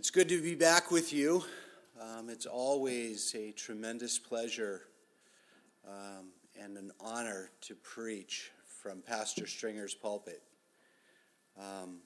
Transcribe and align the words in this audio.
It's 0.00 0.10
good 0.10 0.30
to 0.30 0.40
be 0.40 0.54
back 0.54 0.90
with 0.90 1.12
you. 1.12 1.44
Um, 2.00 2.30
it's 2.30 2.46
always 2.46 3.34
a 3.36 3.52
tremendous 3.52 4.18
pleasure 4.18 4.86
um, 5.86 6.28
and 6.58 6.78
an 6.78 6.90
honor 6.98 7.50
to 7.60 7.74
preach 7.74 8.50
from 8.64 9.02
Pastor 9.02 9.46
Stringer's 9.46 9.92
pulpit. 9.92 10.42
Um, 11.58 11.98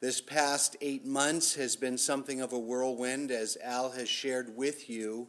this 0.00 0.22
past 0.22 0.74
eight 0.80 1.04
months 1.04 1.54
has 1.56 1.76
been 1.76 1.98
something 1.98 2.40
of 2.40 2.54
a 2.54 2.58
whirlwind, 2.58 3.30
as 3.30 3.58
Al 3.62 3.90
has 3.90 4.08
shared 4.08 4.56
with 4.56 4.88
you. 4.88 5.28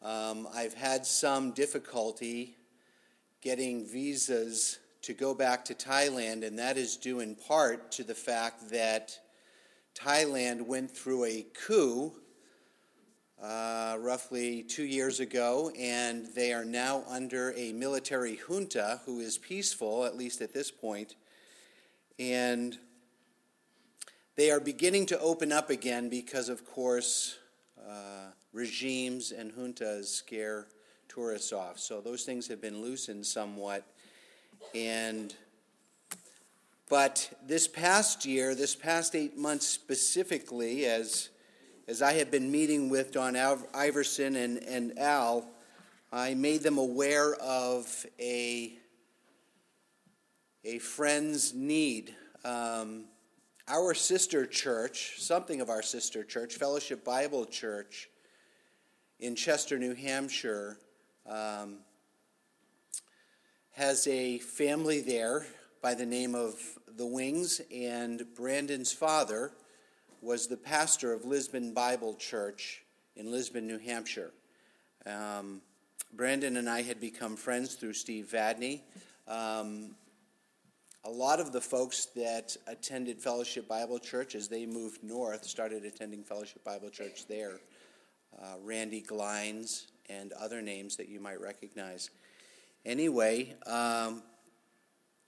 Um, 0.00 0.46
I've 0.54 0.74
had 0.74 1.04
some 1.04 1.50
difficulty 1.50 2.54
getting 3.40 3.84
visas 3.84 4.78
to 5.08 5.14
go 5.14 5.32
back 5.32 5.64
to 5.64 5.72
Thailand, 5.74 6.46
and 6.46 6.58
that 6.58 6.76
is 6.76 6.98
due 6.98 7.20
in 7.20 7.34
part 7.34 7.90
to 7.92 8.04
the 8.04 8.14
fact 8.14 8.68
that 8.68 9.18
Thailand 9.94 10.66
went 10.66 10.90
through 10.90 11.24
a 11.24 11.46
coup 11.54 12.12
uh, 13.42 13.96
roughly 14.00 14.62
two 14.62 14.84
years 14.84 15.18
ago, 15.18 15.72
and 15.78 16.26
they 16.36 16.52
are 16.52 16.66
now 16.66 17.04
under 17.08 17.54
a 17.56 17.72
military 17.72 18.36
junta 18.36 19.00
who 19.06 19.20
is 19.20 19.38
peaceful, 19.38 20.04
at 20.04 20.14
least 20.14 20.42
at 20.42 20.52
this 20.52 20.70
point. 20.70 21.16
And 22.18 22.76
they 24.36 24.50
are 24.50 24.60
beginning 24.60 25.06
to 25.06 25.18
open 25.20 25.52
up 25.52 25.70
again 25.70 26.10
because, 26.10 26.50
of 26.50 26.66
course, 26.66 27.38
uh, 27.80 28.32
regimes 28.52 29.32
and 29.32 29.52
juntas 29.52 30.04
scare 30.08 30.66
tourists 31.08 31.54
off. 31.54 31.78
So 31.78 32.02
those 32.02 32.24
things 32.24 32.46
have 32.48 32.60
been 32.60 32.82
loosened 32.82 33.24
somewhat. 33.24 33.86
And 34.74 35.34
but 36.88 37.30
this 37.46 37.68
past 37.68 38.24
year, 38.24 38.54
this 38.54 38.74
past 38.74 39.14
eight 39.14 39.36
months 39.36 39.66
specifically, 39.66 40.86
as 40.86 41.30
as 41.86 42.02
I 42.02 42.12
have 42.14 42.30
been 42.30 42.50
meeting 42.50 42.90
with 42.90 43.12
Don 43.12 43.34
Iverson 43.36 44.36
and, 44.36 44.58
and 44.58 44.98
Al, 44.98 45.48
I 46.12 46.34
made 46.34 46.62
them 46.62 46.78
aware 46.78 47.34
of 47.36 48.06
a 48.20 48.72
a 50.64 50.78
friend's 50.78 51.54
need. 51.54 52.14
Um, 52.44 53.04
our 53.68 53.92
sister 53.94 54.46
church, 54.46 55.14
something 55.18 55.60
of 55.60 55.68
our 55.68 55.82
sister 55.82 56.24
church, 56.24 56.54
Fellowship 56.54 57.04
Bible 57.04 57.44
Church 57.44 58.08
in 59.20 59.34
Chester, 59.34 59.78
New 59.78 59.94
Hampshire, 59.94 60.78
um, 61.26 61.78
has 63.78 64.08
a 64.08 64.38
family 64.38 65.00
there 65.00 65.46
by 65.80 65.94
the 65.94 66.04
name 66.04 66.34
of 66.34 66.56
the 66.96 67.06
Wings, 67.06 67.60
and 67.72 68.24
Brandon's 68.34 68.92
father 68.92 69.52
was 70.20 70.48
the 70.48 70.56
pastor 70.56 71.12
of 71.12 71.24
Lisbon 71.24 71.72
Bible 71.72 72.14
Church 72.14 72.82
in 73.14 73.30
Lisbon, 73.30 73.68
New 73.68 73.78
Hampshire. 73.78 74.32
Um, 75.06 75.62
Brandon 76.12 76.56
and 76.56 76.68
I 76.68 76.82
had 76.82 77.00
become 77.00 77.36
friends 77.36 77.76
through 77.76 77.92
Steve 77.92 78.28
Vadney. 78.32 78.80
Um, 79.28 79.94
a 81.04 81.10
lot 81.10 81.38
of 81.38 81.52
the 81.52 81.60
folks 81.60 82.06
that 82.16 82.56
attended 82.66 83.20
Fellowship 83.20 83.68
Bible 83.68 84.00
Church 84.00 84.34
as 84.34 84.48
they 84.48 84.66
moved 84.66 85.04
north 85.04 85.44
started 85.44 85.84
attending 85.84 86.24
Fellowship 86.24 86.64
Bible 86.64 86.90
Church 86.90 87.28
there. 87.28 87.60
Uh, 88.42 88.56
Randy 88.60 89.02
Glines 89.02 89.86
and 90.08 90.32
other 90.32 90.62
names 90.62 90.96
that 90.96 91.08
you 91.08 91.20
might 91.20 91.40
recognize. 91.40 92.10
Anyway, 92.88 93.54
um, 93.66 94.22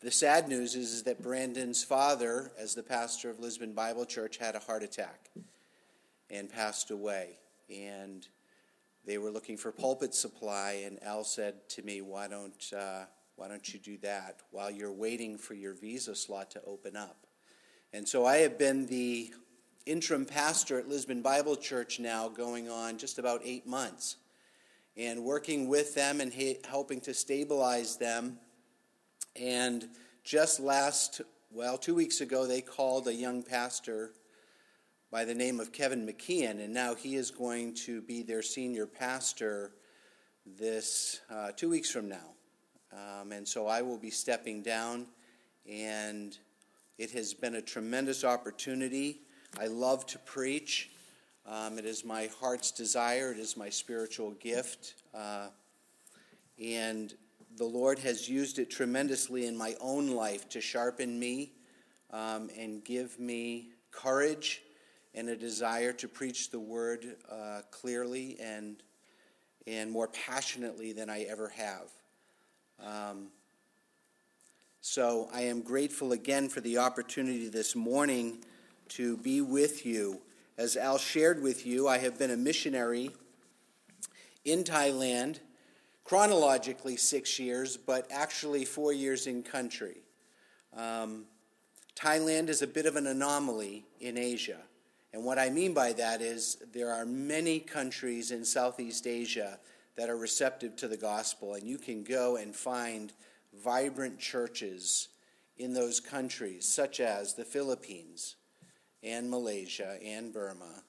the 0.01 0.11
sad 0.11 0.49
news 0.49 0.75
is, 0.75 0.95
is 0.95 1.03
that 1.03 1.21
Brandon's 1.21 1.85
father, 1.85 2.53
as 2.59 2.75
the 2.75 2.83
pastor 2.83 3.29
of 3.29 3.39
Lisbon 3.39 3.75
Bible 3.75 4.07
Church, 4.07 4.39
had 4.39 4.55
a 4.55 4.61
heart 4.61 4.83
attack 4.83 5.29
and 6.31 6.49
passed 6.49 6.91
away. 6.91 7.37
And 7.69 8.27
they 9.05 9.19
were 9.19 9.31
looking 9.31 9.59
for 9.59 9.73
pulpit 9.73 10.15
supply, 10.15 10.85
and 10.87 11.03
Al 11.03 11.23
said 11.23 11.69
to 11.69 11.83
me, 11.83 12.01
"Why 12.01 12.29
don't 12.29 12.73
uh, 12.75 13.05
why 13.37 13.49
don't 13.49 13.75
you 13.75 13.79
do 13.79 13.99
that 13.99 14.41
while 14.53 14.71
you're 14.71 14.91
waiting 14.91 15.37
for 15.37 15.53
your 15.53 15.75
visa 15.75 16.15
slot 16.15 16.51
to 16.53 16.63
open 16.65 16.97
up?" 16.97 17.27
And 17.93 18.09
so 18.09 18.25
I 18.25 18.39
have 18.39 18.57
been 18.57 18.87
the 18.87 19.35
interim 19.85 20.25
pastor 20.25 20.79
at 20.79 20.89
Lisbon 20.89 21.21
Bible 21.21 21.57
Church 21.57 22.01
now, 22.01 22.27
going 22.31 22.71
on 22.71 22.97
just 22.97 23.19
about 23.19 23.43
eight 23.45 23.67
months 23.67 24.17
and 25.01 25.25
working 25.25 25.67
with 25.67 25.95
them 25.95 26.21
and 26.21 26.31
helping 26.69 27.01
to 27.01 27.15
stabilize 27.15 27.97
them. 27.97 28.39
And 29.35 29.89
just 30.25 30.61
last, 30.61 31.23
well, 31.51 31.79
two 31.79 31.95
weeks 31.95 32.21
ago, 32.21 32.47
they 32.47 32.61
called 32.61 33.09
a 33.09 33.15
young 33.15 33.43
pastor 33.43 34.13
by 35.11 35.25
the 35.25 35.35
name 35.35 35.59
of 35.59 35.73
Kevin 35.73 36.07
McKeon, 36.07 36.63
and 36.63 36.75
now 36.75 36.95
he 36.95 37.17
is 37.17 37.31
going 37.31 37.75
to 37.75 38.03
be 38.03 38.23
their 38.23 38.43
senior 38.43 38.87
pastor 38.87 39.73
this 40.45 41.21
uh, 41.31 41.51
two 41.57 41.71
weeks 41.71 41.91
from 41.91 42.09
now. 42.09 42.35
Um, 42.93 43.33
and 43.33 43.49
so 43.49 43.67
I 43.67 43.81
will 43.81 43.99
be 43.99 44.11
stepping 44.11 44.63
down, 44.63 45.07
and 45.67 46.37
it 46.99 47.11
has 47.13 47.33
been 47.33 47.55
a 47.55 47.63
tremendous 47.63 48.23
opportunity. 48.23 49.23
I 49.59 49.69
love 49.69 50.05
to 50.09 50.19
preach. 50.19 50.91
Um, 51.47 51.79
it 51.79 51.85
is 51.85 52.05
my 52.05 52.29
heart's 52.41 52.71
desire, 52.71 53.33
it 53.33 53.39
is 53.39 53.57
my 53.57 53.71
spiritual 53.71 54.33
gift. 54.33 54.95
Uh, 55.15 55.49
and 56.63 57.15
the 57.57 57.65
Lord 57.65 57.99
has 58.01 58.29
used 58.29 58.59
it 58.59 58.71
tremendously 58.71 59.47
in 59.47 59.57
my 59.57 59.75
own 59.81 60.09
life 60.09 60.49
to 60.51 60.61
sharpen 60.61 61.19
me 61.19 61.53
um, 62.11 62.51
and 62.59 62.85
give 62.85 63.19
me 63.19 63.71
courage 63.91 64.63
and 65.15 65.29
a 65.29 65.37
desire 65.37 65.93
to 65.93 66.09
preach 66.09 66.51
the 66.51 66.61
word 66.61 67.17
uh, 67.31 67.63
clearly 67.71 68.37
and, 68.41 68.83
and 69.67 69.91
more 69.91 70.09
passionately 70.09 70.93
than 70.93 71.11
I 71.11 71.23
ever 71.23 71.49
have. 71.49 71.91
Um, 72.85 73.29
so 74.81 75.29
I 75.33 75.43
am 75.43 75.61
grateful 75.61 76.13
again 76.13 76.49
for 76.49 76.61
the 76.61 76.79
opportunity 76.79 77.49
this 77.49 77.77
morning 77.77 78.45
to 78.91 79.17
be 79.19 79.41
with 79.41 79.85
you. 79.85 80.21
As 80.61 80.77
Al 80.77 80.99
shared 80.99 81.43
with 81.43 81.65
you, 81.65 81.89
I 81.89 81.97
have 81.97 82.19
been 82.19 82.33
a 82.33 82.37
missionary 82.37 83.13
in 84.45 84.63
Thailand, 84.63 85.39
chronologically 86.05 86.99
six 86.99 87.39
years, 87.39 87.79
but 87.79 88.07
actually 88.11 88.67
four 88.67 88.93
years 88.93 89.27
in 89.27 89.43
country. 89.43 90.03
Um, 90.77 91.25
Thailand 91.97 92.51
is 92.51 92.61
a 92.61 92.67
bit 92.67 92.85
of 92.85 92.97
an 92.97 93.07
anomaly 93.07 93.87
in 94.01 94.19
Asia. 94.19 94.59
And 95.15 95.25
what 95.25 95.39
I 95.39 95.49
mean 95.49 95.73
by 95.73 95.95
that 95.95 96.21
is 96.21 96.59
there 96.75 96.93
are 96.93 97.07
many 97.07 97.59
countries 97.59 98.31
in 98.31 98.45
Southeast 98.45 99.07
Asia 99.07 99.59
that 99.97 100.11
are 100.11 100.19
receptive 100.19 100.77
to 100.77 100.89
the 100.89 100.99
gospel, 100.99 101.55
and 101.55 101.67
you 101.67 101.79
can 101.79 102.05
go 102.05 102.37
and 102.37 102.55
find 102.55 103.15
vibrant 103.65 104.19
churches 104.19 105.09
in 105.57 105.73
those 105.73 106.01
countries, 106.01 106.69
such 106.69 107.01
as 107.01 107.33
the 107.33 107.47
Philippines, 107.47 108.37
and 109.03 109.31
Malaysia 109.31 109.99
and 110.05 110.33
Burma 110.33 110.83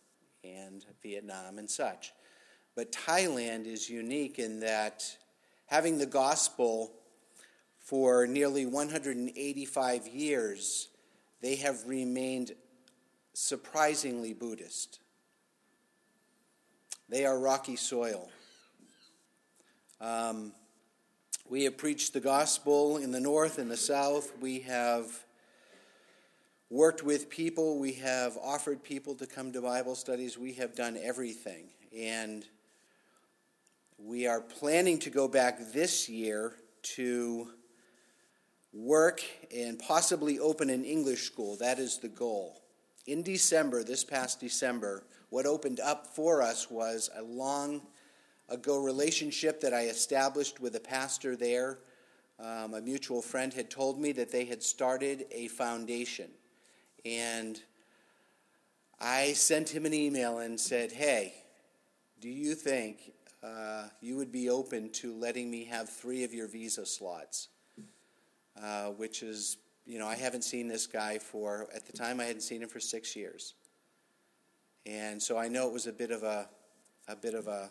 and 0.44 0.85
Vietnam 1.01 1.57
and 1.57 1.69
such. 1.69 2.13
But 2.75 2.91
Thailand 2.91 3.66
is 3.66 3.89
unique 3.89 4.39
in 4.39 4.61
that 4.61 5.03
having 5.66 5.97
the 5.97 6.05
gospel 6.05 6.94
for 7.79 8.27
nearly 8.27 8.66
185 8.66 10.07
years, 10.07 10.88
they 11.41 11.55
have 11.57 11.85
remained 11.88 12.53
surprisingly 13.33 14.33
Buddhist. 14.33 15.00
They 17.09 17.25
are 17.25 17.38
rocky 17.38 17.75
soil. 17.75 18.29
Um, 20.00 20.53
we 21.50 21.66
have 21.66 21.77
preached 21.77 22.13
the 22.13 22.21
gospel 22.21 22.97
in 22.97 23.11
the 23.11 23.19
north 23.19 23.57
and 23.57 23.69
the 23.69 23.75
south. 23.75 24.31
We 24.39 24.59
have 24.61 25.07
worked 26.71 27.03
with 27.03 27.29
people, 27.29 27.77
we 27.79 27.91
have 27.91 28.38
offered 28.41 28.81
people 28.81 29.13
to 29.13 29.27
come 29.27 29.51
to 29.51 29.62
Bible 29.62 29.94
studies, 29.94 30.38
we 30.38 30.53
have 30.53 30.73
done 30.73 30.97
everything. 31.03 31.65
And 31.95 32.45
we 33.97 34.25
are 34.25 34.39
planning 34.39 34.97
to 35.00 35.09
go 35.09 35.27
back 35.27 35.59
this 35.73 36.07
year 36.07 36.53
to 36.83 37.50
work 38.71 39.21
and 39.53 39.77
possibly 39.77 40.39
open 40.39 40.69
an 40.69 40.85
English 40.85 41.23
school. 41.23 41.57
That 41.57 41.77
is 41.77 41.97
the 41.97 42.07
goal. 42.07 42.62
In 43.06 43.21
December, 43.21 43.83
this 43.83 44.06
past 44.06 44.39
December, 44.39 45.03
what 45.29 45.45
opened 45.45 45.81
up 45.81 46.07
for 46.07 46.41
us 46.41 46.71
was 46.71 47.09
a 47.17 47.21
long 47.21 47.81
ago 48.47 48.77
relationship 48.81 49.59
that 49.59 49.74
I 49.74 49.88
established 49.88 50.62
with 50.62 50.77
a 50.77 50.79
pastor 50.79 51.35
there. 51.35 51.79
Um, 52.39 52.75
a 52.75 52.81
mutual 52.81 53.21
friend 53.21 53.53
had 53.53 53.69
told 53.69 54.00
me 54.00 54.13
that 54.13 54.31
they 54.31 54.45
had 54.45 54.63
started 54.63 55.25
a 55.31 55.50
foundation 55.50 56.29
and 57.06 57.62
I 59.00 59.33
sent 59.33 59.69
him 59.69 59.86
an 59.86 59.94
email 59.94 60.39
and 60.39 60.59
said, 60.59 60.92
Hey, 60.92 61.33
do 62.19 62.30
you 62.30 62.53
think 62.53 63.13
uh, 63.44 63.88
you 64.00 64.15
would 64.18 64.31
be 64.31 64.50
open 64.50 64.92
to 64.92 65.13
letting 65.15 65.50
me 65.50 65.65
have 65.65 65.89
three 65.89 66.24
of 66.24 66.33
your 66.33 66.48
visa 66.48 66.86
slots? 66.86 67.48
Uh, 68.62 68.89
which 68.89 69.24
is, 69.24 69.57
you 69.86 69.98
know, 69.98 70.07
I 70.07 70.15
haven't 70.15 70.44
seen 70.44 70.68
this 70.68 70.86
guy 70.86 71.18
for, 71.18 71.68
at 71.74 71.88
the 71.88 71.94
time, 71.94 72.19
I 72.19 72.25
hadn't 72.25 72.42
seen 72.42 72.62
him 72.62 72.69
for 72.69 72.80
six 72.80 73.15
years. 73.15 73.56
And 74.86 75.21
so 75.21 75.38
I 75.38 75.48
know 75.48 75.68
it 75.68 75.74
was 75.74 75.88
a 75.88 75.94
bit 75.94 76.12
of 76.12 76.24
a, 76.24 76.50
a 77.07 77.15
bit 77.15 77.33
of 77.33 77.48
a, 77.48 77.69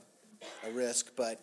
a 0.67 0.71
risk, 0.73 1.13
but 1.17 1.41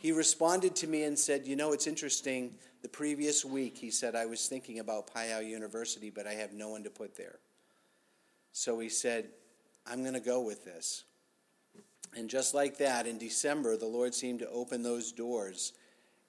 he 0.00 0.12
responded 0.12 0.74
to 0.76 0.86
me 0.86 1.04
and 1.04 1.16
said, 1.16 1.46
You 1.46 1.56
know, 1.56 1.72
it's 1.74 1.86
interesting. 1.86 2.54
The 2.80 2.88
previous 2.88 3.44
week, 3.44 3.76
he 3.76 3.90
said, 3.90 4.16
I 4.16 4.24
was 4.24 4.48
thinking 4.48 4.78
about 4.78 5.12
Phayao 5.12 5.46
University, 5.46 6.08
but 6.08 6.26
I 6.26 6.32
have 6.32 6.54
no 6.54 6.70
one 6.70 6.82
to 6.84 6.90
put 6.90 7.14
there. 7.14 7.38
So 8.52 8.78
he 8.78 8.88
said, 8.88 9.28
I'm 9.86 10.00
going 10.00 10.14
to 10.14 10.20
go 10.20 10.40
with 10.40 10.64
this. 10.64 11.04
And 12.16 12.30
just 12.30 12.54
like 12.54 12.78
that, 12.78 13.06
in 13.06 13.18
December, 13.18 13.76
the 13.76 13.86
Lord 13.86 14.14
seemed 14.14 14.38
to 14.38 14.48
open 14.48 14.82
those 14.82 15.12
doors. 15.12 15.74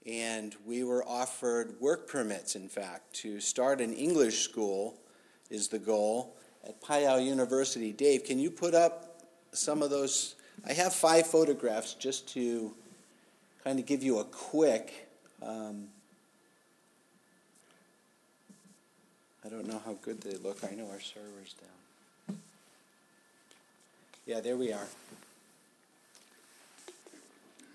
And 0.05 0.53
we 0.65 0.83
were 0.83 1.07
offered 1.07 1.75
work 1.79 2.09
permits, 2.09 2.57
in 2.57 2.67
fact, 2.67 3.13
to 3.21 3.39
start 3.39 3.79
an 3.79 3.93
English 3.93 4.41
school, 4.41 4.99
is 5.49 5.69
the 5.69 5.79
goal, 5.79 6.35
at 6.67 6.81
Phayao 6.81 7.25
University. 7.25 7.93
Dave, 7.93 8.25
can 8.25 8.37
you 8.37 8.51
put 8.51 8.73
up 8.73 9.21
some 9.53 9.81
of 9.81 9.89
those? 9.89 10.35
I 10.67 10.73
have 10.73 10.93
five 10.93 11.25
photographs 11.25 11.93
just 11.93 12.27
to 12.33 12.75
kind 13.63 13.79
of 13.79 13.85
give 13.85 14.03
you 14.03 14.19
a 14.19 14.23
quick. 14.23 15.09
Um, 15.41 15.87
I 19.45 19.49
don't 19.49 19.67
know 19.67 19.81
how 19.83 19.93
good 20.01 20.21
they 20.21 20.37
look. 20.37 20.59
I 20.63 20.75
know 20.75 20.87
our 20.89 20.99
server's 20.99 21.55
down. 22.27 22.37
Yeah, 24.25 24.39
there 24.39 24.55
we 24.55 24.71
are. 24.71 24.87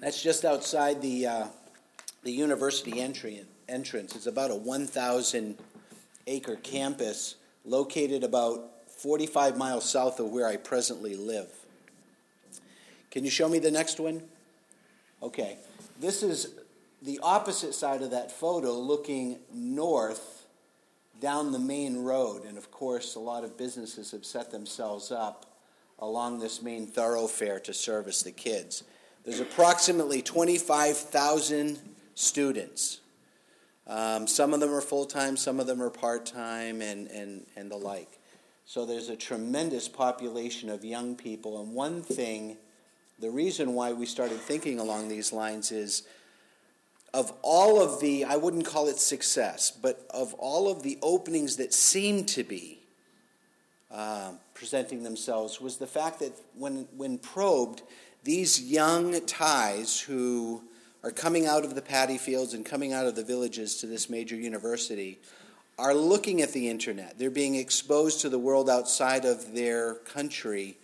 That's 0.00 0.22
just 0.22 0.44
outside 0.44 1.02
the 1.02 1.26
uh, 1.26 1.46
the 2.22 2.32
university 2.32 3.00
entry 3.00 3.42
entrance. 3.68 4.14
It's 4.14 4.26
about 4.26 4.50
a 4.50 4.54
1,000 4.54 5.56
acre 6.26 6.56
campus 6.56 7.36
located 7.64 8.24
about 8.24 8.70
45 8.88 9.56
miles 9.56 9.88
south 9.88 10.20
of 10.20 10.30
where 10.30 10.46
I 10.46 10.56
presently 10.56 11.16
live. 11.16 11.48
Can 13.10 13.24
you 13.24 13.30
show 13.30 13.48
me 13.48 13.58
the 13.58 13.70
next 13.70 13.98
one? 13.98 14.22
Okay. 15.22 15.58
This 16.00 16.22
is 16.22 16.54
the 17.02 17.20
opposite 17.22 17.74
side 17.74 18.02
of 18.02 18.10
that 18.10 18.32
photo 18.32 18.72
looking 18.72 19.38
north 19.52 20.46
down 21.20 21.52
the 21.52 21.58
main 21.58 21.98
road. 21.98 22.44
And 22.44 22.58
of 22.58 22.70
course, 22.70 23.14
a 23.14 23.20
lot 23.20 23.44
of 23.44 23.56
businesses 23.56 24.10
have 24.10 24.24
set 24.24 24.50
themselves 24.50 25.10
up 25.10 25.46
along 25.98 26.40
this 26.40 26.60
main 26.60 26.86
thoroughfare 26.86 27.58
to 27.60 27.72
service 27.72 28.22
the 28.22 28.32
kids. 28.32 28.84
There's 29.24 29.40
approximately 29.40 30.22
25,000 30.22 31.78
students. 32.14 33.00
Um, 33.86 34.26
some 34.26 34.52
of 34.52 34.60
them 34.60 34.72
are 34.72 34.80
full 34.80 35.06
time, 35.06 35.36
some 35.36 35.60
of 35.60 35.66
them 35.66 35.80
are 35.82 35.90
part 35.90 36.26
time, 36.26 36.82
and, 36.82 37.08
and, 37.08 37.46
and 37.56 37.70
the 37.70 37.76
like. 37.76 38.18
So 38.66 38.84
there's 38.84 39.08
a 39.08 39.16
tremendous 39.16 39.88
population 39.88 40.68
of 40.68 40.84
young 40.84 41.16
people. 41.16 41.60
And 41.62 41.72
one 41.72 42.02
thing 42.02 42.56
the 43.18 43.30
reason 43.30 43.74
why 43.74 43.92
we 43.92 44.06
started 44.06 44.38
thinking 44.38 44.78
along 44.78 45.08
these 45.08 45.32
lines 45.32 45.72
is 45.72 46.02
of 47.14 47.32
all 47.42 47.80
of 47.82 48.00
the, 48.00 48.24
I 48.24 48.36
wouldn't 48.36 48.66
call 48.66 48.88
it 48.88 48.98
success, 48.98 49.70
but 49.70 50.06
of 50.10 50.34
all 50.34 50.70
of 50.70 50.82
the 50.82 50.98
openings 51.00 51.56
that 51.56 51.72
seemed 51.72 52.28
to 52.28 52.44
be 52.44 52.80
uh, 53.90 54.32
presenting 54.52 55.02
themselves, 55.02 55.60
was 55.60 55.78
the 55.78 55.86
fact 55.86 56.18
that 56.20 56.32
when, 56.54 56.86
when 56.96 57.16
probed, 57.16 57.82
these 58.22 58.60
young 58.60 59.18
Thais 59.24 60.00
who 60.00 60.62
are 61.02 61.10
coming 61.10 61.46
out 61.46 61.64
of 61.64 61.74
the 61.74 61.80
paddy 61.80 62.18
fields 62.18 62.52
and 62.52 62.66
coming 62.66 62.92
out 62.92 63.06
of 63.06 63.14
the 63.14 63.24
villages 63.24 63.76
to 63.76 63.86
this 63.86 64.10
major 64.10 64.36
university 64.36 65.18
are 65.78 65.94
looking 65.94 66.42
at 66.42 66.52
the 66.52 66.68
internet. 66.68 67.18
They're 67.18 67.30
being 67.30 67.54
exposed 67.54 68.20
to 68.22 68.28
the 68.28 68.38
world 68.38 68.68
outside 68.68 69.24
of 69.24 69.54
their 69.54 69.94
country 69.94 70.76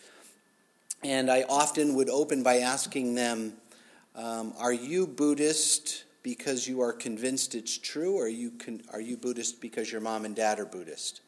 and 1.04 1.30
I 1.30 1.44
often 1.48 1.94
would 1.94 2.08
open 2.08 2.42
by 2.42 2.58
asking 2.58 3.14
them, 3.14 3.54
um, 4.14 4.54
Are 4.58 4.72
you 4.72 5.06
Buddhist 5.06 6.04
because 6.22 6.68
you 6.68 6.80
are 6.80 6.92
convinced 6.92 7.54
it's 7.54 7.76
true, 7.76 8.16
or 8.16 8.24
are 8.24 8.28
you, 8.28 8.52
con- 8.52 8.82
are 8.92 9.00
you 9.00 9.16
Buddhist 9.16 9.60
because 9.60 9.90
your 9.90 10.00
mom 10.00 10.24
and 10.24 10.36
dad 10.36 10.60
are 10.60 10.64
Buddhist? 10.64 11.20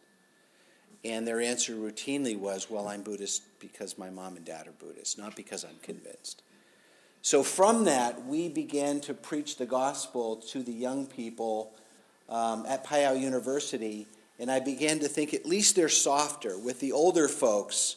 And 1.04 1.26
their 1.26 1.40
answer 1.40 1.74
routinely 1.74 2.38
was, 2.38 2.70
Well, 2.70 2.88
I'm 2.88 3.02
Buddhist 3.02 3.42
because 3.58 3.98
my 3.98 4.10
mom 4.10 4.36
and 4.36 4.44
dad 4.44 4.68
are 4.68 4.72
Buddhist, 4.72 5.18
not 5.18 5.34
because 5.34 5.64
I'm 5.64 5.78
convinced. 5.82 6.42
So 7.22 7.42
from 7.42 7.84
that, 7.84 8.26
we 8.26 8.48
began 8.48 9.00
to 9.02 9.14
preach 9.14 9.56
the 9.56 9.66
gospel 9.66 10.36
to 10.50 10.62
the 10.62 10.72
young 10.72 11.06
people 11.06 11.72
um, 12.28 12.66
at 12.68 12.84
Phayao 12.84 13.18
University, 13.18 14.06
and 14.38 14.50
I 14.50 14.60
began 14.60 14.98
to 15.00 15.08
think 15.08 15.32
at 15.32 15.46
least 15.46 15.74
they're 15.74 15.88
softer. 15.88 16.58
With 16.58 16.80
the 16.80 16.92
older 16.92 17.28
folks, 17.28 17.96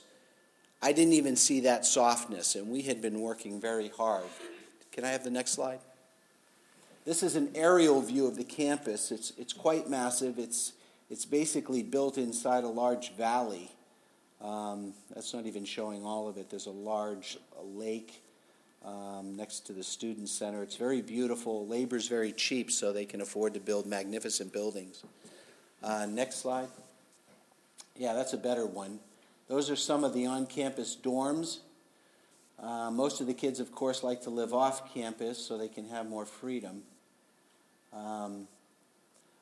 I 0.81 0.91
didn't 0.91 1.13
even 1.13 1.35
see 1.35 1.61
that 1.61 1.85
softness, 1.85 2.55
and 2.55 2.69
we 2.69 2.83
had 2.83 3.01
been 3.01 3.19
working 3.19 3.59
very 3.59 3.89
hard. 3.89 4.25
Can 4.91 5.03
I 5.03 5.09
have 5.09 5.23
the 5.23 5.31
next 5.31 5.51
slide? 5.51 5.79
This 7.05 7.23
is 7.23 7.35
an 7.35 7.49
aerial 7.55 8.01
view 8.01 8.27
of 8.27 8.35
the 8.35 8.43
campus. 8.43 9.11
It's, 9.11 9.31
it's 9.37 9.53
quite 9.53 9.89
massive. 9.89 10.37
It's, 10.37 10.73
it's 11.09 11.25
basically 11.25 11.81
built 11.81 12.17
inside 12.17 12.63
a 12.63 12.67
large 12.69 13.13
valley. 13.13 13.71
Um, 14.41 14.93
that's 15.15 15.33
not 15.33 15.45
even 15.45 15.65
showing 15.65 16.05
all 16.05 16.27
of 16.27 16.37
it. 16.37 16.49
There's 16.49 16.67
a 16.67 16.71
large 16.71 17.37
lake 17.63 18.21
um, 18.85 19.35
next 19.35 19.61
to 19.67 19.73
the 19.73 19.83
student 19.83 20.29
center. 20.29 20.61
It's 20.63 20.75
very 20.75 21.01
beautiful. 21.01 21.65
Labor's 21.65 22.07
very 22.07 22.31
cheap, 22.33 22.71
so 22.71 22.93
they 22.93 23.05
can 23.05 23.21
afford 23.21 23.53
to 23.55 23.59
build 23.59 23.85
magnificent 23.87 24.53
buildings. 24.53 25.03
Uh, 25.81 26.05
next 26.07 26.35
slide. 26.37 26.69
Yeah, 27.95 28.13
that's 28.13 28.33
a 28.33 28.37
better 28.37 28.65
one. 28.65 28.99
Those 29.47 29.69
are 29.69 29.75
some 29.77 30.03
of 30.03 30.13
the 30.13 30.25
on 30.25 30.45
campus 30.45 30.97
dorms. 31.01 31.59
Uh, 32.61 32.91
most 32.91 33.21
of 33.21 33.27
the 33.27 33.33
kids, 33.33 33.59
of 33.59 33.71
course, 33.71 34.03
like 34.03 34.23
to 34.23 34.29
live 34.29 34.53
off 34.53 34.93
campus 34.93 35.37
so 35.37 35.57
they 35.57 35.67
can 35.69 35.87
have 35.89 36.09
more 36.09 36.25
freedom. 36.25 36.81
Um, 37.93 38.47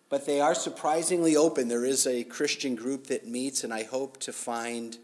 but 0.09 0.25
they 0.25 0.39
are 0.41 0.53
surprisingly 0.53 1.35
open. 1.35 1.67
There 1.67 1.85
is 1.85 2.05
a 2.05 2.23
Christian 2.23 2.75
group 2.75 3.07
that 3.07 3.27
meets, 3.27 3.63
and 3.63 3.73
I 3.73 3.83
hope 3.83 4.19
to 4.21 4.33
find 4.33 4.97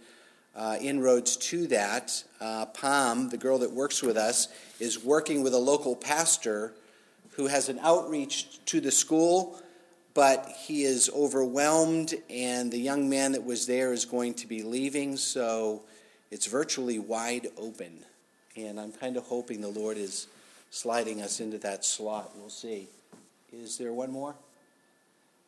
uh, 0.56 0.77
inroads 0.80 1.38
to 1.38 1.68
that. 1.68 2.24
Uh, 2.39 2.68
Pam, 2.68 3.30
the 3.30 3.38
girl 3.38 3.57
that 3.59 3.71
works 3.71 4.04
with 4.04 4.18
us, 4.18 4.50
is 4.80 5.04
working 5.04 5.42
with 5.42 5.54
a 5.54 5.59
local 5.59 5.95
pastor 5.95 6.74
who 7.31 7.47
has 7.47 7.69
an 7.69 7.80
outreach 7.80 8.63
to 8.65 8.80
the 8.81 8.92
school 8.92 9.59
but 10.13 10.47
he 10.65 10.83
is 10.83 11.09
overwhelmed, 11.15 12.15
and 12.29 12.71
the 12.71 12.79
young 12.79 13.09
man 13.09 13.31
that 13.31 13.43
was 13.43 13.65
there 13.65 13.93
is 13.93 14.05
going 14.05 14.33
to 14.35 14.47
be 14.47 14.63
leaving, 14.63 15.15
so 15.17 15.81
it's 16.31 16.47
virtually 16.47 16.99
wide 16.99 17.47
open. 17.57 17.99
And 18.56 18.80
I'm 18.80 18.91
kind 18.91 19.15
of 19.15 19.23
hoping 19.23 19.61
the 19.61 19.69
Lord 19.69 19.97
is 19.97 20.27
sliding 20.69 21.21
us 21.21 21.39
into 21.39 21.57
that 21.59 21.85
slot. 21.85 22.31
We'll 22.35 22.49
see. 22.49 22.87
Is 23.53 23.77
there 23.77 23.94
one 23.94 24.11
more? 24.11 24.35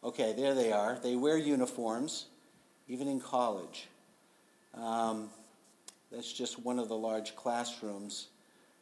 Okay, 0.03 0.33
there 0.33 0.53
they 0.53 0.71
are. 0.71 0.97
They 1.01 1.15
wear 1.15 1.37
uniforms, 1.37 2.25
even 2.87 3.07
in 3.07 3.19
college. 3.19 3.87
Um, 4.73 5.29
that's 6.11 6.31
just 6.31 6.59
one 6.59 6.79
of 6.79 6.89
the 6.89 6.95
large 6.95 7.35
classrooms, 7.35 8.27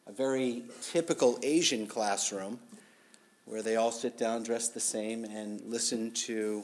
a 0.08 0.12
very 0.12 0.64
typical 0.82 1.40
Asian 1.44 1.88
classroom 1.88 2.60
where 3.46 3.62
they 3.62 3.76
all 3.76 3.92
sit 3.92 4.18
down 4.18 4.44
dressed 4.44 4.74
the 4.74 4.80
same 4.80 5.24
and 5.26 5.62
listen 5.62 6.12
to 6.12 6.64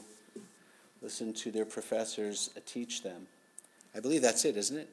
listen 1.00 1.32
to 1.32 1.50
their 1.50 1.64
professors 1.64 2.50
teach 2.66 3.02
them. 3.02 3.26
I 3.94 4.00
believe 4.00 4.22
that's 4.22 4.44
it, 4.44 4.56
isn't 4.56 4.76
it? 4.76 4.88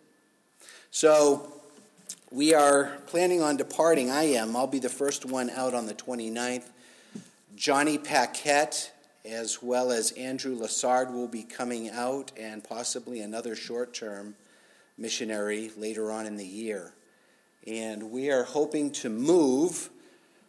So 0.91 1.51
we 2.31 2.53
are 2.53 2.97
planning 3.07 3.41
on 3.41 3.57
departing. 3.57 4.09
I 4.11 4.23
am. 4.23 4.55
I'll 4.55 4.67
be 4.67 4.79
the 4.79 4.89
first 4.89 5.25
one 5.25 5.49
out 5.49 5.73
on 5.73 5.85
the 5.85 5.93
29th. 5.93 6.69
Johnny 7.55 7.97
Paquette, 7.97 8.91
as 9.23 9.61
well 9.61 9.91
as 9.91 10.11
Andrew 10.11 10.57
Lassard, 10.57 11.11
will 11.13 11.27
be 11.27 11.43
coming 11.43 11.89
out, 11.89 12.31
and 12.37 12.63
possibly 12.63 13.21
another 13.21 13.55
short 13.55 13.93
term 13.93 14.35
missionary 14.97 15.71
later 15.77 16.11
on 16.11 16.25
in 16.25 16.37
the 16.37 16.45
year. 16.45 16.93
And 17.65 18.11
we 18.11 18.29
are 18.29 18.43
hoping 18.43 18.91
to 18.91 19.09
move 19.09 19.89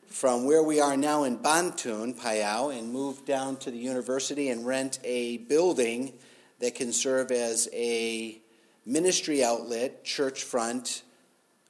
from 0.09 0.45
where 0.45 0.63
we 0.63 0.81
are 0.81 0.97
now 0.97 1.25
in 1.25 1.39
Bantun, 1.39 2.15
Phayao, 2.15 2.77
and 2.77 2.93
move 2.93 3.25
down 3.25 3.57
to 3.59 3.71
the 3.71 3.79
university 3.79 4.49
and 4.49 4.67
rent 4.67 4.99
a 5.05 5.39
building 5.39 6.13
that 6.61 6.75
can 6.75 6.93
serve 6.93 7.31
as 7.31 7.69
a 7.73 8.41
ministry 8.85 9.45
outlet, 9.45 10.05
church 10.05 10.45
front, 10.45 11.03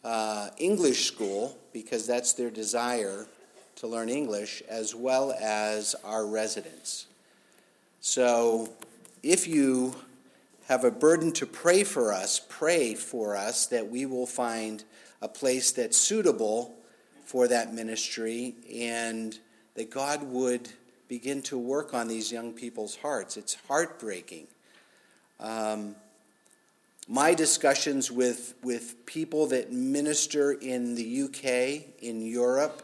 uh, 0.05 0.51
English 0.59 1.07
school, 1.07 1.59
because 1.73 2.07
that's 2.07 2.35
their 2.35 2.51
desire 2.51 3.27
to 3.77 3.87
learn 3.87 4.09
English, 4.09 4.63
as 4.69 4.95
well 4.95 5.35
as 5.41 5.97
our 6.05 6.27
residents. 6.27 7.07
So 8.01 8.73
if 9.23 9.49
you 9.49 9.97
have 10.69 10.85
a 10.85 10.91
burden 10.91 11.33
to 11.33 11.47
pray 11.47 11.85
for 11.85 12.13
us, 12.13 12.41
pray 12.49 12.95
for 12.95 13.37
us 13.37 13.67
that 13.67 13.89
we 13.89 14.07
will 14.07 14.27
find 14.27 14.85
a 15.21 15.29
place 15.29 15.73
that's 15.73 15.97
suitable 15.97 16.76
for 17.27 17.49
that 17.49 17.75
ministry 17.75 18.55
and 18.73 19.39
that 19.75 19.91
God 19.91 20.23
would 20.23 20.71
begin 21.09 21.43
to 21.43 21.59
work 21.59 21.93
on 21.93 22.09
these 22.09 22.33
young 22.33 22.53
people's 22.53 22.97
hearts. 22.97 23.37
It's 23.37 23.57
heartbreaking. 23.69 24.47
Um, 25.41 25.97
my 27.09 27.35
discussions 27.35 28.11
with, 28.11 28.55
with 28.63 29.05
people 29.07 29.49
that 29.49 29.73
minister 29.73 30.53
in 30.53 30.95
the 30.95 31.23
UK, 31.23 32.03
in 32.03 32.25
Europe, 32.25 32.83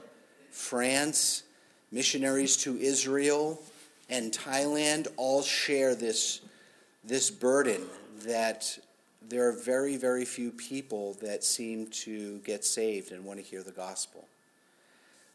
France, 0.51 1.45
missionaries 1.91 2.57
to 2.59 2.77
Israel, 2.77 3.63
and 4.11 4.33
Thailand 4.33 5.07
all 5.17 5.43
share 5.43 5.95
this, 5.95 6.41
this 7.05 7.31
burden 7.31 7.83
that 8.25 8.79
there 9.29 9.49
are 9.49 9.53
very, 9.53 9.97
very 9.97 10.25
few 10.25 10.51
people 10.51 11.15
that 11.23 11.45
seem 11.45 11.87
to 11.87 12.39
get 12.41 12.65
saved 12.65 13.13
and 13.13 13.25
want 13.25 13.39
to 13.39 13.45
hear 13.45 13.63
the 13.63 13.73
gospel. 13.73 14.27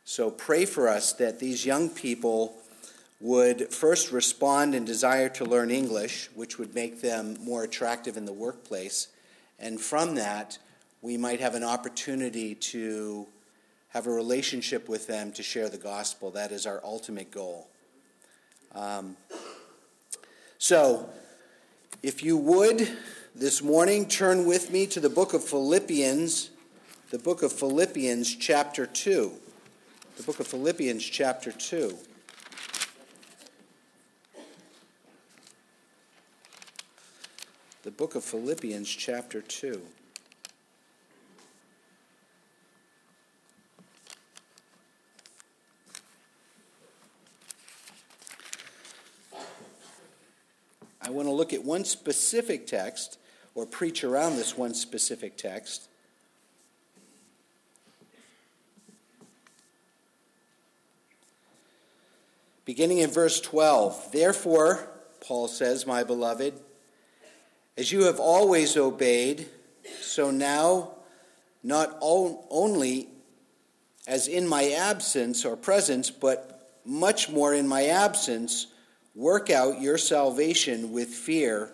So 0.10 0.32
pray 0.32 0.64
for 0.64 0.88
us 0.88 1.12
that 1.14 1.38
these 1.38 1.66
young 1.66 1.90
people 1.90 2.56
would 3.20 3.74
first 3.74 4.14
respond 4.14 4.74
and 4.74 4.86
desire 4.86 5.28
to 5.28 5.44
learn 5.44 5.70
English, 5.70 6.30
which 6.34 6.58
would 6.58 6.74
make 6.74 7.02
them 7.02 7.38
more 7.44 7.66
attractive 7.66 8.16
in 8.16 8.24
the 8.24 8.32
workplace. 8.32 9.10
And 9.60 9.82
from 9.82 10.16
that, 10.16 10.60
we 11.02 11.18
might 11.18 11.42
have 11.42 11.56
an 11.56 11.64
opportunity 11.66 12.56
to 12.56 13.28
have 13.90 14.08
a 14.08 14.10
relationship 14.10 14.88
with 14.88 15.08
them 15.08 15.34
to 15.34 15.44
share 15.44 15.68
the 15.68 15.78
gospel. 15.78 16.32
That 16.32 16.54
is 16.54 16.66
our 16.66 16.80
ultimate 16.86 17.30
goal. 17.30 17.68
Um, 18.74 19.18
so, 20.58 21.10
if 22.02 22.24
you 22.24 22.38
would, 22.38 22.98
this 23.36 23.62
morning, 23.62 24.08
turn 24.08 24.46
with 24.46 24.72
me 24.72 24.88
to 24.88 25.02
the 25.02 25.10
book 25.10 25.34
of 25.34 25.44
Philippians, 25.44 26.52
the 27.10 27.20
book 27.20 27.44
of 27.44 27.52
Philippians, 27.52 28.34
chapter 28.38 28.86
2. 28.86 29.34
The 30.18 30.24
book 30.24 30.40
of 30.40 30.48
Philippians, 30.48 31.04
chapter 31.04 31.52
2. 31.52 31.96
the 37.84 37.92
book 37.92 38.16
of 38.16 38.24
Philippians, 38.24 38.90
chapter 38.90 39.42
2. 39.42 39.82
I 51.00 51.10
want 51.10 51.28
to 51.28 51.32
look 51.32 51.54
at 51.54 51.64
one 51.64 51.86
specific 51.86 52.68
text 52.68 53.20
or 53.56 53.66
preach 53.66 54.04
around 54.04 54.36
this 54.36 54.58
one 54.58 54.74
specific 54.74 55.38
text. 55.38 55.88
Beginning 62.68 62.98
in 62.98 63.10
verse 63.10 63.40
12. 63.40 64.12
Therefore, 64.12 64.90
Paul 65.22 65.48
says, 65.48 65.88
My 65.88 66.04
beloved, 66.04 66.54
as 67.78 67.94
you 67.94 68.04
have 68.04 68.20
always 68.20 68.76
obeyed, 68.76 69.48
so 70.02 70.32
now, 70.32 70.92
not 71.64 71.98
only 72.02 73.08
as 74.06 74.28
in 74.28 74.46
my 74.46 74.72
absence 74.72 75.46
or 75.46 75.56
presence, 75.56 76.12
but 76.12 76.82
much 76.84 77.30
more 77.30 77.54
in 77.54 77.70
my 77.70 77.86
absence, 77.86 78.68
work 79.16 79.50
out 79.50 79.80
your 79.80 79.98
salvation 79.98 80.92
with 80.92 81.08
fear 81.08 81.72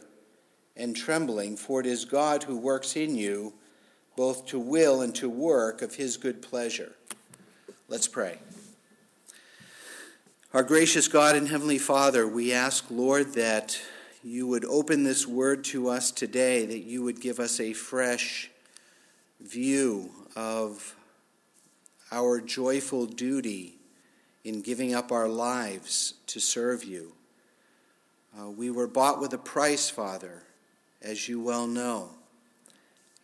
and 0.78 0.96
trembling, 0.96 1.58
for 1.58 1.80
it 1.80 1.88
is 1.88 2.06
God 2.06 2.44
who 2.44 2.56
works 2.56 2.96
in 2.96 3.16
you 3.16 3.54
both 4.16 4.46
to 4.46 4.60
will 4.60 5.02
and 5.02 5.16
to 5.16 5.28
work 5.28 5.82
of 5.82 5.96
his 5.96 6.18
good 6.18 6.44
pleasure. 6.44 6.94
Let's 7.88 8.08
pray. 8.08 8.38
Our 10.53 10.62
gracious 10.62 11.07
God 11.07 11.36
and 11.36 11.48
Heavenly 11.48 11.79
Father, 11.79 12.27
we 12.27 12.53
ask, 12.53 12.86
Lord, 12.91 13.33
that 13.33 13.81
you 14.24 14.45
would 14.45 14.63
open 14.65 15.03
this 15.03 15.25
word 15.25 15.63
to 15.63 15.89
us 15.89 16.12
today, 16.12 16.63
that 16.67 16.83
you 16.83 17.01
would 17.01 17.19
give 17.19 17.39
us 17.39 17.60
a 17.60 17.74
fresh 17.74 18.51
view 19.41 20.12
of 20.36 20.95
our 22.12 22.39
joyful 22.39 23.07
duty 23.07 23.79
in 24.43 24.62
giving 24.62 24.93
up 24.93 25.12
our 25.12 25.27
lives 25.27 26.13
to 26.27 26.39
serve 26.39 26.83
you. 26.83 27.13
Uh, 28.39 28.51
we 28.51 28.69
were 28.69 28.86
bought 28.86 29.19
with 29.19 29.33
a 29.33 29.39
price, 29.39 29.89
Father, 29.89 30.43
as 31.01 31.27
you 31.27 31.41
well 31.41 31.65
know. 31.65 32.12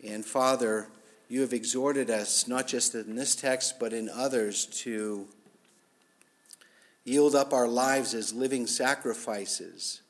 And 0.04 0.26
Father, 0.26 0.88
you 1.28 1.42
have 1.42 1.54
exhorted 1.54 2.10
us, 2.10 2.48
not 2.48 2.66
just 2.66 2.96
in 2.96 3.16
this 3.16 3.36
text, 3.36 3.80
but 3.80 3.94
in 3.94 4.10
others, 4.10 4.66
to 4.66 5.28
yield 7.04 7.36
up 7.36 7.54
our 7.54 7.68
lives 7.68 8.14
as 8.14 8.34
living 8.34 8.68
sacrifices 8.68 10.02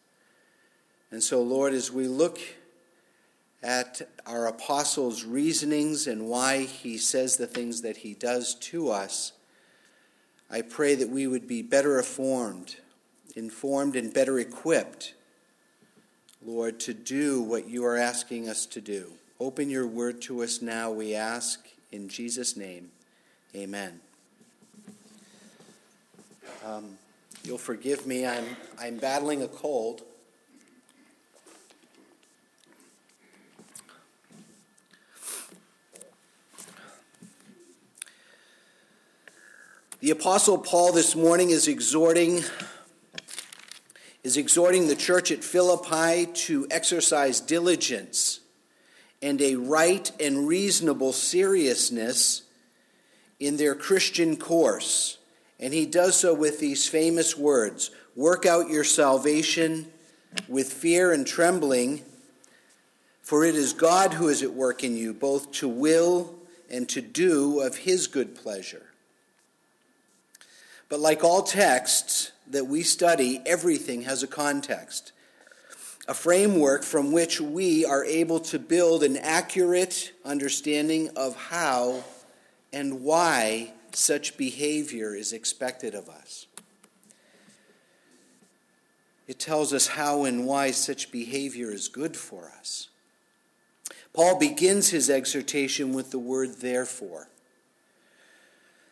and 1.12 1.24
so, 1.24 1.42
Lord, 1.42 1.74
as 1.74 1.92
we 1.92 2.08
look 2.08 2.40
at 3.64 4.02
our 4.26 4.48
apostle's 4.48 5.24
reasonings 5.24 6.08
and 6.08 6.28
why 6.28 6.64
he 6.64 6.98
says 6.98 7.36
the 7.36 7.48
things 7.48 7.82
that 7.82 7.98
he 7.98 8.14
does 8.14 8.56
to 8.56 8.90
us, 8.90 9.34
I 10.52 10.62
pray 10.62 10.96
that 10.96 11.10
we 11.10 11.28
would 11.28 11.48
be 11.48 11.62
better 11.62 11.98
informed, 11.98 12.78
informed 13.36 13.96
and 13.96 14.14
better 14.14 14.40
equipped, 14.40 15.14
Lord, 16.46 16.80
to 16.82 16.94
do 16.94 17.42
what 17.42 17.68
you 17.68 17.86
are 17.86 17.98
asking 17.98 18.48
us 18.48 18.66
to 18.68 18.82
do. 18.82 19.14
Open 19.40 19.70
your 19.70 19.88
word 19.88 20.22
to 20.24 20.44
us 20.44 20.62
now, 20.62 20.92
we 20.92 21.16
ask, 21.16 21.68
in 21.92 22.08
Jesus' 22.08 22.56
name. 22.56 22.92
Amen. 23.56 24.00
Um, 26.66 26.98
you'll 27.44 27.58
forgive 27.58 28.06
me, 28.08 28.26
I'm, 28.26 28.46
I'm 28.80 28.98
battling 28.98 29.42
a 29.44 29.48
cold. 29.48 30.02
The 40.02 40.12
apostle 40.12 40.58
Paul 40.58 40.94
this 40.94 41.16
morning 41.16 41.50
is 41.50 41.68
exhorting 41.68 42.44
is 44.24 44.38
exhorting 44.38 44.88
the 44.88 44.96
church 44.96 45.32
at 45.32 45.44
Philippi 45.44 46.26
to 46.26 46.68
exercise 46.70 47.40
diligence 47.40 48.42
and 49.22 49.42
a 49.42 49.56
right 49.56 50.12
and 50.20 50.48
reasonable 50.48 51.14
seriousness 51.14 52.44
in 53.40 53.58
their 53.58 53.76
Christian 53.76 54.36
course. 54.36 55.19
And 55.60 55.74
he 55.74 55.86
does 55.86 56.16
so 56.16 56.34
with 56.34 56.60
these 56.60 56.88
famous 56.88 57.38
words 57.38 57.92
Work 58.16 58.46
out 58.46 58.70
your 58.70 58.84
salvation 58.84 59.88
with 60.48 60.74
fear 60.74 61.14
and 61.14 61.26
trembling, 61.26 62.04
for 63.22 63.46
it 63.46 63.56
is 63.56 63.72
God 63.72 64.14
who 64.14 64.28
is 64.28 64.44
at 64.44 64.54
work 64.54 64.84
in 64.84 64.98
you, 64.98 65.14
both 65.14 65.52
to 65.54 65.70
will 65.70 66.36
and 66.70 66.90
to 66.90 67.02
do 67.02 67.62
of 67.62 67.78
his 67.78 68.08
good 68.08 68.36
pleasure. 68.36 68.88
But 70.90 71.00
like 71.00 71.24
all 71.24 71.44
texts 71.44 72.32
that 72.48 72.66
we 72.66 72.82
study, 72.82 73.42
everything 73.46 74.02
has 74.02 74.24
a 74.24 74.28
context, 74.28 75.12
a 76.08 76.14
framework 76.14 76.84
from 76.84 77.12
which 77.12 77.40
we 77.40 77.86
are 77.86 78.04
able 78.04 78.40
to 78.40 78.60
build 78.60 79.04
an 79.04 79.18
accurate 79.18 80.12
understanding 80.26 81.10
of 81.16 81.36
how 81.36 82.04
and 82.74 83.02
why 83.02 83.74
such 83.96 84.38
behavior 84.38 85.16
is 85.16 85.34
expected 85.34 85.96
of 85.96 86.10
us. 86.10 86.48
It 89.28 89.40
tells 89.40 89.74
us 89.74 89.88
how 89.88 90.24
and 90.24 90.46
why 90.46 90.72
such 90.72 91.12
behavior 91.12 91.72
is 91.72 91.88
good 91.88 92.18
for 92.18 92.52
us. 92.58 92.90
Paul 94.12 94.40
begins 94.40 94.90
his 94.90 95.10
exhortation 95.10 95.94
with 95.94 96.10
the 96.10 96.20
word 96.20 96.62
therefore. 96.62 97.30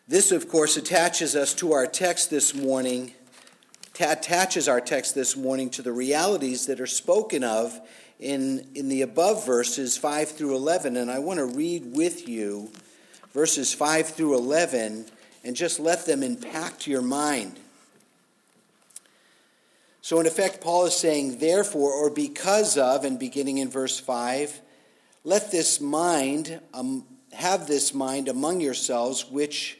This, 0.08 0.32
of 0.32 0.48
course, 0.48 0.78
attaches 0.78 1.36
us 1.36 1.54
to 1.56 1.74
our 1.74 1.88
text 1.88 2.30
this 2.30 2.54
morning, 2.54 3.14
attaches 4.00 4.70
our 4.70 4.80
text 4.80 5.16
this 5.16 5.36
morning 5.36 5.70
to 5.72 5.82
the 5.82 5.92
realities 5.92 6.68
that 6.68 6.80
are 6.80 6.88
spoken 6.88 7.44
of 7.44 7.82
in, 8.20 8.70
in 8.76 8.90
the 8.90 9.02
above 9.02 9.46
verses 9.46 9.98
5 9.98 10.30
through 10.30 10.56
11. 10.56 10.98
And 10.98 11.12
I 11.12 11.20
want 11.20 11.40
to 11.40 11.46
read 11.46 11.96
with 11.96 12.30
you 12.30 12.72
verses 13.38 13.72
5 13.72 14.08
through 14.08 14.36
11 14.36 15.06
and 15.44 15.56
just 15.56 15.80
let 15.80 16.08
them 16.08 16.24
impact 16.24 16.88
your 16.88 17.04
mind. 17.04 17.60
So, 20.02 20.20
in 20.20 20.26
effect, 20.26 20.60
Paul 20.60 20.86
is 20.86 20.96
saying, 20.96 21.38
therefore, 21.38 21.92
or 21.92 22.10
because 22.10 22.80
of, 22.80 23.06
and 23.06 23.20
beginning 23.20 23.60
in 23.60 23.70
verse 23.70 24.00
5, 24.00 24.60
let 25.24 25.52
this 25.52 25.80
mind, 25.80 26.60
um, 26.74 27.06
have 27.32 27.68
this 27.68 27.94
mind 27.94 28.28
among 28.28 28.60
yourselves, 28.60 29.30
which 29.30 29.78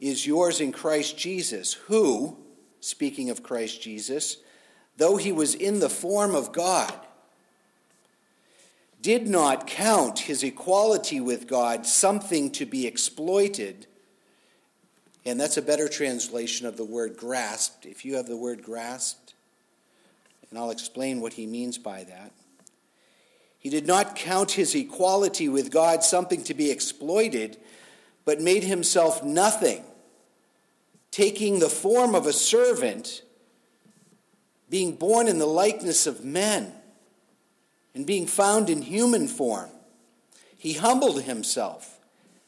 is 0.00 0.26
yours 0.26 0.58
in 0.58 0.72
Christ 0.72 1.18
Jesus, 1.18 1.74
who, 1.74 2.38
speaking 2.80 3.28
of 3.28 3.42
Christ 3.42 3.82
Jesus, 3.82 4.38
though 4.96 5.18
he 5.18 5.30
was 5.30 5.54
in 5.54 5.80
the 5.80 5.90
form 5.90 6.34
of 6.34 6.54
God, 6.54 6.94
did 9.02 9.28
not 9.28 9.66
count 9.66 10.20
his 10.20 10.44
equality 10.44 11.20
with 11.20 11.48
God 11.48 11.84
something 11.84 12.50
to 12.52 12.64
be 12.64 12.86
exploited. 12.86 13.86
And 15.26 15.40
that's 15.40 15.56
a 15.56 15.62
better 15.62 15.88
translation 15.88 16.66
of 16.66 16.76
the 16.76 16.84
word 16.84 17.16
grasped. 17.16 17.84
If 17.84 18.04
you 18.04 18.14
have 18.14 18.26
the 18.26 18.36
word 18.36 18.62
grasped, 18.62 19.34
and 20.50 20.58
I'll 20.58 20.70
explain 20.70 21.20
what 21.20 21.32
he 21.32 21.46
means 21.46 21.78
by 21.78 22.04
that. 22.04 22.32
He 23.58 23.70
did 23.70 23.86
not 23.86 24.16
count 24.16 24.52
his 24.52 24.74
equality 24.74 25.48
with 25.48 25.70
God 25.70 26.04
something 26.04 26.44
to 26.44 26.54
be 26.54 26.70
exploited, 26.70 27.56
but 28.24 28.40
made 28.40 28.64
himself 28.64 29.22
nothing, 29.22 29.84
taking 31.10 31.58
the 31.58 31.68
form 31.68 32.14
of 32.14 32.26
a 32.26 32.32
servant, 32.32 33.22
being 34.68 34.94
born 34.96 35.28
in 35.28 35.38
the 35.38 35.46
likeness 35.46 36.06
of 36.06 36.24
men, 36.24 36.72
and 37.94 38.06
being 38.06 38.26
found 38.26 38.70
in 38.70 38.82
human 38.82 39.28
form. 39.28 39.70
He 40.56 40.74
humbled 40.74 41.22
himself 41.22 41.98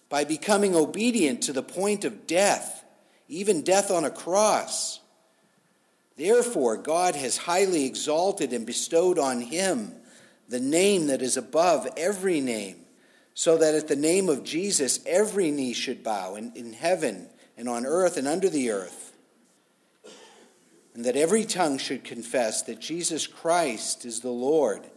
by 0.09 0.25
becoming 0.25 0.75
obedient 0.75 1.43
to 1.43 1.53
the 1.53 1.63
point 1.63 2.05
of 2.05 2.27
death, 2.27 2.85
even 3.29 3.63
death 3.63 3.91
on 3.91 4.05
a 4.05 4.11
cross. 4.11 5.01
Therefore, 6.17 6.77
God 6.77 7.17
has 7.17 7.37
highly 7.37 7.85
exalted 7.85 8.53
and 8.53 8.65
bestowed 8.65 9.19
on 9.19 9.41
him 9.41 9.93
the 10.49 10.61
name 10.61 11.09
that 11.09 11.23
is 11.23 11.37
above 11.37 11.89
every 11.97 12.41
name, 12.41 12.77
so 13.35 13.59
that 13.59 13.75
at 13.75 13.89
the 13.89 13.97
name 13.97 14.29
of 14.29 14.45
Jesus 14.45 15.01
every 15.07 15.51
knee 15.51 15.73
should 15.73 16.05
bow 16.05 16.37
in, 16.37 16.53
in 16.55 16.73
heaven 16.73 17.29
and 17.57 17.69
on 17.69 17.85
earth 17.85 18.17
and 18.17 18.29
under 18.29 18.49
the 18.49 18.71
earth, 18.71 19.17
and 20.95 21.05
that 21.05 21.17
every 21.17 21.45
tongue 21.45 21.79
should 21.79 22.05
confess 22.05 22.63
that 22.63 22.79
Jesus 22.79 23.27
Christ 23.27 24.05
is 24.05 24.21
the 24.21 24.31
Lord 24.31 24.89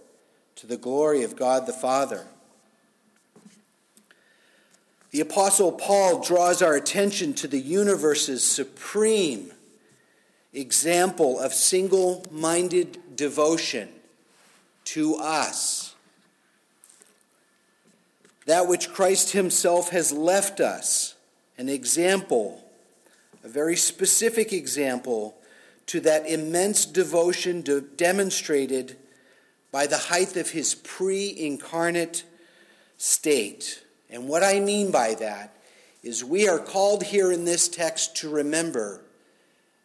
to 0.57 0.67
the 0.67 0.77
glory 0.77 1.23
of 1.23 1.35
God 1.35 1.67
the 1.67 1.73
Father. 1.73 2.25
The 5.11 5.21
Apostle 5.21 5.71
Paul 5.71 6.21
draws 6.21 6.61
our 6.63 6.75
attention 6.75 7.33
to 7.35 7.47
the 7.47 7.59
universe's 7.59 8.43
supreme 8.43 9.51
example 10.53 11.39
of 11.39 11.53
single 11.53 12.25
minded 12.31 13.15
devotion 13.15 13.89
to 14.85 15.15
us. 15.15 15.95
That 18.47 18.67
which 18.67 18.91
Christ 18.91 19.33
Himself 19.33 19.89
has 19.89 20.11
left 20.11 20.59
us, 20.59 21.15
an 21.57 21.69
example, 21.69 22.63
a 23.43 23.47
very 23.47 23.75
specific 23.75 24.51
example 24.51 25.37
to 25.85 25.99
that 25.99 26.27
immense 26.27 26.85
devotion 26.85 27.61
de- 27.61 27.81
demonstrated 27.81 28.97
by 29.71 29.87
the 29.87 29.97
height 29.97 30.35
of 30.37 30.51
His 30.51 30.75
pre 30.75 31.33
incarnate 31.37 32.23
state. 32.97 33.83
And 34.09 34.27
what 34.27 34.43
I 34.43 34.59
mean 34.59 34.91
by 34.91 35.15
that 35.15 35.55
is 36.03 36.23
we 36.23 36.47
are 36.47 36.59
called 36.59 37.03
here 37.03 37.31
in 37.31 37.45
this 37.45 37.67
text 37.67 38.17
to 38.17 38.29
remember 38.29 39.01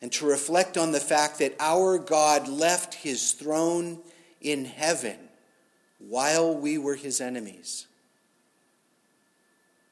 and 0.00 0.10
to 0.12 0.26
reflect 0.26 0.76
on 0.76 0.92
the 0.92 1.00
fact 1.00 1.38
that 1.38 1.54
our 1.60 1.98
God 1.98 2.48
left 2.48 2.94
his 2.94 3.32
throne 3.32 4.00
in 4.40 4.64
heaven 4.64 5.16
while 5.98 6.54
we 6.54 6.76
were 6.76 6.96
his 6.96 7.20
enemies. 7.20 7.86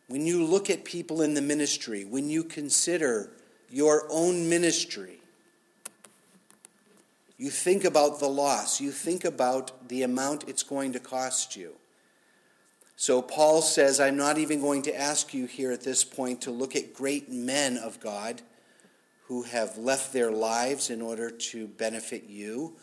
When 0.09 0.27
you 0.27 0.45
look 0.45 0.69
at 0.69 0.85
people 0.85 1.23
in 1.23 1.35
the 1.35 1.43
ministry, 1.43 2.05
when 2.05 2.29
you 2.29 2.43
consider 2.43 3.31
your 3.71 4.09
own 4.11 4.49
ministry, 4.49 5.20
you 7.41 7.49
think 7.49 7.85
about 7.85 8.21
the 8.21 8.29
loss, 8.29 8.83
you 8.83 8.93
think 8.93 9.25
about 9.25 9.89
the 9.89 10.03
amount 10.03 10.47
it's 10.47 10.63
going 10.63 10.93
to 10.93 11.01
cost 11.01 11.57
you. 11.57 11.73
So 12.97 13.23
Paul 13.23 13.63
says, 13.63 13.99
I'm 13.99 14.19
not 14.19 14.37
even 14.37 14.61
going 14.61 14.83
to 14.83 14.95
ask 14.95 15.33
you 15.33 15.47
here 15.47 15.73
at 15.73 15.81
this 15.81 16.05
point 16.05 16.43
to 16.43 16.51
look 16.51 16.77
at 16.77 16.93
great 16.93 17.33
men 17.33 17.79
of 17.79 17.99
God 17.99 18.43
who 19.29 19.45
have 19.45 19.79
left 19.79 20.13
their 20.13 20.31
lives 20.31 20.91
in 20.91 21.01
order 21.01 21.31
to 21.31 21.67
benefit 21.67 22.25
you. 22.29 22.75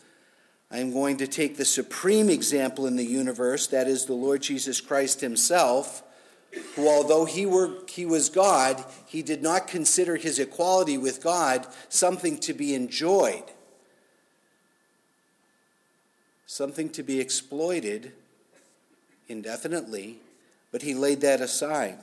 I'm 0.72 0.92
going 0.92 1.18
to 1.18 1.28
take 1.28 1.56
the 1.56 1.64
supreme 1.64 2.28
example 2.28 2.88
in 2.88 2.96
the 2.96 3.06
universe, 3.06 3.68
that 3.68 3.86
is 3.86 4.06
the 4.06 4.14
Lord 4.14 4.42
Jesus 4.42 4.80
Christ 4.80 5.20
himself, 5.20 6.02
who, 6.74 6.88
although 6.88 7.26
he, 7.26 7.46
were, 7.46 7.74
he 7.88 8.04
was 8.04 8.28
God, 8.28 8.84
he 9.06 9.22
did 9.22 9.40
not 9.40 9.68
consider 9.68 10.16
his 10.16 10.40
equality 10.40 10.98
with 10.98 11.22
God 11.22 11.64
something 11.88 12.38
to 12.38 12.52
be 12.52 12.74
enjoyed, 12.74 13.44
something 16.48 16.88
to 16.88 17.02
be 17.02 17.20
exploited 17.20 18.10
indefinitely, 19.28 20.16
but 20.72 20.80
he 20.80 20.94
laid 20.94 21.20
that 21.20 21.42
aside. 21.42 21.98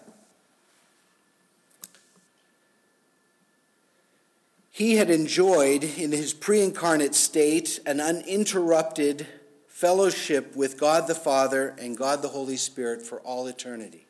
He 4.70 4.98
had 4.98 5.10
enjoyed 5.10 5.84
in 5.84 6.12
his 6.12 6.32
pre 6.34 6.62
incarnate 6.62 7.16
state 7.16 7.80
an 7.88 8.00
uninterrupted 8.00 9.26
fellowship 9.68 10.56
with 10.56 10.80
God 10.80 11.08
the 11.08 11.16
Father 11.16 11.76
and 11.80 11.98
God 11.98 12.22
the 12.22 12.28
Holy 12.28 12.58
Spirit 12.58 13.02
for 13.02 13.20
all 13.22 13.48
eternity. 13.48 14.06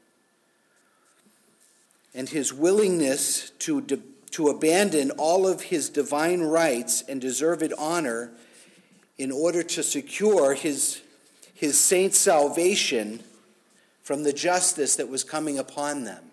And 2.13 2.27
his 2.27 2.53
willingness 2.53 3.51
to, 3.59 3.81
to 4.31 4.49
abandon 4.49 5.11
all 5.11 5.47
of 5.47 5.61
his 5.61 5.87
divine 5.87 6.41
rights 6.41 7.03
and 7.07 7.21
deserved 7.21 7.71
honor 7.77 8.31
in 9.17 9.31
order 9.31 9.63
to 9.63 9.83
secure 9.83 10.53
his, 10.53 11.01
his 11.53 11.79
saints' 11.79 12.17
salvation 12.17 13.21
from 14.01 14.23
the 14.23 14.33
justice 14.33 14.95
that 14.97 15.09
was 15.09 15.23
coming 15.23 15.57
upon 15.57 16.03
them. 16.03 16.23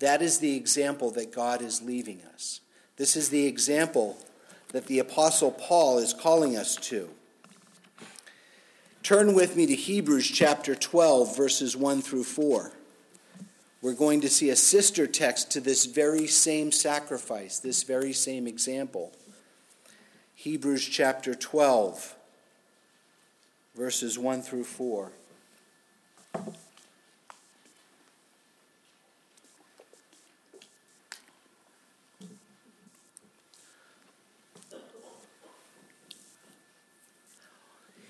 That 0.00 0.22
is 0.22 0.38
the 0.38 0.56
example 0.56 1.10
that 1.12 1.32
God 1.32 1.62
is 1.62 1.82
leaving 1.82 2.22
us. 2.34 2.60
This 2.96 3.16
is 3.16 3.28
the 3.28 3.46
example 3.46 4.16
that 4.72 4.86
the 4.86 4.98
Apostle 4.98 5.50
Paul 5.50 5.98
is 5.98 6.14
calling 6.14 6.56
us 6.56 6.76
to. 6.76 7.08
Turn 9.02 9.34
with 9.34 9.56
me 9.56 9.66
to 9.66 9.74
Hebrews 9.74 10.28
chapter 10.28 10.74
12, 10.74 11.36
verses 11.36 11.76
1 11.76 12.02
through 12.02 12.24
4. 12.24 12.72
We're 13.82 13.94
going 13.94 14.20
to 14.20 14.28
see 14.28 14.50
a 14.50 14.56
sister 14.56 15.06
text 15.06 15.50
to 15.52 15.60
this 15.60 15.86
very 15.86 16.26
same 16.26 16.70
sacrifice, 16.70 17.58
this 17.58 17.82
very 17.82 18.12
same 18.12 18.46
example. 18.46 19.12
Hebrews 20.34 20.86
chapter 20.86 21.34
12, 21.34 22.14
verses 23.80 24.18
1 24.18 24.42
through 24.42 24.62
4. 24.62 25.10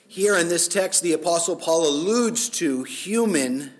Here 0.08 0.36
in 0.36 0.48
this 0.48 0.66
text, 0.66 1.04
the 1.04 1.12
Apostle 1.12 1.54
Paul 1.54 1.86
alludes 1.86 2.48
to 2.48 2.82
human, 2.82 3.70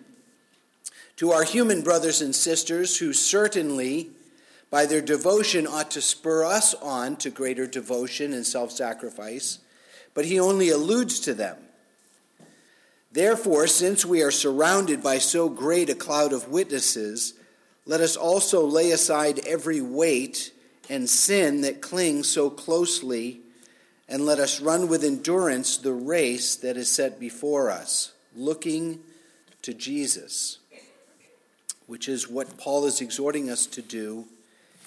to 1.17 1.33
our 1.33 1.43
human 1.43 1.83
brothers 1.83 2.23
and 2.23 2.33
sisters 2.33 2.99
who 2.99 3.13
certainly, 3.13 4.11
by 4.71 4.87
their 4.87 5.03
devotion, 5.03 5.67
ought 5.67 5.91
to 5.91 6.01
spur 6.01 6.45
us 6.45 6.73
on 6.75 7.17
to 7.17 7.31
greater 7.31 7.67
devotion 7.67 8.33
and 8.33 8.47
self 8.47 8.71
sacrifice, 8.71 9.59
but 10.15 10.27
he 10.27 10.39
only 10.39 10.71
alludes 10.71 11.19
to 11.19 11.35
them. 11.35 11.57
Therefore, 13.13 13.67
since 13.67 14.05
we 14.05 14.23
are 14.23 14.31
surrounded 14.31 15.03
by 15.03 15.19
so 15.19 15.49
great 15.49 15.91
a 15.91 15.95
cloud 15.95 16.33
of 16.33 16.49
witnesses, 16.49 17.35
let 17.85 18.01
us 18.01 18.17
also 18.17 18.65
lay 18.65 18.93
aside 18.93 19.41
every 19.47 19.81
weight 19.81 20.53
and 20.89 21.09
sin 21.11 21.63
that 21.63 21.81
clings 21.81 22.29
so 22.29 22.51
closely 22.51 23.41
and 24.09 24.27
let 24.27 24.39
us 24.39 24.61
run 24.61 24.89
with 24.89 25.05
endurance 25.05 25.77
the 25.77 25.93
race 25.93 26.57
that 26.57 26.77
is 26.77 26.89
set 26.89 27.19
before 27.19 27.71
us, 27.71 28.13
looking 28.37 29.01
to 29.63 29.75
Jesus, 29.75 30.59
which 31.87 32.09
is 32.09 32.29
what 32.29 32.59
Paul 32.59 32.87
is 32.87 33.01
exhorting 33.01 33.51
us 33.51 33.67
to 33.67 33.83
do 33.83 34.27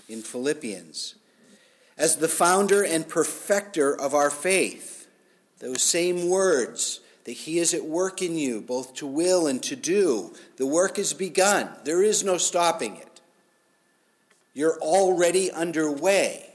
in 0.07 0.21
Philippians. 0.21 1.15
As 1.97 2.17
the 2.17 2.27
founder 2.27 2.83
and 2.83 3.07
perfecter 3.07 3.99
of 3.99 4.13
our 4.13 4.29
faith, 4.29 5.07
those 5.59 5.81
same 5.81 6.29
words 6.29 7.01
that 7.25 7.31
he 7.31 7.59
is 7.59 7.73
at 7.73 7.85
work 7.85 8.21
in 8.21 8.37
you, 8.37 8.61
both 8.61 8.93
to 8.95 9.07
will 9.07 9.47
and 9.47 9.61
to 9.63 9.75
do. 9.75 10.33
The 10.57 10.65
work 10.65 10.99
is 10.99 11.13
begun, 11.13 11.69
there 11.83 12.03
is 12.03 12.23
no 12.23 12.37
stopping 12.37 12.97
it. 12.97 13.21
You're 14.53 14.79
already 14.79 15.51
underway. 15.51 16.49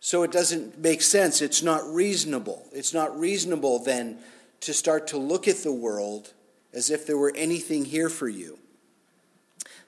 So 0.00 0.22
it 0.22 0.32
doesn't 0.32 0.78
make 0.78 1.02
sense. 1.02 1.42
It's 1.42 1.62
not 1.62 1.86
reasonable. 1.92 2.66
It's 2.72 2.94
not 2.94 3.18
reasonable 3.18 3.78
then 3.78 4.18
to 4.60 4.72
start 4.72 5.06
to 5.08 5.18
look 5.18 5.46
at 5.46 5.58
the 5.58 5.72
world 5.72 6.32
as 6.72 6.90
if 6.90 7.06
there 7.06 7.18
were 7.18 7.32
anything 7.36 7.84
here 7.84 8.08
for 8.08 8.28
you. 8.28 8.58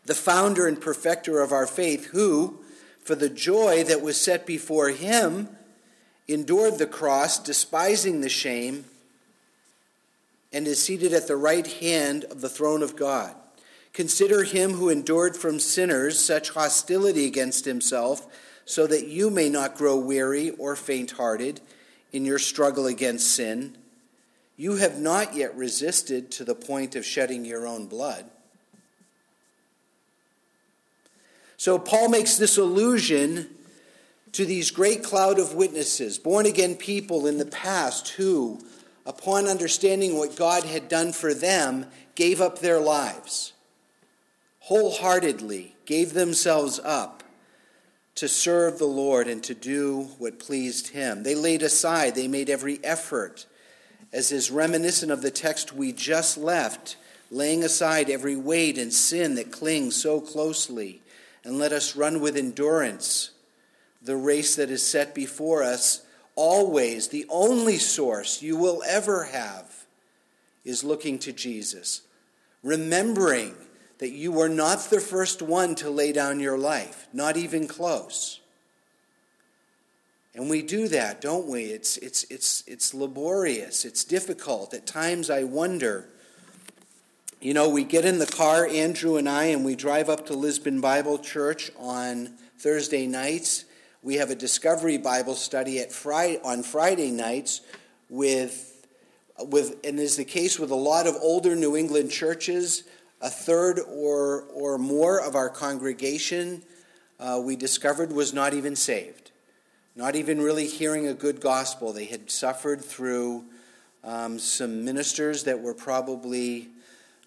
The 0.07 0.15
founder 0.15 0.67
and 0.67 0.81
perfecter 0.81 1.41
of 1.41 1.53
our 1.53 1.67
faith, 1.67 2.07
who, 2.07 2.61
for 3.03 3.15
the 3.15 3.29
joy 3.29 3.85
that 3.85 4.03
was 4.03 4.21
set 4.21 4.47
before 4.47 4.89
him, 4.91 5.49
endured 6.27 6.79
the 6.79 6.87
cross, 6.87 7.39
despising 7.39 8.21
the 8.21 8.29
shame, 8.29 8.85
and 10.53 10.67
is 10.67 10.83
seated 10.83 11.13
at 11.13 11.29
the 11.29 11.37
right 11.37 11.67
hand 11.67 12.25
of 12.25 12.41
the 12.41 12.49
throne 12.49 12.83
of 12.83 12.97
God. 12.97 13.35
Consider 13.93 14.45
him 14.45 14.73
who 14.73 14.89
endured 14.89 15.37
from 15.37 15.59
sinners 15.59 16.19
such 16.19 16.51
hostility 16.51 17.27
against 17.27 17.65
himself, 17.65 18.27
so 18.65 18.87
that 18.87 19.09
you 19.09 19.31
may 19.31 19.49
not 19.49 19.75
grow 19.75 19.97
weary 19.97 20.51
or 20.51 20.77
faint 20.77 21.13
hearted 21.13 21.61
in 22.13 22.25
your 22.25 22.39
struggle 22.39 22.87
against 22.87 23.35
sin. 23.35 23.77
You 24.57 24.77
have 24.77 24.99
not 24.99 25.35
yet 25.35 25.57
resisted 25.57 26.31
to 26.33 26.45
the 26.45 26.55
point 26.55 26.95
of 26.95 27.05
shedding 27.05 27.45
your 27.45 27.67
own 27.67 27.87
blood. 27.87 28.27
So 31.57 31.79
Paul 31.79 32.09
makes 32.09 32.37
this 32.37 32.59
allusion 32.59 33.49
to 34.33 34.45
these 34.45 34.71
great 34.71 35.03
cloud 35.03 35.39
of 35.39 35.55
witnesses, 35.55 36.19
born 36.19 36.47
again 36.47 36.77
people 36.77 37.27
in 37.27 37.39
the 37.39 37.47
past 37.47 38.11
who, 38.11 38.61
upon 39.11 39.49
understanding 39.49 40.17
what 40.17 40.37
God 40.37 40.63
had 40.63 40.89
done 40.89 41.13
for 41.13 41.35
them, 41.35 41.85
gave 42.15 42.41
up 42.41 42.61
their 42.61 42.79
lives, 42.79 43.53
wholeheartedly 44.61 45.75
gave 45.85 46.13
themselves 46.13 46.79
up 46.85 47.25
to 48.15 48.29
serve 48.29 48.79
the 48.79 48.85
Lord 48.85 49.27
and 49.27 49.43
to 49.43 49.53
do 49.53 50.11
what 50.19 50.39
pleased 50.39 50.89
Him. 50.89 51.25
They 51.25 51.35
laid 51.35 51.63
aside, 51.63 52.15
they 52.15 52.29
made 52.29 52.49
every 52.49 52.79
effort, 52.85 53.47
as 54.13 54.31
is 54.31 54.49
reminiscent 54.53 55.11
of 55.11 55.23
the 55.23 55.33
text 55.33 55.73
we 55.73 55.91
just 55.91 56.39
left, 56.39 56.97
laying 57.33 57.65
aside 57.65 58.11
every 58.11 58.37
weight 58.37 58.79
and 58.79 58.93
sin 58.93 59.35
that 59.35 59.51
clings 59.51 59.97
so 59.97 60.21
closely 60.21 61.03
and 61.43 61.59
let 61.59 61.73
us 61.73 61.97
run 61.97 62.21
with 62.21 62.37
endurance 62.37 63.33
the 64.03 64.17
race 64.17 64.55
that 64.55 64.71
is 64.71 64.87
set 64.87 65.17
before 65.17 65.65
us. 65.65 66.03
Always, 66.43 67.09
the 67.09 67.27
only 67.29 67.77
source 67.77 68.41
you 68.41 68.57
will 68.57 68.83
ever 68.89 69.25
have 69.25 69.85
is 70.65 70.83
looking 70.83 71.19
to 71.19 71.35
Jesus, 71.35 72.01
remembering 72.63 73.55
that 73.99 74.13
you 74.13 74.33
were 74.33 74.49
not 74.49 74.79
the 74.89 75.01
first 75.01 75.43
one 75.43 75.75
to 75.75 75.91
lay 75.91 76.13
down 76.13 76.41
your 76.41 76.57
life, 76.57 77.09
not 77.13 77.37
even 77.37 77.69
close. 77.69 78.41
And 80.35 80.49
we 80.49 80.63
do 80.63 80.89
that, 80.89 81.21
don't 81.21 81.47
we? 81.47 81.65
It's, 81.65 81.99
it's, 81.99 82.25
it's, 82.31 82.65
it's 82.67 82.95
laborious, 82.95 83.85
it's 83.85 84.03
difficult. 84.03 84.73
At 84.73 84.87
times 84.87 85.29
I 85.29 85.45
wonder 85.45 86.09
you 87.43 87.53
know, 87.53 87.69
we 87.69 87.85
get 87.85 88.07
in 88.07 88.19
the 88.19 88.27
car, 88.27 88.67
Andrew 88.67 89.19
and 89.19 89.29
I, 89.29 89.45
and 89.45 89.63
we 89.63 89.75
drive 89.75 90.09
up 90.09 90.25
to 90.27 90.35
Lisbon 90.35 90.81
Bible 90.81 91.19
Church 91.19 91.71
on 91.79 92.35
Thursday 92.59 93.07
nights. 93.07 93.67
We 94.03 94.15
have 94.15 94.31
a 94.31 94.35
Discovery 94.35 94.97
Bible 94.97 95.35
study 95.35 95.79
at 95.79 95.93
Friday, 95.93 96.41
on 96.43 96.63
Friday 96.63 97.11
nights 97.11 97.61
with, 98.09 98.87
with, 99.39 99.77
and 99.85 100.01
is 100.01 100.17
the 100.17 100.25
case 100.25 100.59
with 100.59 100.71
a 100.71 100.75
lot 100.75 101.07
of 101.07 101.17
older 101.21 101.55
New 101.55 101.77
England 101.77 102.11
churches, 102.11 102.85
a 103.21 103.29
third 103.29 103.79
or, 103.79 104.45
or 104.55 104.79
more 104.79 105.21
of 105.21 105.37
our 105.37 105.51
congregation 105.51 106.63
uh, 107.19 107.43
we 107.45 107.57
discovered 107.57 108.11
was 108.11 108.33
not 108.33 108.55
even 108.55 108.75
saved, 108.75 109.33
not 109.95 110.17
even 110.17 110.41
really 110.41 110.67
hearing 110.67 111.07
a 111.07 111.13
good 111.13 111.39
gospel. 111.39 111.93
They 111.93 112.07
had 112.07 112.31
suffered 112.31 112.83
through 112.83 113.45
um, 114.03 114.39
some 114.39 114.83
ministers 114.83 115.45
that 115.45 115.61
were 115.61 115.75
probably 115.75 116.69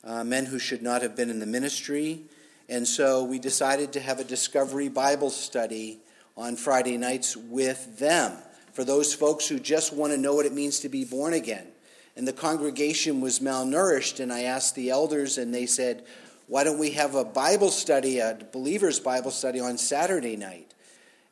uh, 0.04 0.24
men 0.24 0.48
who 0.48 0.58
should 0.58 0.82
not 0.82 1.04
have 1.04 1.16
been 1.16 1.30
in 1.30 1.38
the 1.38 1.46
ministry. 1.46 2.24
And 2.68 2.88
so 2.88 3.24
we 3.24 3.38
decided 3.38 3.94
to 3.94 4.00
have 4.00 4.20
a 4.20 4.24
Discovery 4.24 4.90
Bible 4.90 5.30
study 5.30 6.00
on 6.36 6.56
Friday 6.56 6.98
nights 6.98 7.38
with 7.38 8.00
them 8.00 8.38
for 8.74 8.84
those 8.84 9.14
folks 9.14 9.48
who 9.48 9.60
just 9.60 9.94
want 9.94 10.12
to 10.12 10.18
know 10.18 10.34
what 10.34 10.46
it 10.46 10.54
means 10.54 10.80
to 10.80 10.90
be 10.90 11.06
born 11.06 11.34
again. 11.34 11.68
And 12.16 12.28
the 12.28 12.34
congregation 12.34 13.22
was 13.22 13.40
malnourished, 13.40 14.20
and 14.20 14.32
I 14.32 14.44
asked 14.44 14.76
the 14.76 14.90
elders, 14.90 15.38
and 15.38 15.54
they 15.54 15.66
said, 15.66 16.04
Why 16.48 16.64
don't 16.64 16.80
we 16.80 16.92
have 16.92 17.16
a 17.16 17.26
Bible 17.26 17.72
study, 17.72 18.20
a 18.20 18.38
believer's 18.52 19.00
Bible 19.00 19.32
study 19.32 19.60
on 19.60 19.78
Saturday 19.78 20.36
night? 20.36 20.74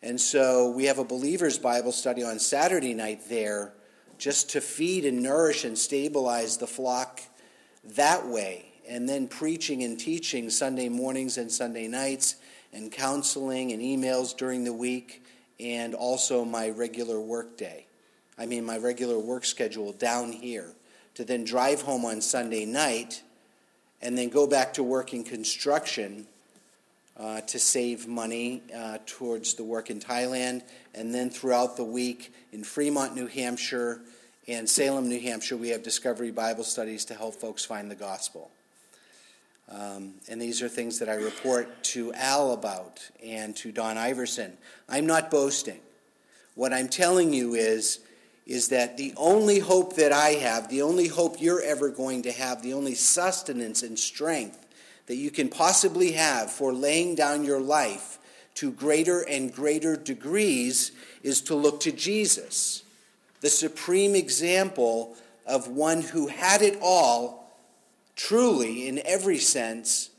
And 0.03 0.19
so 0.19 0.71
we 0.71 0.85
have 0.85 0.97
a 0.97 1.03
believer's 1.03 1.59
Bible 1.59 1.91
study 1.91 2.23
on 2.23 2.39
Saturday 2.39 2.95
night 2.95 3.29
there 3.29 3.73
just 4.17 4.51
to 4.51 4.61
feed 4.61 5.05
and 5.05 5.21
nourish 5.21 5.63
and 5.63 5.77
stabilize 5.77 6.57
the 6.57 6.67
flock 6.67 7.21
that 7.83 8.27
way, 8.27 8.65
and 8.87 9.07
then 9.09 9.27
preaching 9.27 9.83
and 9.83 9.99
teaching 9.99 10.49
Sunday 10.49 10.89
mornings 10.89 11.37
and 11.37 11.51
Sunday 11.51 11.87
nights, 11.87 12.35
and 12.73 12.91
counseling 12.91 13.71
and 13.71 13.81
emails 13.81 14.35
during 14.35 14.63
the 14.63 14.73
week, 14.73 15.23
and 15.59 15.93
also 15.93 16.45
my 16.45 16.69
regular 16.69 17.19
work 17.19 17.57
day. 17.57 17.85
I 18.37 18.45
mean, 18.45 18.65
my 18.65 18.77
regular 18.77 19.19
work 19.19 19.45
schedule 19.45 19.91
down 19.93 20.31
here 20.31 20.73
to 21.15 21.23
then 21.23 21.43
drive 21.43 21.81
home 21.81 22.05
on 22.05 22.21
Sunday 22.21 22.65
night 22.65 23.21
and 24.01 24.17
then 24.17 24.29
go 24.29 24.47
back 24.47 24.73
to 24.73 24.83
work 24.83 25.13
in 25.13 25.23
construction 25.23 26.25
uh, 27.17 27.41
to 27.41 27.59
save 27.59 28.07
money 28.07 28.63
uh, 28.75 28.97
towards 29.05 29.53
the 29.53 29.63
work 29.63 29.89
in 29.89 29.99
Thailand, 29.99 30.63
and 30.95 31.13
then 31.13 31.29
throughout 31.29 31.77
the 31.77 31.83
week 31.83 32.33
in 32.51 32.63
Fremont, 32.63 33.15
New 33.15 33.27
Hampshire, 33.27 34.01
and 34.47 34.67
Salem, 34.67 35.07
New 35.07 35.19
Hampshire, 35.19 35.55
we 35.55 35.69
have 35.69 35.83
Discovery 35.83 36.31
Bible 36.31 36.63
Studies 36.63 37.05
to 37.05 37.13
help 37.13 37.35
folks 37.35 37.63
find 37.63 37.91
the 37.91 37.95
gospel. 37.95 38.49
Um, 39.71 40.15
and 40.29 40.41
these 40.41 40.61
are 40.61 40.67
things 40.67 40.99
that 40.99 41.09
I 41.09 41.13
report 41.15 41.83
to 41.85 42.13
Al 42.13 42.51
about 42.51 42.99
and 43.23 43.55
to 43.57 43.71
Don 43.71 43.97
Iverson. 43.97 44.57
I'm 44.89 45.05
not 45.05 45.31
boasting. 45.31 45.79
What 46.55 46.73
I'm 46.73 46.89
telling 46.89 47.33
you 47.33 47.55
is, 47.55 47.99
is 48.45 48.67
that 48.67 48.97
the 48.97 49.13
only 49.15 49.59
hope 49.59 49.95
that 49.95 50.11
I 50.11 50.31
have, 50.31 50.69
the 50.69 50.81
only 50.81 51.07
hope 51.07 51.41
you're 51.41 51.61
ever 51.61 51.89
going 51.89 52.23
to 52.23 52.31
have, 52.31 52.61
the 52.61 52.73
only 52.73 52.95
sustenance 52.95 53.81
and 53.81 53.97
strength 53.97 54.67
that 55.07 55.15
you 55.15 55.31
can 55.31 55.47
possibly 55.47 56.11
have 56.11 56.51
for 56.51 56.73
laying 56.73 57.15
down 57.15 57.45
your 57.45 57.61
life 57.61 58.19
to 58.55 58.71
greater 58.71 59.21
and 59.21 59.53
greater 59.53 59.95
degrees 59.95 60.91
is 61.23 61.39
to 61.41 61.55
look 61.55 61.79
to 61.79 61.91
Jesus 61.91 62.83
the 63.41 63.49
supreme 63.49 64.15
example 64.15 65.15
of 65.45 65.67
one 65.67 66.01
who 66.01 66.27
had 66.27 66.61
it 66.61 66.77
all, 66.81 67.40
truly, 68.15 68.87
in 68.87 69.01
every 69.05 69.37
sense. 69.37 70.09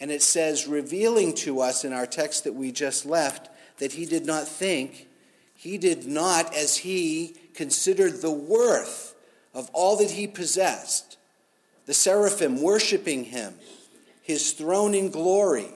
And 0.00 0.10
it 0.10 0.22
says, 0.22 0.66
revealing 0.66 1.34
to 1.36 1.60
us 1.60 1.84
in 1.84 1.92
our 1.92 2.06
text 2.06 2.44
that 2.44 2.54
we 2.54 2.72
just 2.72 3.06
left, 3.06 3.48
that 3.78 3.92
he 3.92 4.06
did 4.06 4.26
not 4.26 4.46
think, 4.46 5.08
he 5.54 5.78
did 5.78 6.06
not, 6.06 6.54
as 6.54 6.78
he 6.78 7.36
considered 7.54 8.20
the 8.20 8.30
worth 8.30 9.14
of 9.54 9.70
all 9.72 9.96
that 9.96 10.10
he 10.10 10.26
possessed, 10.26 11.16
the 11.86 11.94
seraphim 11.94 12.60
worshiping 12.60 13.24
him, 13.24 13.54
his 14.22 14.52
throne 14.52 14.94
in 14.94 15.10
glory. 15.10 15.70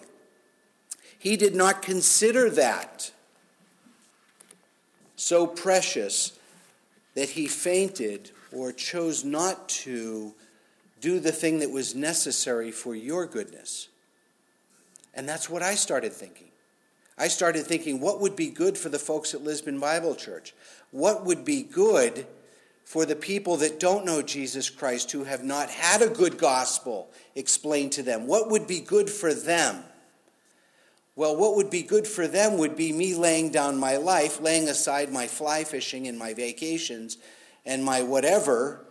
He 1.18 1.37
did 1.37 1.55
not 1.55 1.83
consider 1.83 2.51
that 2.51 3.12
so 5.16 5.47
precious 5.47 6.38
that 7.14 7.31
he 7.31 7.47
fainted 7.47 8.31
or 8.53 8.73
chose 8.73 9.25
not 9.25 9.68
to 9.68 10.35
do 11.00 11.20
the 11.20 11.32
thing 11.32 11.58
that 11.61 11.70
was 11.70 11.94
necessary 11.94 12.70
for 12.70 12.94
your 12.94 13.26
goodness. 13.26 13.88
And 15.14 15.28
that's 15.28 15.50
what 15.50 15.62
I 15.62 15.74
started 15.74 16.12
thinking. 16.12 16.48
I 17.16 17.28
started 17.28 17.66
thinking, 17.66 18.00
what 18.00 18.20
would 18.20 18.37
be 18.37 18.48
good 18.48 18.78
for 18.78 18.88
the 18.88 18.98
folks 18.98 19.34
at 19.34 19.42
Lisbon 19.42 19.80
Bible 19.80 20.14
Church? 20.14 20.54
What 20.92 21.24
would 21.24 21.44
be 21.44 21.62
good 21.62 22.26
for 22.84 23.04
the 23.04 23.16
people 23.16 23.56
that 23.58 23.80
don't 23.80 24.06
know 24.06 24.22
Jesus 24.22 24.70
Christ, 24.70 25.11
who 25.11 25.24
have 25.24 25.44
not 25.44 25.68
had 25.68 26.00
a 26.00 26.08
good 26.08 26.38
gospel 26.38 27.11
explained 27.34 27.92
to 27.92 28.02
them? 28.02 28.26
What 28.26 28.50
would 28.50 28.66
be 28.66 28.80
good 28.80 29.11
for 29.11 29.34
them? 29.34 29.82
Well, 31.16 31.37
what 31.37 31.56
would 31.56 31.68
be 31.68 31.82
good 31.82 32.06
for 32.06 32.28
them 32.28 32.58
would 32.58 32.76
be 32.76 32.92
me 32.92 33.14
laying 33.14 33.50
down 33.50 33.76
my 33.76 33.96
life, 33.96 34.40
laying 34.40 34.68
aside 34.68 35.12
my 35.12 35.26
fly 35.26 35.64
fishing 35.64 36.06
and 36.06 36.16
my 36.16 36.32
vacations 36.32 37.18
and 37.66 37.84
my 37.84 38.02
whatever, 38.02 38.87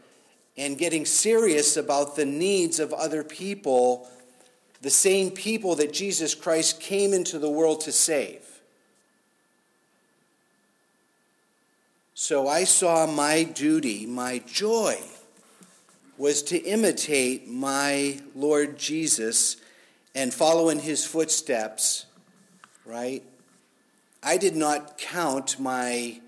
and 0.58 0.78
getting 0.78 1.06
serious 1.06 1.78
about 1.78 2.16
the 2.16 2.26
needs 2.26 2.80
of 2.80 2.94
other 2.94 3.24
people, 3.24 4.10
the 4.82 4.90
same 4.90 5.32
people 5.32 5.76
that 5.76 5.94
Jesus 5.94 6.34
Christ 6.34 6.80
came 6.80 7.14
into 7.14 7.40
the 7.40 7.50
world 7.50 7.82
to 7.82 7.92
save. 7.92 8.44
So 12.14 12.48
I 12.48 12.64
saw 12.64 13.06
my 13.06 13.44
duty, 13.44 14.06
my 14.06 14.40
joy, 14.40 14.98
was 16.18 16.42
to 16.44 16.58
imitate 16.58 17.48
my 17.48 18.20
Lord 18.34 18.80
Jesus 18.80 19.58
and 20.16 20.34
follow 20.34 20.70
in 20.70 20.80
his 20.80 21.06
footsteps 21.06 22.08
right? 22.88 23.22
I 24.24 24.38
did 24.38 24.56
not 24.56 24.98
count 24.98 25.60
my 25.60 26.22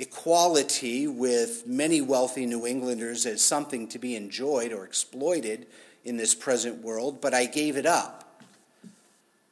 equality 0.00 1.06
with 1.06 1.66
many 1.66 2.00
wealthy 2.00 2.46
New 2.46 2.66
Englanders 2.66 3.26
as 3.26 3.44
something 3.44 3.86
to 3.88 3.98
be 3.98 4.16
enjoyed 4.16 4.72
or 4.72 4.86
exploited 4.86 5.66
in 6.06 6.16
this 6.16 6.34
present 6.34 6.82
world, 6.82 7.20
but 7.20 7.34
I 7.34 7.44
gave 7.44 7.76
it 7.76 7.84
up. 7.84 8.42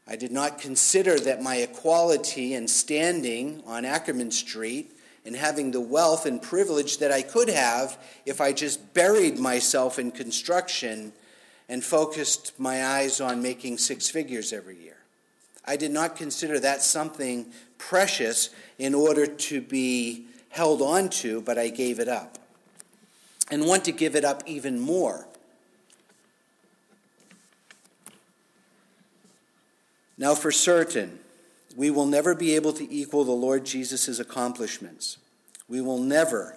I 0.06 0.16
did 0.16 0.32
not 0.32 0.58
consider 0.58 1.18
that 1.18 1.42
my 1.42 1.56
equality 1.56 2.54
and 2.54 2.68
standing 2.68 3.62
on 3.66 3.84
Ackerman 3.84 4.30
Street 4.30 4.96
and 5.26 5.36
having 5.36 5.70
the 5.70 5.82
wealth 5.82 6.24
and 6.24 6.40
privilege 6.40 6.96
that 6.96 7.12
I 7.12 7.20
could 7.20 7.50
have 7.50 7.98
if 8.24 8.40
I 8.40 8.54
just 8.54 8.94
buried 8.94 9.38
myself 9.38 9.98
in 9.98 10.10
construction 10.10 11.12
and 11.68 11.84
focused 11.84 12.58
my 12.58 12.86
eyes 12.86 13.20
on 13.20 13.42
making 13.42 13.76
six 13.76 14.08
figures 14.08 14.54
every 14.54 14.78
year. 14.78 14.96
I 15.66 15.76
did 15.76 15.90
not 15.90 16.16
consider 16.16 16.58
that 16.60 16.80
something 16.80 17.52
precious 17.76 18.48
in 18.78 18.94
order 18.94 19.26
to 19.26 19.60
be 19.60 20.27
held 20.50 20.82
on 20.82 21.08
to, 21.08 21.40
but 21.40 21.58
I 21.58 21.68
gave 21.68 21.98
it 21.98 22.08
up. 22.08 22.38
And 23.50 23.66
want 23.66 23.84
to 23.86 23.92
give 23.92 24.14
it 24.14 24.24
up 24.24 24.42
even 24.46 24.78
more. 24.78 25.26
Now, 30.18 30.34
for 30.34 30.50
certain, 30.50 31.20
we 31.76 31.90
will 31.90 32.06
never 32.06 32.34
be 32.34 32.56
able 32.56 32.72
to 32.72 32.92
equal 32.92 33.24
the 33.24 33.32
Lord 33.32 33.64
Jesus' 33.64 34.18
accomplishments. 34.18 35.18
We 35.68 35.80
will 35.80 35.98
never 35.98 36.56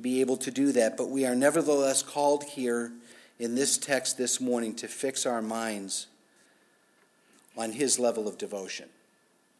be 0.00 0.20
able 0.20 0.36
to 0.38 0.50
do 0.50 0.72
that, 0.72 0.96
but 0.96 1.10
we 1.10 1.26
are 1.26 1.34
nevertheless 1.34 2.02
called 2.02 2.44
here 2.44 2.92
in 3.38 3.54
this 3.54 3.76
text 3.76 4.16
this 4.16 4.40
morning 4.40 4.74
to 4.76 4.88
fix 4.88 5.26
our 5.26 5.42
minds 5.42 6.06
on 7.56 7.72
his 7.72 7.98
level 7.98 8.26
of 8.26 8.38
devotion. 8.38 8.88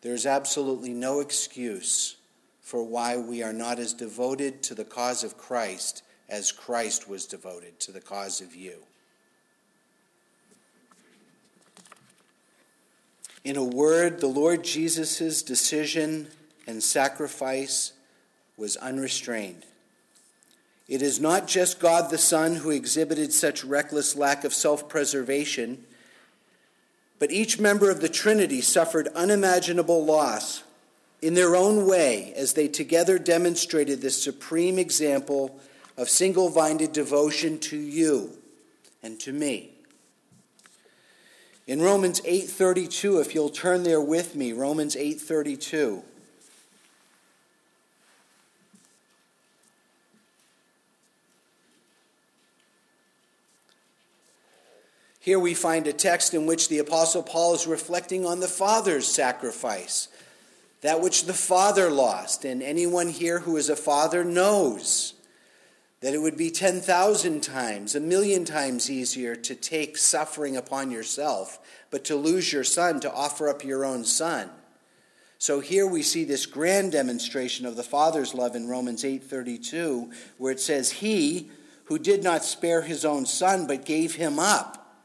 There's 0.02 0.26
absolutely 0.26 0.92
no 0.92 1.20
excuse 1.20 2.15
for 2.66 2.82
why 2.82 3.16
we 3.16 3.44
are 3.44 3.52
not 3.52 3.78
as 3.78 3.94
devoted 3.94 4.60
to 4.60 4.74
the 4.74 4.84
cause 4.84 5.22
of 5.22 5.38
Christ 5.38 6.02
as 6.28 6.50
Christ 6.50 7.08
was 7.08 7.24
devoted 7.24 7.78
to 7.78 7.92
the 7.92 8.00
cause 8.00 8.40
of 8.40 8.56
you. 8.56 8.78
In 13.44 13.56
a 13.56 13.62
word, 13.62 14.18
the 14.18 14.26
Lord 14.26 14.64
Jesus' 14.64 15.44
decision 15.44 16.26
and 16.66 16.82
sacrifice 16.82 17.92
was 18.56 18.74
unrestrained. 18.78 19.64
It 20.88 21.02
is 21.02 21.20
not 21.20 21.46
just 21.46 21.78
God 21.78 22.10
the 22.10 22.18
Son 22.18 22.56
who 22.56 22.70
exhibited 22.70 23.32
such 23.32 23.62
reckless 23.62 24.16
lack 24.16 24.42
of 24.42 24.52
self 24.52 24.88
preservation, 24.88 25.84
but 27.20 27.30
each 27.30 27.60
member 27.60 27.92
of 27.92 28.00
the 28.00 28.08
Trinity 28.08 28.60
suffered 28.60 29.06
unimaginable 29.14 30.04
loss 30.04 30.64
in 31.22 31.34
their 31.34 31.56
own 31.56 31.86
way 31.86 32.32
as 32.34 32.52
they 32.52 32.68
together 32.68 33.18
demonstrated 33.18 34.00
this 34.00 34.22
supreme 34.22 34.78
example 34.78 35.58
of 35.96 36.08
single 36.08 36.50
minded 36.50 36.92
devotion 36.92 37.58
to 37.58 37.76
you 37.76 38.36
and 39.02 39.18
to 39.20 39.32
me. 39.32 39.70
In 41.66 41.82
Romans 41.82 42.20
8:32, 42.24 43.20
if 43.20 43.34
you'll 43.34 43.48
turn 43.48 43.82
there 43.82 44.00
with 44.00 44.36
me, 44.36 44.52
Romans 44.52 44.94
8:32. 44.94 46.04
Here 55.18 55.40
we 55.40 55.54
find 55.54 55.88
a 55.88 55.92
text 55.92 56.34
in 56.34 56.46
which 56.46 56.68
the 56.68 56.78
Apostle 56.78 57.24
Paul 57.24 57.54
is 57.54 57.66
reflecting 57.66 58.24
on 58.24 58.38
the 58.38 58.46
Father's 58.46 59.08
sacrifice, 59.08 60.06
that 60.80 61.00
which 61.00 61.24
the 61.24 61.34
Father 61.34 61.90
lost. 61.90 62.44
And 62.44 62.62
anyone 62.62 63.08
here 63.08 63.40
who 63.40 63.56
is 63.56 63.68
a 63.68 63.76
father 63.76 64.24
knows 64.24 65.14
that 66.00 66.14
it 66.14 66.20
would 66.20 66.36
be 66.36 66.50
10,000 66.50 67.42
times, 67.42 67.94
a 67.94 68.00
million 68.00 68.44
times 68.44 68.90
easier 68.90 69.34
to 69.34 69.54
take 69.54 69.96
suffering 69.96 70.56
upon 70.56 70.90
yourself, 70.90 71.58
but 71.90 72.04
to 72.04 72.16
lose 72.16 72.52
your 72.52 72.64
son, 72.64 73.00
to 73.00 73.12
offer 73.12 73.48
up 73.48 73.64
your 73.64 73.84
own 73.84 74.04
son. 74.04 74.50
So 75.38 75.60
here 75.60 75.86
we 75.86 76.02
see 76.02 76.24
this 76.24 76.46
grand 76.46 76.92
demonstration 76.92 77.66
of 77.66 77.76
the 77.76 77.82
Father's 77.82 78.34
love 78.34 78.56
in 78.56 78.68
Romans 78.68 79.04
8:32 79.04 80.10
where 80.38 80.52
it 80.52 80.60
says 80.60 80.92
he 80.92 81.50
who 81.84 81.98
did 81.98 82.22
not 82.22 82.44
spare 82.44 82.82
his 82.82 83.04
own 83.04 83.26
son 83.26 83.66
but 83.66 83.84
gave 83.84 84.14
him 84.14 84.38
up. 84.38 84.96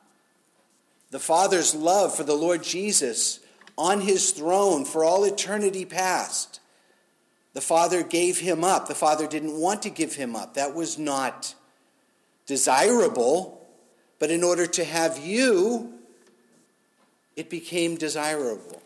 The 1.09 1.19
Father's 1.19 1.75
love 1.75 2.15
for 2.15 2.23
the 2.23 2.33
Lord 2.33 2.63
Jesus 2.63 3.40
on 3.77 4.01
his 4.01 4.31
throne 4.31 4.85
for 4.85 5.03
all 5.03 5.23
eternity 5.23 5.85
past 5.85 6.61
the 7.53 7.61
father 7.61 8.03
gave 8.03 8.39
him 8.39 8.63
up. 8.63 8.87
The 8.87 8.95
father 8.95 9.27
didn't 9.27 9.59
want 9.59 9.83
to 9.83 9.89
give 9.89 10.15
him 10.15 10.35
up. 10.35 10.53
That 10.53 10.73
was 10.73 10.97
not 10.97 11.53
desirable. 12.45 13.67
But 14.19 14.31
in 14.31 14.43
order 14.43 14.67
to 14.67 14.83
have 14.83 15.17
you, 15.17 15.93
it 17.35 17.49
became 17.49 17.97
desirable. 17.97 18.81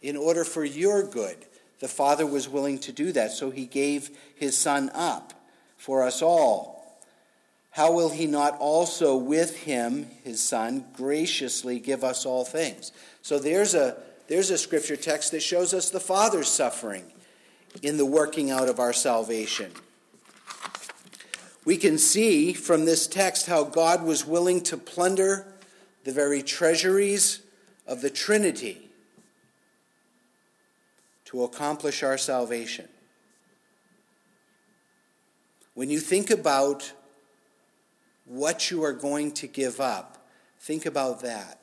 In 0.00 0.16
order 0.16 0.44
for 0.44 0.64
your 0.64 1.02
good, 1.02 1.36
the 1.80 1.88
father 1.88 2.26
was 2.26 2.48
willing 2.48 2.78
to 2.80 2.92
do 2.92 3.12
that. 3.12 3.32
So 3.32 3.50
he 3.50 3.66
gave 3.66 4.10
his 4.34 4.56
son 4.56 4.90
up 4.94 5.34
for 5.76 6.02
us 6.02 6.22
all. 6.22 6.76
How 7.72 7.92
will 7.92 8.08
he 8.08 8.26
not 8.26 8.56
also 8.58 9.16
with 9.16 9.56
him, 9.58 10.08
his 10.24 10.42
son, 10.42 10.86
graciously 10.94 11.78
give 11.78 12.02
us 12.02 12.24
all 12.24 12.44
things? 12.44 12.92
So 13.22 13.38
there's 13.38 13.74
a, 13.74 13.96
there's 14.28 14.50
a 14.50 14.58
scripture 14.58 14.96
text 14.96 15.32
that 15.32 15.42
shows 15.42 15.74
us 15.74 15.90
the 15.90 16.00
father's 16.00 16.48
suffering 16.48 17.04
in 17.82 17.96
the 17.96 18.06
working 18.06 18.50
out 18.50 18.68
of 18.68 18.78
our 18.78 18.92
salvation. 18.92 19.72
We 21.64 21.76
can 21.76 21.98
see 21.98 22.52
from 22.52 22.84
this 22.84 23.06
text 23.06 23.46
how 23.46 23.64
God 23.64 24.02
was 24.02 24.26
willing 24.26 24.62
to 24.62 24.76
plunder 24.76 25.46
the 26.04 26.12
very 26.12 26.42
treasuries 26.42 27.40
of 27.86 28.00
the 28.00 28.10
Trinity 28.10 28.88
to 31.26 31.42
accomplish 31.42 32.02
our 32.02 32.16
salvation. 32.16 32.88
When 35.74 35.90
you 35.90 36.00
think 36.00 36.30
about 36.30 36.92
what 38.24 38.70
you 38.70 38.82
are 38.82 38.92
going 38.92 39.32
to 39.32 39.46
give 39.46 39.80
up, 39.80 40.26
think 40.58 40.86
about 40.86 41.20
that. 41.20 41.57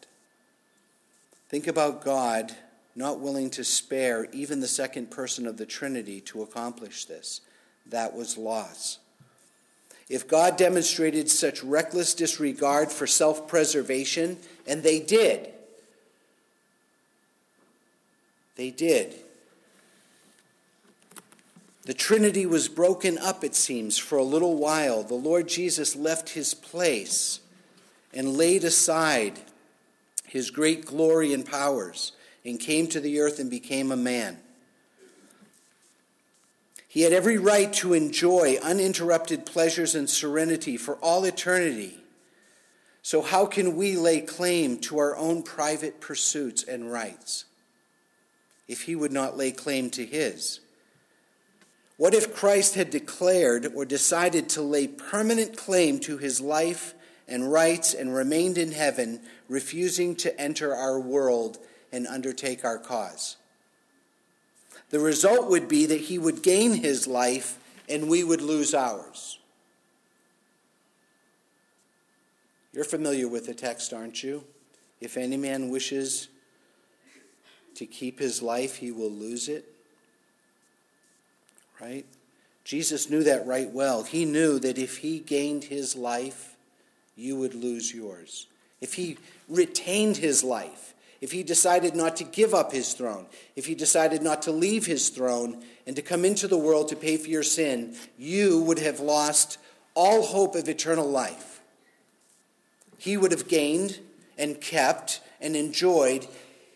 Think 1.49 1.67
about 1.67 2.03
God 2.03 2.55
not 2.95 3.19
willing 3.19 3.49
to 3.51 3.63
spare 3.63 4.27
even 4.31 4.61
the 4.61 4.67
second 4.67 5.11
person 5.11 5.45
of 5.45 5.57
the 5.57 5.65
Trinity 5.65 6.21
to 6.21 6.41
accomplish 6.41 7.05
this. 7.05 7.41
That 7.87 8.15
was 8.15 8.37
loss. 8.37 8.99
If 10.09 10.27
God 10.27 10.57
demonstrated 10.57 11.29
such 11.29 11.63
reckless 11.63 12.13
disregard 12.13 12.91
for 12.91 13.07
self 13.07 13.47
preservation, 13.47 14.37
and 14.67 14.81
they 14.83 14.99
did, 14.99 15.51
they 18.55 18.71
did. 18.71 19.15
The 21.83 21.93
Trinity 21.93 22.47
was 22.47 22.67
broken 22.67 23.17
up, 23.19 23.43
it 23.43 23.53
seems, 23.53 23.97
for 23.97 24.17
a 24.17 24.23
little 24.23 24.55
while. 24.55 25.03
The 25.03 25.13
Lord 25.13 25.47
Jesus 25.47 25.95
left 25.95 26.29
his 26.29 26.55
place 26.55 27.41
and 28.11 28.37
laid 28.37 28.63
aside 28.63 29.39
his 30.35 30.51
great 30.51 30.85
glory 30.85 31.31
and 31.31 31.45
powers 31.45 32.11
and 32.43 32.59
came 32.59 32.87
to 32.87 32.99
the 32.99 33.21
earth 33.21 33.39
and 33.39 33.49
became 33.49 33.89
a 33.89 33.95
man. 33.95 34.37
He 36.89 37.03
had 37.03 37.13
every 37.13 37.37
right 37.37 37.71
to 37.75 37.93
enjoy 37.93 38.57
uninterrupted 38.61 39.45
pleasures 39.45 39.95
and 39.95 40.09
serenity 40.09 40.75
for 40.75 40.95
all 40.95 41.23
eternity. 41.23 41.99
So, 43.01 43.21
how 43.21 43.45
can 43.45 43.77
we 43.77 43.95
lay 43.95 44.19
claim 44.19 44.79
to 44.79 44.97
our 44.97 45.15
own 45.15 45.41
private 45.41 46.01
pursuits 46.01 46.63
and 46.63 46.91
rights 46.91 47.45
if 48.67 48.81
he 48.81 48.93
would 48.93 49.13
not 49.13 49.37
lay 49.37 49.51
claim 49.53 49.89
to 49.91 50.05
his? 50.05 50.59
What 51.95 52.13
if 52.13 52.35
Christ 52.35 52.75
had 52.75 52.89
declared 52.89 53.71
or 53.73 53.85
decided 53.85 54.49
to 54.49 54.61
lay 54.61 54.89
permanent 54.89 55.55
claim 55.55 55.99
to 55.99 56.17
his 56.17 56.41
life 56.41 56.93
and 57.25 57.49
rights 57.49 57.93
and 57.93 58.13
remained 58.13 58.57
in 58.57 58.71
heaven, 58.71 59.21
refusing 59.47 60.15
to 60.15 60.39
enter 60.39 60.73
our 60.73 60.99
world 60.99 61.57
and 61.91 62.07
undertake 62.07 62.65
our 62.65 62.77
cause. 62.77 63.37
The 64.89 64.99
result 64.99 65.49
would 65.49 65.67
be 65.67 65.85
that 65.85 66.01
he 66.01 66.17
would 66.17 66.43
gain 66.43 66.73
his 66.73 67.07
life 67.07 67.57
and 67.89 68.09
we 68.09 68.23
would 68.23 68.41
lose 68.41 68.73
ours. 68.73 69.39
You're 72.73 72.83
familiar 72.83 73.27
with 73.27 73.45
the 73.45 73.53
text, 73.53 73.93
aren't 73.93 74.21
you? 74.23 74.43
If 74.99 75.17
any 75.17 75.37
man 75.37 75.69
wishes 75.69 76.27
to 77.75 77.85
keep 77.85 78.19
his 78.19 78.41
life, 78.41 78.77
he 78.77 78.91
will 78.91 79.11
lose 79.11 79.47
it. 79.47 79.65
Right? 81.79 82.05
Jesus 82.63 83.09
knew 83.09 83.23
that 83.23 83.45
right 83.45 83.69
well. 83.69 84.03
He 84.03 84.25
knew 84.25 84.59
that 84.59 84.77
if 84.77 84.97
he 84.97 85.19
gained 85.19 85.65
his 85.65 85.95
life, 85.95 86.55
you 87.15 87.37
would 87.37 87.53
lose 87.53 87.93
yours. 87.93 88.47
If 88.81 88.93
he 88.93 89.17
retained 89.47 90.17
his 90.17 90.43
life, 90.43 90.93
if 91.21 91.31
he 91.31 91.43
decided 91.43 91.95
not 91.95 92.17
to 92.17 92.23
give 92.23 92.53
up 92.53 92.71
his 92.71 92.93
throne, 92.93 93.25
if 93.55 93.65
he 93.65 93.75
decided 93.75 94.21
not 94.21 94.41
to 94.43 94.51
leave 94.51 94.85
his 94.85 95.09
throne 95.09 95.63
and 95.87 95.95
to 95.95 96.01
come 96.01 96.25
into 96.25 96.47
the 96.47 96.57
world 96.57 96.89
to 96.89 96.95
pay 96.95 97.17
for 97.17 97.29
your 97.29 97.43
sin, 97.43 97.95
you 98.17 98.61
would 98.61 98.79
have 98.79 98.99
lost 98.99 99.57
all 99.95 100.23
hope 100.23 100.55
of 100.55 100.67
eternal 100.67 101.09
life. 101.09 101.61
He 102.97 103.17
would 103.17 103.31
have 103.31 103.47
gained 103.47 103.99
and 104.37 104.59
kept 104.59 105.21
and 105.39 105.55
enjoyed 105.55 106.27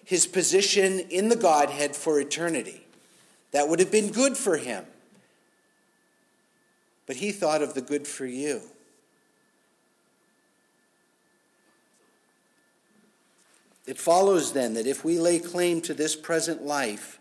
his 0.05 0.25
position 0.25 0.99
in 1.09 1.29
the 1.29 1.35
Godhead 1.35 1.95
for 1.95 2.19
eternity. 2.19 2.85
That 3.51 3.67
would 3.67 3.79
have 3.79 3.91
been 3.91 4.11
good 4.11 4.37
for 4.37 4.57
him. 4.57 4.85
But 7.05 7.17
he 7.17 7.31
thought 7.31 7.61
of 7.61 7.73
the 7.73 7.81
good 7.81 8.07
for 8.07 8.25
you. 8.25 8.61
It 13.89 13.97
follows 13.97 14.53
then 14.53 14.75
that 14.75 14.85
if 14.85 15.03
we 15.03 15.17
lay 15.17 15.39
claim 15.39 15.81
to 15.81 15.95
this 15.95 16.15
present 16.15 16.63
life 16.63 17.19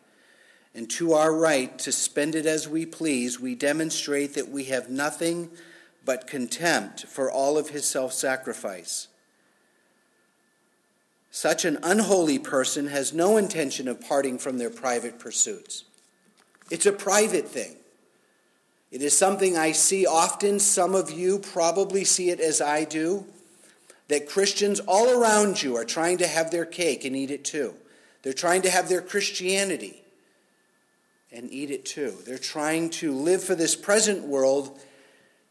and 0.75 0.89
to 0.91 1.15
our 1.15 1.35
right 1.35 1.79
to 1.79 1.91
spend 1.91 2.35
it 2.35 2.45
as 2.45 2.69
we 2.69 2.85
please, 2.85 3.41
we 3.41 3.55
demonstrate 3.55 4.35
that 4.35 4.51
we 4.51 4.65
have 4.65 4.91
nothing 4.91 5.49
but 6.05 6.27
contempt 6.27 7.07
for 7.07 7.31
all 7.31 7.57
of 7.57 7.71
his 7.71 7.89
self 7.89 8.13
sacrifice. 8.13 9.09
Such 11.31 11.65
an 11.65 11.79
unholy 11.83 12.39
person 12.39 12.89
has 12.89 13.15
no 13.15 13.39
intention 13.39 13.89
of 13.89 14.03
parting 14.03 14.39
from 14.39 14.59
their 14.59 14.69
private 14.69 15.19
pursuits. 15.19 15.85
It's 16.71 16.85
a 16.85 16.93
private 16.93 17.49
thing. 17.49 17.77
It 18.91 19.01
is 19.01 19.17
something 19.17 19.57
I 19.57 19.73
see 19.73 20.05
often. 20.05 20.61
Some 20.61 20.95
of 20.95 21.11
you 21.11 21.39
probably 21.39 22.05
see 22.05 22.29
it 22.29 22.41
as 22.41 22.61
I 22.61 22.85
do 22.85 23.25
that 24.09 24.29
Christians 24.29 24.81
all 24.81 25.21
around 25.21 25.63
you 25.63 25.77
are 25.77 25.85
trying 25.85 26.19
to 26.19 26.27
have 26.27 26.51
their 26.51 26.65
cake 26.65 27.05
and 27.05 27.15
eat 27.15 27.31
it 27.31 27.45
too. 27.45 27.75
They're 28.23 28.33
trying 28.33 28.63
to 28.63 28.71
have 28.71 28.89
their 28.89 29.03
Christianity 29.03 30.03
and 31.31 31.51
eat 31.53 31.71
it 31.71 31.85
too. 31.85 32.15
They're 32.27 32.39
trying 32.39 32.91
to 32.91 33.13
live 33.13 33.43
for 33.43 33.55
this 33.55 33.77
present 33.77 34.25
world 34.25 34.79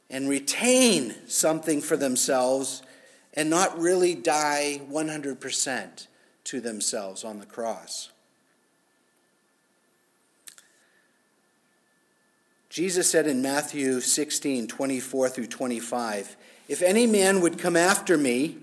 and 0.10 0.28
retain 0.28 1.16
something 1.28 1.82
for 1.82 1.98
themselves 1.98 2.82
and 3.34 3.50
not 3.50 3.78
really 3.78 4.16
die 4.16 4.82
100% 4.90 6.08
to 6.46 6.62
themselves 6.62 7.24
on 7.24 7.40
the 7.40 7.46
cross. 7.46 8.10
Jesus 12.70 13.10
said 13.10 13.28
in 13.28 13.42
Matthew 13.42 14.02
16, 14.02 14.68
24 14.68 15.30
through 15.30 15.48
25, 15.48 16.38
if 16.68 16.82
any 16.82 17.08
man 17.08 17.42
would 17.42 17.58
come 17.58 17.76
after 17.76 18.18
me, 18.18 18.58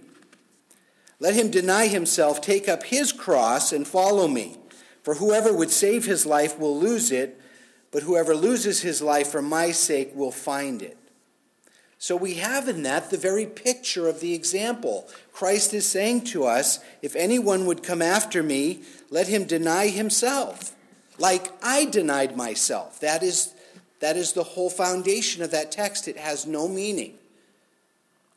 let 1.21 1.35
him 1.35 1.51
deny 1.51 1.87
himself, 1.87 2.41
take 2.41 2.69
up 2.69 2.85
his 2.85 3.13
cross, 3.13 3.73
and 3.73 3.87
follow 3.87 4.29
me. 4.29 4.57
For 5.03 5.15
whoever 5.15 5.53
would 5.53 5.71
save 5.71 6.05
his 6.05 6.27
life 6.27 6.59
will 6.59 6.79
lose 6.79 7.11
it, 7.11 7.41
but 7.91 8.03
whoever 8.03 8.35
loses 8.35 8.83
his 8.83 9.01
life 9.01 9.29
for 9.29 9.41
my 9.41 9.71
sake 9.71 10.13
will 10.15 10.33
find 10.33 10.83
it. 10.83 10.99
So 11.99 12.17
we 12.17 12.35
have 12.35 12.69
in 12.69 12.83
that 12.83 13.11
the 13.11 13.17
very 13.17 13.47
picture 13.47 14.09
of 14.09 14.21
the 14.21 14.35
example. 14.35 15.09
Christ 15.33 15.73
is 15.73 15.87
saying 15.87 16.25
to 16.25 16.45
us, 16.45 16.81
if 17.01 17.17
anyone 17.17 17.65
would 17.65 17.83
come 17.83 18.03
after 18.03 18.43
me, 18.43 18.83
let 19.09 19.29
him 19.29 19.45
deny 19.45 19.89
himself, 19.89 20.75
like 21.19 21.53
I 21.63 21.87
denied 21.87 22.37
myself. 22.37 23.01
That 23.01 23.23
is, 23.23 23.55
that 24.01 24.17
is 24.17 24.33
the 24.33 24.43
whole 24.43 24.69
foundation 24.69 25.43
of 25.43 25.53
that 25.53 25.73
text. 25.73 26.09
It 26.09 26.19
has 26.19 26.47
no 26.47 26.69
meaning. 26.69 27.15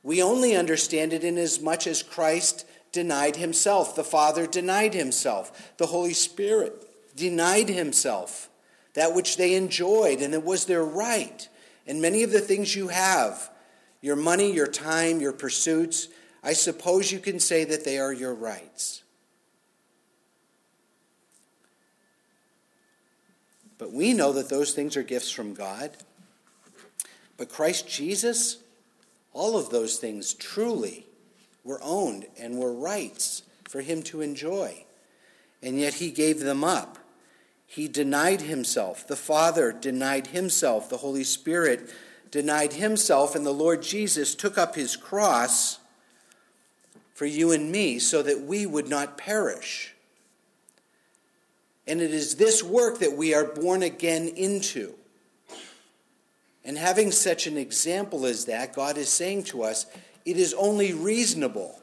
We 0.07 0.23
only 0.23 0.55
understand 0.55 1.11
it 1.11 1.25
in 1.25 1.37
as 1.37 1.59
much 1.59 1.85
as 1.85 2.01
Christ 2.01 2.65
denied 2.93 3.35
himself, 3.35 3.93
the 3.93 4.05
Father 4.05 4.47
denied 4.47 4.93
himself, 4.93 5.73
the 5.75 5.87
Holy 5.87 6.13
Spirit 6.13 6.87
denied 7.17 7.67
himself, 7.67 8.47
that 8.93 9.13
which 9.13 9.35
they 9.35 9.53
enjoyed 9.53 10.21
and 10.21 10.33
it 10.33 10.45
was 10.45 10.63
their 10.63 10.85
right. 10.85 11.49
And 11.85 12.01
many 12.01 12.23
of 12.23 12.31
the 12.31 12.39
things 12.39 12.73
you 12.73 12.87
have, 12.87 13.49
your 13.99 14.15
money, 14.15 14.49
your 14.49 14.67
time, 14.67 15.19
your 15.19 15.33
pursuits, 15.33 16.07
I 16.41 16.53
suppose 16.53 17.11
you 17.11 17.19
can 17.19 17.37
say 17.37 17.65
that 17.65 17.83
they 17.83 17.99
are 17.99 18.13
your 18.13 18.33
rights. 18.33 19.03
But 23.77 23.91
we 23.91 24.13
know 24.13 24.31
that 24.31 24.47
those 24.47 24.71
things 24.71 24.95
are 24.95 25.03
gifts 25.03 25.31
from 25.31 25.53
God. 25.53 25.91
But 27.35 27.49
Christ 27.49 27.89
Jesus, 27.89 28.59
all 29.37 29.55
of 29.55 29.69
those 29.69 29.97
things 29.97 30.33
truly 30.33 31.05
were 31.63 31.79
owned 31.83 32.25
and 32.39 32.57
were 32.57 32.73
rights 32.73 33.43
for 33.69 33.81
him 33.81 34.01
to 34.01 34.21
enjoy. 34.21 34.83
And 35.61 35.79
yet 35.79 35.95
he 35.95 36.09
gave 36.09 36.39
them 36.39 36.63
up. 36.63 36.97
He 37.67 37.87
denied 37.87 38.41
himself. 38.41 39.07
The 39.07 39.15
Father 39.15 39.71
denied 39.71 40.27
himself. 40.27 40.89
The 40.89 40.97
Holy 40.97 41.23
Spirit 41.23 41.93
denied 42.31 42.73
himself. 42.73 43.35
And 43.35 43.45
the 43.45 43.51
Lord 43.51 43.83
Jesus 43.83 44.33
took 44.33 44.57
up 44.57 44.75
his 44.75 44.95
cross 44.95 45.79
for 47.13 47.25
you 47.25 47.51
and 47.51 47.71
me 47.71 47.99
so 47.99 48.23
that 48.23 48.41
we 48.41 48.65
would 48.65 48.89
not 48.89 49.17
perish. 49.17 49.93
And 51.85 52.01
it 52.01 52.11
is 52.11 52.35
this 52.35 52.63
work 52.63 52.99
that 52.99 53.15
we 53.15 53.35
are 53.35 53.45
born 53.45 53.83
again 53.83 54.29
into. 54.29 54.96
And 56.67 56.77
having 56.77 57.11
such 57.11 57.47
an 57.47 57.57
example 57.57 58.25
as 58.25 58.43
that, 58.45 58.75
God 58.75 58.97
is 58.97 59.07
saying 59.07 59.45
to 59.45 59.63
us, 59.63 59.85
it 60.25 60.35
is 60.35 60.53
only 60.53 60.91
reasonable. 60.91 61.79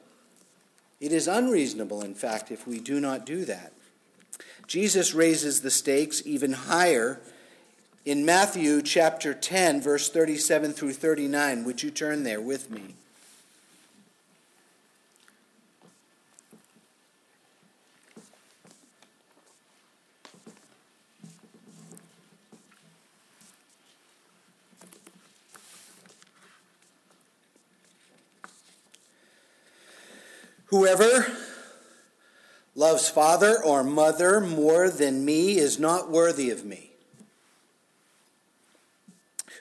It 1.01 1.11
is 1.11 1.27
unreasonable, 1.27 2.03
in 2.03 2.15
fact, 2.15 2.51
if 2.51 2.67
we 2.67 2.81
do 2.81 3.01
not 3.01 3.25
do 3.25 3.47
that. 3.47 3.73
Jesus 4.67 5.15
raises 5.15 5.63
the 5.63 5.71
stakes 5.71 6.23
even 6.27 6.53
higher 6.53 7.19
in 8.05 8.27
Matthew 8.27 8.83
chapter 8.83 9.33
10, 9.33 9.81
verse 9.81 10.11
37 10.11 10.75
through 10.75 10.93
39. 10.93 11.65
Would 11.65 11.83
you 11.83 11.91
turn 11.91 12.23
there 12.23 12.43
with 12.43 12.71
me? 12.71 12.95
Whoever 30.75 31.25
loves 32.75 33.04
father 33.15 33.63
or 33.63 33.85
mother 33.85 34.41
more 34.41 34.91
than 34.91 35.25
me 35.25 35.57
is 35.57 35.79
not 35.79 36.11
worthy 36.11 36.51
of 36.51 36.65
me. 36.65 36.91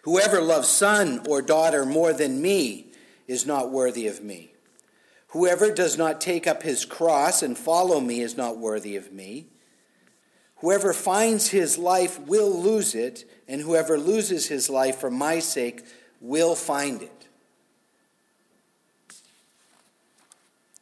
Whoever 0.03 0.41
loves 0.41 0.67
son 0.67 1.21
or 1.29 1.41
daughter 1.41 1.85
more 1.85 2.11
than 2.11 2.41
me 2.41 2.87
is 3.27 3.45
not 3.45 3.71
worthy 3.71 4.07
of 4.07 4.23
me. 4.23 4.53
Whoever 5.27 5.71
does 5.71 5.97
not 5.97 6.19
take 6.19 6.45
up 6.45 6.63
his 6.63 6.83
cross 6.83 7.41
and 7.41 7.57
follow 7.57 7.99
me 7.99 8.19
is 8.21 8.35
not 8.35 8.57
worthy 8.57 8.95
of 8.95 9.13
me. 9.13 9.47
Whoever 10.57 10.93
finds 10.93 11.49
his 11.49 11.77
life 11.77 12.19
will 12.19 12.51
lose 12.51 12.95
it, 12.95 13.25
and 13.47 13.61
whoever 13.61 13.97
loses 13.97 14.47
his 14.47 14.69
life 14.69 14.97
for 14.97 15.11
my 15.11 15.39
sake 15.39 15.83
will 16.21 16.55
find 16.55 17.01
it. 17.01 17.27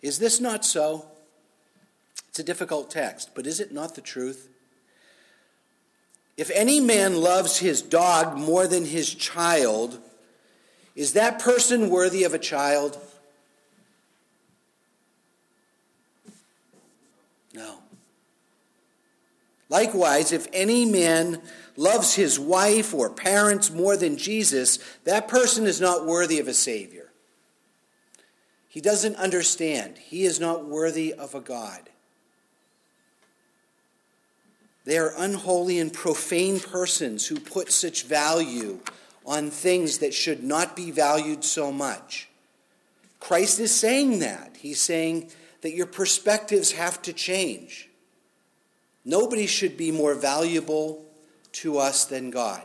Is 0.02 0.20
this 0.20 0.40
not 0.40 0.66
so? 0.66 1.11
A 2.42 2.44
difficult 2.44 2.90
text, 2.90 3.36
but 3.36 3.46
is 3.46 3.60
it 3.60 3.72
not 3.72 3.94
the 3.94 4.02
truth? 4.02 4.50
If 6.38 6.50
any 6.56 6.80
man 6.80 7.18
loves 7.18 7.60
his 7.60 7.84
dog 7.84 8.36
more 8.36 8.66
than 8.66 8.84
his 8.84 9.14
child, 9.14 10.00
is 10.96 11.14
that 11.14 11.38
person 11.38 11.92
worthy 11.92 12.24
of 12.24 12.34
a 12.34 12.40
child? 12.40 13.00
No. 17.54 17.78
Likewise, 19.70 20.32
if 20.32 20.48
any 20.52 20.84
man 20.84 21.44
loves 21.78 22.16
his 22.16 22.40
wife 22.40 22.92
or 22.92 23.12
parents 23.12 23.70
more 23.70 23.96
than 23.96 24.18
Jesus, 24.18 24.80
that 25.04 25.28
person 25.28 25.68
is 25.68 25.80
not 25.80 26.08
worthy 26.08 26.40
of 26.40 26.48
a 26.48 26.56
Savior. 26.56 27.12
He 28.68 28.82
doesn't 28.82 29.18
understand. 29.18 30.00
He 30.00 30.24
is 30.24 30.40
not 30.40 30.66
worthy 30.66 31.14
of 31.14 31.36
a 31.36 31.40
God. 31.40 31.91
They 34.84 34.98
are 34.98 35.14
unholy 35.18 35.80
and 35.80 35.94
profane 35.94 36.60
persons 36.60 37.28
who 37.28 37.40
put 37.40 37.72
such 37.72 38.04
value 38.04 38.80
on 39.26 39.52
things 39.52 40.00
that 40.00 40.14
should 40.14 40.44
not 40.44 40.76
be 40.76 40.92
valued 40.92 41.44
so 41.44 41.72
much. 41.72 42.28
Christ 43.20 43.60
is 43.60 43.74
saying 43.74 44.20
that. 44.20 44.58
He's 44.58 44.82
saying 44.82 45.32
that 45.62 45.76
your 45.76 45.86
perspectives 45.86 46.72
have 46.72 47.02
to 47.04 47.14
change. 47.14 47.90
Nobody 49.06 49.46
should 49.48 49.78
be 49.78 49.92
more 49.92 50.16
valuable 50.16 51.06
to 51.54 51.78
us 51.78 52.06
than 52.06 52.32
God. 52.32 52.64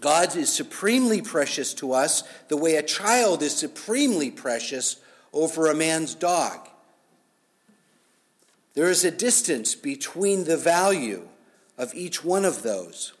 God 0.00 0.34
is 0.34 0.50
supremely 0.50 1.20
precious 1.20 1.74
to 1.74 1.92
us 1.92 2.22
the 2.48 2.56
way 2.56 2.76
a 2.76 2.82
child 2.82 3.42
is 3.42 3.54
supremely 3.54 4.30
precious 4.30 4.96
over 5.32 5.66
a 5.66 5.74
man's 5.74 6.14
dog. 6.14 6.69
There 8.74 8.90
is 8.90 9.04
a 9.04 9.10
distance 9.10 9.74
between 9.74 10.44
the 10.44 10.56
value 10.56 11.28
of 11.76 11.94
each 11.94 12.24
one 12.24 12.44
of 12.44 12.62
those. 12.62 13.12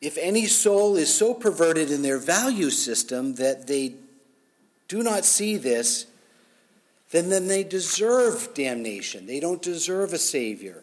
If 0.00 0.18
any 0.18 0.46
soul 0.46 0.96
is 0.96 1.12
so 1.12 1.32
perverted 1.32 1.90
in 1.90 2.02
their 2.02 2.18
value 2.18 2.70
system 2.70 3.36
that 3.36 3.66
they 3.66 3.94
do 4.86 5.02
not 5.02 5.24
see 5.24 5.56
this, 5.56 6.06
then, 7.10 7.30
then 7.30 7.48
they 7.48 7.64
deserve 7.64 8.52
damnation. 8.54 9.26
They 9.26 9.40
don't 9.40 9.62
deserve 9.62 10.12
a 10.12 10.18
Savior. 10.18 10.82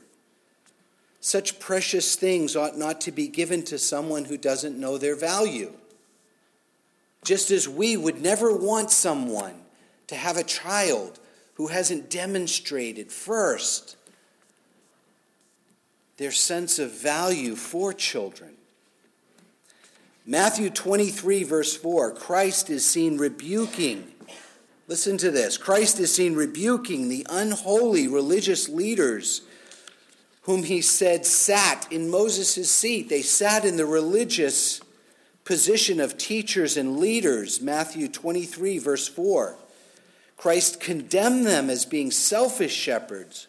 Such 1.19 1.59
precious 1.59 2.15
things 2.15 2.55
ought 2.55 2.77
not 2.77 2.99
to 3.01 3.11
be 3.11 3.27
given 3.27 3.63
to 3.65 3.77
someone 3.77 4.25
who 4.25 4.37
doesn't 4.37 4.79
know 4.79 4.97
their 4.97 5.15
value. 5.15 5.73
Just 7.23 7.51
as 7.51 7.69
we 7.69 7.95
would 7.95 8.21
never 8.21 8.55
want 8.55 8.89
someone 8.89 9.60
to 10.11 10.17
have 10.17 10.35
a 10.35 10.43
child 10.43 11.21
who 11.53 11.67
hasn't 11.67 12.09
demonstrated 12.09 13.09
first 13.09 13.95
their 16.17 16.33
sense 16.33 16.79
of 16.79 16.91
value 16.91 17.55
for 17.55 17.93
children. 17.93 18.51
Matthew 20.25 20.69
23, 20.69 21.43
verse 21.43 21.77
4 21.77 22.11
Christ 22.11 22.69
is 22.69 22.83
seen 22.83 23.17
rebuking. 23.17 24.11
Listen 24.89 25.17
to 25.17 25.31
this 25.31 25.57
Christ 25.57 25.97
is 26.01 26.13
seen 26.13 26.35
rebuking 26.35 27.07
the 27.07 27.25
unholy 27.29 28.09
religious 28.09 28.67
leaders 28.67 29.43
whom 30.41 30.63
he 30.63 30.81
said 30.81 31.25
sat 31.25 31.87
in 31.89 32.09
Moses' 32.09 32.69
seat. 32.69 33.07
They 33.07 33.21
sat 33.21 33.63
in 33.63 33.77
the 33.77 33.85
religious 33.85 34.81
position 35.45 36.01
of 36.01 36.17
teachers 36.17 36.75
and 36.75 36.99
leaders. 36.99 37.61
Matthew 37.61 38.09
23, 38.09 38.77
verse 38.77 39.07
4. 39.07 39.55
Christ 40.41 40.79
condemned 40.79 41.45
them 41.45 41.69
as 41.69 41.85
being 41.85 42.09
selfish 42.09 42.73
shepherds 42.73 43.45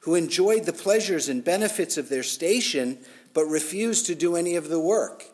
who 0.00 0.16
enjoyed 0.16 0.64
the 0.64 0.72
pleasures 0.72 1.28
and 1.28 1.44
benefits 1.44 1.96
of 1.96 2.08
their 2.08 2.24
station 2.24 2.98
but 3.32 3.44
refused 3.44 4.06
to 4.06 4.16
do 4.16 4.34
any 4.34 4.56
of 4.56 4.68
the 4.68 4.80
work. 4.80 5.26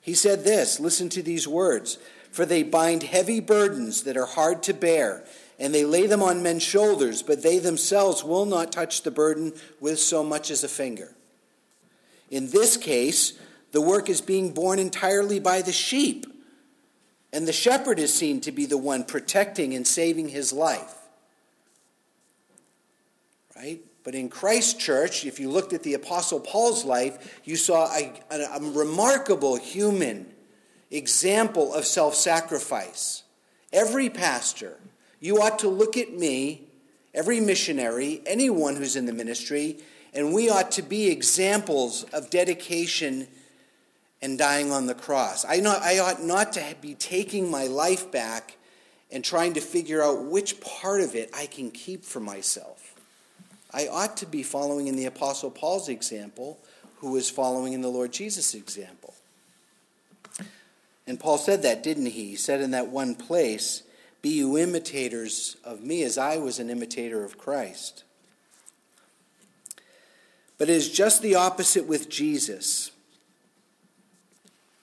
He 0.00 0.14
said 0.14 0.44
this 0.44 0.78
listen 0.78 1.08
to 1.08 1.22
these 1.24 1.48
words 1.48 1.98
For 2.30 2.46
they 2.46 2.62
bind 2.62 3.02
heavy 3.02 3.40
burdens 3.40 4.04
that 4.04 4.16
are 4.16 4.24
hard 4.24 4.62
to 4.62 4.72
bear 4.72 5.24
and 5.58 5.74
they 5.74 5.84
lay 5.84 6.06
them 6.06 6.22
on 6.22 6.44
men's 6.44 6.62
shoulders, 6.62 7.24
but 7.24 7.42
they 7.42 7.58
themselves 7.58 8.22
will 8.22 8.46
not 8.46 8.70
touch 8.70 9.02
the 9.02 9.10
burden 9.10 9.52
with 9.80 9.98
so 9.98 10.22
much 10.22 10.48
as 10.48 10.62
a 10.62 10.68
finger. 10.68 11.12
In 12.30 12.50
this 12.50 12.76
case, 12.76 13.36
the 13.72 13.80
work 13.80 14.08
is 14.08 14.20
being 14.20 14.52
borne 14.52 14.78
entirely 14.78 15.40
by 15.40 15.60
the 15.60 15.72
sheep, 15.72 16.24
and 17.32 17.46
the 17.46 17.52
shepherd 17.52 17.98
is 17.98 18.14
seen 18.14 18.40
to 18.42 18.52
be 18.52 18.66
the 18.66 18.78
one 18.78 19.04
protecting 19.04 19.74
and 19.74 19.86
saving 19.86 20.28
his 20.28 20.52
life. 20.52 20.94
Right? 23.56 23.80
But 24.04 24.14
in 24.14 24.28
Christ's 24.28 24.74
church, 24.74 25.24
if 25.24 25.40
you 25.40 25.50
looked 25.50 25.72
at 25.72 25.82
the 25.82 25.94
Apostle 25.94 26.40
Paul's 26.40 26.84
life, 26.84 27.40
you 27.44 27.56
saw 27.56 27.92
a, 27.92 28.12
a, 28.30 28.40
a 28.56 28.60
remarkable 28.60 29.56
human 29.56 30.26
example 30.90 31.74
of 31.74 31.84
self 31.84 32.14
sacrifice. 32.14 33.24
Every 33.72 34.08
pastor, 34.08 34.78
you 35.18 35.42
ought 35.42 35.58
to 35.60 35.68
look 35.68 35.96
at 35.96 36.12
me, 36.12 36.68
every 37.12 37.40
missionary, 37.40 38.22
anyone 38.26 38.76
who's 38.76 38.94
in 38.94 39.06
the 39.06 39.12
ministry, 39.12 39.78
and 40.14 40.32
we 40.32 40.48
ought 40.48 40.70
to 40.72 40.82
be 40.82 41.08
examples 41.08 42.04
of 42.12 42.30
dedication 42.30 43.26
and 44.22 44.38
dying 44.38 44.72
on 44.72 44.86
the 44.86 44.94
cross. 44.94 45.44
I, 45.46 45.60
not, 45.60 45.82
I 45.82 45.98
ought 45.98 46.22
not 46.22 46.52
to 46.54 46.62
be 46.80 46.94
taking 46.94 47.50
my 47.50 47.66
life 47.66 48.10
back 48.10 48.56
and 49.10 49.24
trying 49.24 49.54
to 49.54 49.60
figure 49.60 50.02
out 50.02 50.24
which 50.24 50.60
part 50.60 51.00
of 51.00 51.14
it 51.14 51.30
I 51.34 51.46
can 51.46 51.70
keep 51.70 52.04
for 52.04 52.20
myself. 52.20 52.94
I 53.72 53.88
ought 53.88 54.16
to 54.18 54.26
be 54.26 54.42
following 54.42 54.86
in 54.86 54.96
the 54.96 55.06
Apostle 55.06 55.50
Paul's 55.50 55.88
example, 55.88 56.58
who 56.98 57.12
was 57.12 57.28
following 57.28 57.72
in 57.72 57.82
the 57.82 57.88
Lord 57.88 58.12
Jesus' 58.12 58.54
example. 58.54 59.14
And 61.06 61.20
Paul 61.20 61.38
said 61.38 61.62
that, 61.62 61.82
didn't 61.82 62.06
he? 62.06 62.30
He 62.30 62.36
said 62.36 62.60
in 62.60 62.72
that 62.72 62.88
one 62.88 63.14
place, 63.14 63.82
be 64.22 64.30
you 64.30 64.58
imitators 64.58 65.56
of 65.62 65.82
me 65.84 66.02
as 66.02 66.18
I 66.18 66.38
was 66.38 66.58
an 66.58 66.70
imitator 66.70 67.22
of 67.22 67.38
Christ. 67.38 68.02
But 70.58 70.68
it 70.70 70.74
is 70.74 70.90
just 70.90 71.22
the 71.22 71.34
opposite 71.34 71.86
with 71.86 72.08
Jesus. 72.08 72.90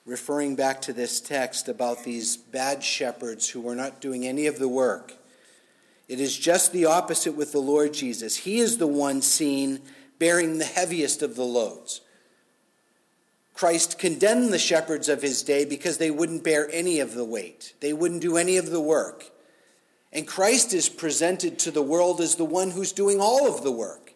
Referring 0.06 0.54
back 0.54 0.82
to 0.82 0.92
this 0.92 1.20
text 1.20 1.68
about 1.68 2.04
these 2.04 2.36
bad 2.36 2.84
shepherds 2.84 3.48
who 3.48 3.60
were 3.60 3.74
not 3.74 4.00
doing 4.00 4.26
any 4.26 4.46
of 4.46 4.58
the 4.58 4.68
work. 4.68 5.14
It 6.08 6.20
is 6.20 6.36
just 6.36 6.72
the 6.72 6.84
opposite 6.84 7.32
with 7.32 7.52
the 7.52 7.60
Lord 7.60 7.94
Jesus. 7.94 8.36
He 8.36 8.58
is 8.58 8.76
the 8.76 8.86
one 8.86 9.22
seen 9.22 9.80
bearing 10.18 10.58
the 10.58 10.64
heaviest 10.64 11.22
of 11.22 11.36
the 11.36 11.44
loads. 11.44 12.02
Christ 13.54 13.98
condemned 13.98 14.52
the 14.52 14.58
shepherds 14.58 15.08
of 15.08 15.22
his 15.22 15.42
day 15.42 15.64
because 15.64 15.98
they 15.98 16.10
wouldn't 16.10 16.44
bear 16.44 16.68
any 16.72 17.00
of 17.00 17.14
the 17.14 17.24
weight, 17.24 17.74
they 17.80 17.92
wouldn't 17.92 18.20
do 18.20 18.36
any 18.36 18.56
of 18.56 18.70
the 18.70 18.80
work. 18.80 19.30
And 20.12 20.28
Christ 20.28 20.72
is 20.72 20.88
presented 20.88 21.58
to 21.60 21.72
the 21.72 21.82
world 21.82 22.20
as 22.20 22.36
the 22.36 22.44
one 22.44 22.70
who's 22.70 22.92
doing 22.92 23.20
all 23.20 23.48
of 23.48 23.64
the 23.64 23.72
work. 23.72 24.12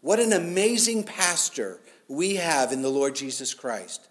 What 0.00 0.20
an 0.20 0.32
amazing 0.32 1.02
pastor 1.02 1.80
we 2.06 2.36
have 2.36 2.70
in 2.70 2.80
the 2.80 2.88
Lord 2.88 3.16
Jesus 3.16 3.52
Christ. 3.52 4.08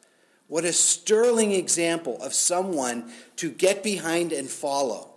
What 0.49 0.65
a 0.65 0.73
sterling 0.73 1.51
example 1.51 2.17
of 2.21 2.33
someone 2.33 3.11
to 3.37 3.51
get 3.51 3.83
behind 3.83 4.33
and 4.33 4.49
follow. 4.49 5.11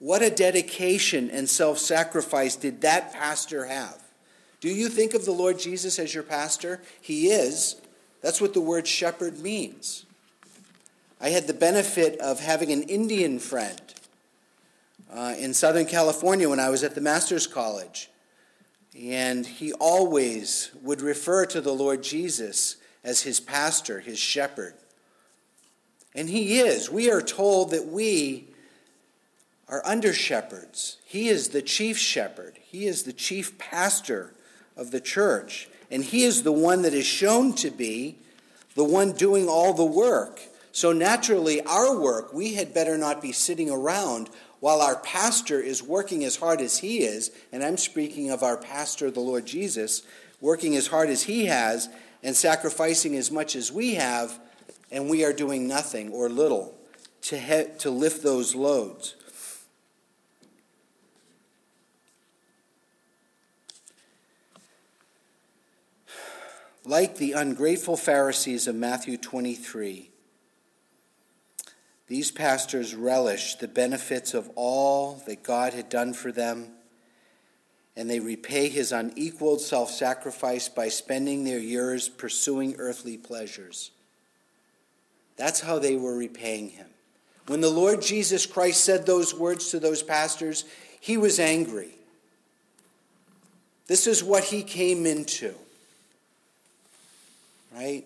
What 0.00 0.22
a 0.22 0.30
dedication 0.30 1.30
and 1.30 1.48
self 1.48 1.78
sacrifice 1.78 2.56
did 2.56 2.80
that 2.82 3.12
pastor 3.12 3.66
have? 3.66 4.02
Do 4.60 4.68
you 4.68 4.88
think 4.88 5.14
of 5.14 5.24
the 5.24 5.32
Lord 5.32 5.58
Jesus 5.58 6.00
as 6.00 6.12
your 6.12 6.24
pastor? 6.24 6.82
He 7.00 7.28
is. 7.28 7.80
That's 8.22 8.40
what 8.40 8.54
the 8.54 8.60
word 8.60 8.88
shepherd 8.88 9.38
means. 9.38 10.04
I 11.20 11.30
had 11.30 11.46
the 11.46 11.54
benefit 11.54 12.18
of 12.18 12.40
having 12.40 12.72
an 12.72 12.82
Indian 12.82 13.38
friend 13.38 13.80
uh, 15.12 15.34
in 15.38 15.54
Southern 15.54 15.86
California 15.86 16.48
when 16.48 16.60
I 16.60 16.70
was 16.70 16.82
at 16.82 16.96
the 16.96 17.00
Master's 17.00 17.46
College. 17.46 18.10
And 19.00 19.46
he 19.46 19.72
always 19.74 20.70
would 20.82 21.00
refer 21.00 21.46
to 21.46 21.60
the 21.60 21.72
Lord 21.72 22.02
Jesus 22.02 22.77
as 23.04 23.22
his 23.22 23.40
pastor, 23.40 24.00
his 24.00 24.18
shepherd. 24.18 24.74
And 26.14 26.28
he 26.28 26.58
is. 26.58 26.90
We 26.90 27.10
are 27.10 27.22
told 27.22 27.70
that 27.70 27.86
we 27.86 28.48
are 29.68 29.82
under 29.84 30.12
shepherds. 30.12 30.98
He 31.04 31.28
is 31.28 31.50
the 31.50 31.62
chief 31.62 31.98
shepherd, 31.98 32.58
he 32.62 32.86
is 32.86 33.04
the 33.04 33.12
chief 33.12 33.58
pastor 33.58 34.32
of 34.76 34.90
the 34.90 35.00
church. 35.00 35.68
And 35.90 36.04
he 36.04 36.24
is 36.24 36.42
the 36.42 36.52
one 36.52 36.82
that 36.82 36.92
is 36.92 37.06
shown 37.06 37.54
to 37.54 37.70
be 37.70 38.18
the 38.74 38.84
one 38.84 39.12
doing 39.12 39.48
all 39.48 39.72
the 39.72 39.84
work. 39.84 40.40
So 40.70 40.92
naturally, 40.92 41.62
our 41.62 41.98
work, 41.98 42.32
we 42.32 42.54
had 42.54 42.74
better 42.74 42.98
not 42.98 43.22
be 43.22 43.32
sitting 43.32 43.70
around 43.70 44.28
while 44.60 44.80
our 44.80 44.96
pastor 44.96 45.60
is 45.60 45.82
working 45.82 46.24
as 46.24 46.36
hard 46.36 46.60
as 46.60 46.78
he 46.78 46.98
is, 46.98 47.30
and 47.52 47.62
I'm 47.64 47.76
speaking 47.76 48.30
of 48.30 48.42
our 48.42 48.56
pastor, 48.56 49.10
the 49.10 49.20
Lord 49.20 49.46
Jesus, 49.46 50.02
working 50.40 50.76
as 50.76 50.88
hard 50.88 51.10
as 51.10 51.24
he 51.24 51.46
has 51.46 51.88
and 52.22 52.34
sacrificing 52.36 53.16
as 53.16 53.30
much 53.30 53.54
as 53.54 53.70
we 53.70 53.94
have, 53.94 54.38
and 54.90 55.08
we 55.08 55.24
are 55.24 55.32
doing 55.32 55.68
nothing 55.68 56.10
or 56.10 56.28
little 56.28 56.74
to, 57.22 57.38
he- 57.38 57.66
to 57.78 57.90
lift 57.90 58.22
those 58.22 58.54
loads. 58.54 59.14
Like 66.84 67.16
the 67.18 67.32
ungrateful 67.32 67.98
Pharisees 67.98 68.66
of 68.66 68.74
Matthew 68.74 69.18
23, 69.18 70.10
these 72.06 72.30
pastors 72.30 72.94
relished 72.94 73.60
the 73.60 73.68
benefits 73.68 74.32
of 74.32 74.50
all 74.54 75.22
that 75.26 75.42
God 75.42 75.74
had 75.74 75.90
done 75.90 76.14
for 76.14 76.32
them, 76.32 76.70
and 77.98 78.08
they 78.08 78.20
repay 78.20 78.68
his 78.68 78.92
unequaled 78.92 79.60
self 79.60 79.90
sacrifice 79.90 80.68
by 80.68 80.88
spending 80.88 81.42
their 81.42 81.58
years 81.58 82.08
pursuing 82.08 82.76
earthly 82.78 83.16
pleasures. 83.16 83.90
That's 85.36 85.60
how 85.60 85.80
they 85.80 85.96
were 85.96 86.16
repaying 86.16 86.70
him. 86.70 86.86
When 87.48 87.60
the 87.60 87.68
Lord 87.68 88.00
Jesus 88.00 88.46
Christ 88.46 88.84
said 88.84 89.04
those 89.04 89.34
words 89.34 89.70
to 89.70 89.80
those 89.80 90.04
pastors, 90.04 90.64
he 91.00 91.16
was 91.16 91.40
angry. 91.40 91.90
This 93.88 94.06
is 94.06 94.22
what 94.22 94.44
he 94.44 94.62
came 94.62 95.04
into. 95.04 95.54
Right? 97.74 98.04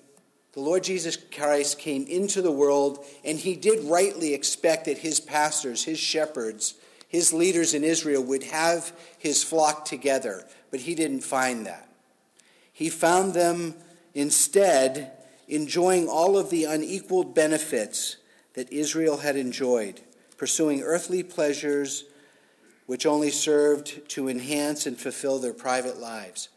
The 0.54 0.60
Lord 0.60 0.84
Jesus 0.84 1.16
Christ 1.16 1.78
came 1.78 2.06
into 2.06 2.40
the 2.40 2.52
world, 2.52 3.04
and 3.24 3.38
he 3.38 3.56
did 3.56 3.84
rightly 3.84 4.32
expect 4.32 4.86
that 4.86 4.98
his 4.98 5.20
pastors, 5.20 5.84
his 5.84 5.98
shepherds, 5.98 6.74
his 7.12 7.30
leaders 7.30 7.74
in 7.74 7.84
Israel 7.84 8.24
would 8.24 8.42
have 8.44 8.90
his 9.18 9.44
flock 9.44 9.84
together, 9.84 10.46
but 10.70 10.80
he 10.80 10.94
didn't 10.94 11.20
find 11.20 11.66
that. 11.66 11.86
He 12.72 12.88
found 12.88 13.34
them 13.34 13.74
instead 14.14 15.12
enjoying 15.46 16.08
all 16.08 16.38
of 16.38 16.48
the 16.48 16.64
unequaled 16.64 17.34
benefits 17.34 18.16
that 18.54 18.72
Israel 18.72 19.18
had 19.18 19.36
enjoyed, 19.36 20.00
pursuing 20.38 20.80
earthly 20.80 21.22
pleasures 21.22 22.04
which 22.86 23.04
only 23.04 23.30
served 23.30 24.08
to 24.08 24.30
enhance 24.30 24.86
and 24.86 24.98
fulfill 24.98 25.38
their 25.38 25.52
private 25.52 26.00
lives. 26.00 26.48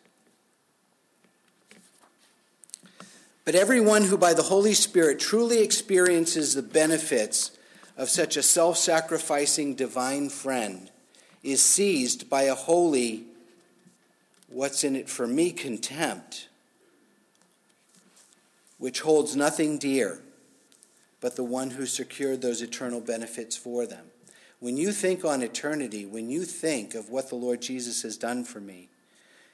But 3.44 3.56
everyone 3.56 4.06
who 4.06 4.18
by 4.18 4.34
the 4.34 4.44
Holy 4.44 4.74
Spirit 4.74 5.20
truly 5.20 5.62
experiences 5.62 6.54
the 6.54 6.64
benefits 6.64 7.52
of 7.98 8.10
such 8.10 8.38
a 8.38 8.44
self 8.44 8.78
sacrificing 8.78 9.76
divine 9.76 10.30
friend 10.30 10.92
is 11.44 11.62
seized 11.62 12.30
by 12.30 12.44
a 12.44 12.56
holy, 12.56 13.26
what's 14.48 14.84
in 14.84 14.96
it 14.96 15.10
for 15.10 15.28
me, 15.28 15.52
contempt. 15.52 16.50
which 18.78 19.02
holds 19.02 19.36
nothing 19.36 19.78
dear 19.78 20.20
but 21.22 21.36
the 21.36 21.44
one 21.44 21.72
who 21.72 21.88
secured 21.88 22.42
those 22.42 22.62
eternal 22.62 23.02
benefits 23.02 23.58
for 23.58 23.88
them. 23.88 24.06
When 24.60 24.78
you 24.78 24.92
think 24.92 25.26
on 25.26 25.42
eternity, 25.42 26.06
when 26.06 26.30
you 26.30 26.44
think 26.44 26.94
of 26.94 27.10
what 27.10 27.30
the 27.30 27.36
Lord 27.36 27.62
Jesus 27.62 28.04
has 28.04 28.16
done 28.16 28.44
for 28.44 28.60
me, 28.60 28.90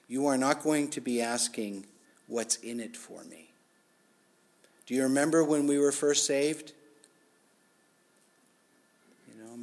you 0.08 0.28
are 0.28 0.38
not 0.38 0.64
going 0.64 0.90
to 0.90 1.00
be 1.00 1.22
asking, 1.22 1.86
What's 2.28 2.58
in 2.58 2.80
it 2.80 2.98
for 2.98 3.24
me? 3.24 3.52
Do 4.86 4.94
you 4.94 5.04
remember 5.04 5.44
when 5.44 5.68
we 5.68 5.80
were 5.80 5.92
first 5.92 6.26
saved? 6.26 6.74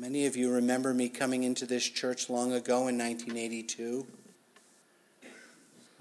Many 0.01 0.27
of 0.27 0.37
you 0.37 0.53
remember 0.53 0.95
me 0.95 1.09
coming 1.09 1.43
into 1.43 1.67
this 1.67 1.83
church 1.83 2.31
long 2.31 2.53
ago 2.53 2.87
in 2.87 2.97
1982. 2.97 4.07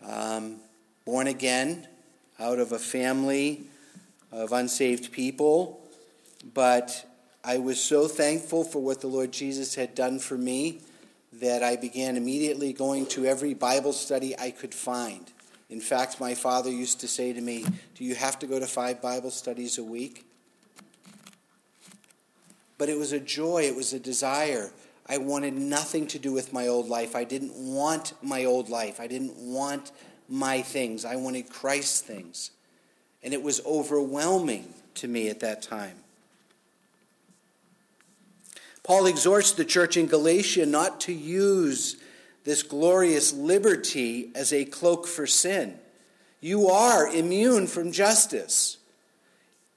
Um, 0.06 0.58
born 1.04 1.26
again 1.26 1.88
out 2.40 2.60
of 2.60 2.74
a 2.74 2.78
family 2.78 3.64
of 4.32 4.52
unsaved 4.52 5.12
people, 5.12 5.82
but 6.54 7.10
I 7.44 7.58
was 7.58 7.82
so 7.82 8.08
thankful 8.08 8.64
for 8.64 8.84
what 8.84 9.02
the 9.02 9.08
Lord 9.08 9.32
Jesus 9.32 9.74
had 9.74 9.96
done 9.96 10.20
for 10.20 10.38
me 10.38 10.82
that 11.34 11.64
I 11.64 11.76
began 11.76 12.18
immediately 12.18 12.74
going 12.74 13.08
to 13.08 13.26
every 13.26 13.56
Bible 13.56 13.94
study 13.94 14.38
I 14.38 14.52
could 14.52 14.76
find. 14.76 15.26
In 15.72 15.82
fact, 15.82 16.20
my 16.20 16.36
father 16.36 16.70
used 16.70 17.00
to 17.00 17.08
say 17.08 17.34
to 17.34 17.42
me, 17.42 17.66
Do 17.96 18.04
you 18.04 18.14
have 18.14 18.38
to 18.40 18.46
go 18.46 18.60
to 18.60 18.68
five 18.68 19.02
Bible 19.02 19.32
studies 19.32 19.80
a 19.80 19.84
week? 19.84 20.24
But 22.78 22.90
it 22.90 22.98
was 22.98 23.12
a 23.12 23.20
joy, 23.20 23.64
it 23.64 23.76
was 23.76 23.94
a 23.94 24.00
desire. 24.00 24.72
I 25.08 25.18
wanted 25.18 25.54
nothing 25.54 26.08
to 26.08 26.20
do 26.20 26.34
with 26.34 26.54
my 26.54 26.68
old 26.68 26.90
life. 26.90 27.16
I 27.16 27.24
didn't 27.24 27.54
want 27.54 28.14
my 28.22 28.46
old 28.46 28.70
life. 28.70 29.00
I 29.00 29.08
didn't 29.08 29.38
want 29.38 29.92
my 30.28 30.62
things. 30.62 31.06
I 31.06 31.16
wanted 31.16 31.50
Christ's 31.50 32.02
things. 32.02 32.52
And 33.24 33.34
it 33.34 33.42
was 33.42 33.66
overwhelming 33.66 34.74
to 34.96 35.08
me 35.08 35.30
at 35.30 35.40
that 35.40 35.62
time. 35.62 35.96
Paul 38.84 39.06
exhorts 39.06 39.52
the 39.52 39.66
church 39.66 39.98
in 39.98 40.08
Galatia 40.08 40.66
not 40.66 41.02
to 41.02 41.14
use 41.14 41.98
this 42.44 42.64
glorious 42.64 43.34
liberty 43.34 44.32
as 44.34 44.54
a 44.54 44.64
cloak 44.64 45.08
for 45.08 45.28
sin. 45.28 45.78
You 46.40 46.68
are 46.70 47.08
immune 47.08 47.68
from 47.68 47.92
justice. 47.92 48.77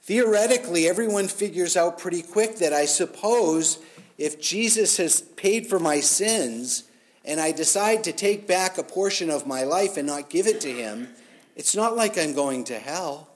Theoretically, 0.03 0.89
everyone 0.89 1.29
figures 1.29 1.77
out 1.77 1.99
pretty 1.99 2.23
quick 2.23 2.57
that 2.57 2.73
I 2.73 2.87
suppose 2.87 3.79
if 4.19 4.41
Jesus 4.41 4.97
has 4.97 5.21
paid 5.21 5.67
for 5.67 5.79
my 5.79 6.01
sins 6.01 6.85
and 7.25 7.41
I 7.41 7.53
decide 7.53 8.05
to 8.05 8.13
take 8.13 8.47
back 8.47 8.79
a 8.79 8.83
portion 8.83 9.31
of 9.31 9.47
my 9.47 9.63
life 9.63 9.97
and 9.97 10.07
not 10.07 10.31
give 10.31 10.47
it 10.47 10.61
to 10.63 10.73
him, 10.73 11.09
it's 11.55 11.77
not 11.77 11.97
like 11.97 12.19
I'm 12.19 12.35
going 12.35 12.65
to 12.65 12.79
hell. 12.79 13.29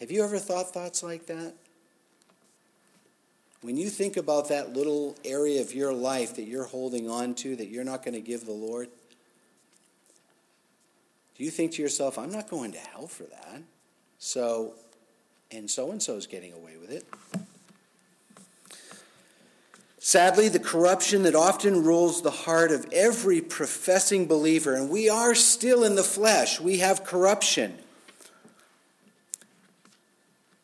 Have 0.00 0.10
you 0.10 0.24
ever 0.24 0.38
thought 0.38 0.74
thoughts 0.74 1.02
like 1.02 1.26
that? 1.26 1.54
When 3.62 3.76
you 3.76 3.88
think 3.88 4.16
about 4.16 4.48
that 4.50 4.74
little 4.74 5.16
area 5.24 5.60
of 5.60 5.74
your 5.74 5.92
life 5.92 6.36
that 6.36 6.44
you're 6.44 6.66
holding 6.66 7.08
on 7.08 7.34
to 7.36 7.56
that 7.56 7.68
you're 7.68 7.84
not 7.84 8.04
going 8.04 8.14
to 8.14 8.20
give 8.20 8.44
the 8.44 8.52
Lord, 8.52 8.88
do 11.36 11.44
you 11.44 11.50
think 11.50 11.72
to 11.72 11.82
yourself, 11.82 12.18
I'm 12.18 12.30
not 12.30 12.48
going 12.48 12.72
to 12.72 12.78
hell 12.78 13.06
for 13.06 13.24
that? 13.24 13.62
So, 14.18 14.74
and 15.50 15.70
so 15.70 15.90
and 15.90 16.02
so 16.02 16.16
is 16.16 16.26
getting 16.26 16.52
away 16.52 16.76
with 16.80 16.90
it. 16.90 17.04
Sadly, 19.98 20.48
the 20.48 20.60
corruption 20.60 21.24
that 21.24 21.34
often 21.34 21.82
rules 21.82 22.22
the 22.22 22.30
heart 22.30 22.70
of 22.70 22.86
every 22.92 23.40
professing 23.40 24.26
believer, 24.26 24.74
and 24.74 24.88
we 24.88 25.08
are 25.08 25.34
still 25.34 25.82
in 25.82 25.96
the 25.96 26.04
flesh, 26.04 26.60
we 26.60 26.78
have 26.78 27.04
corruption 27.04 27.78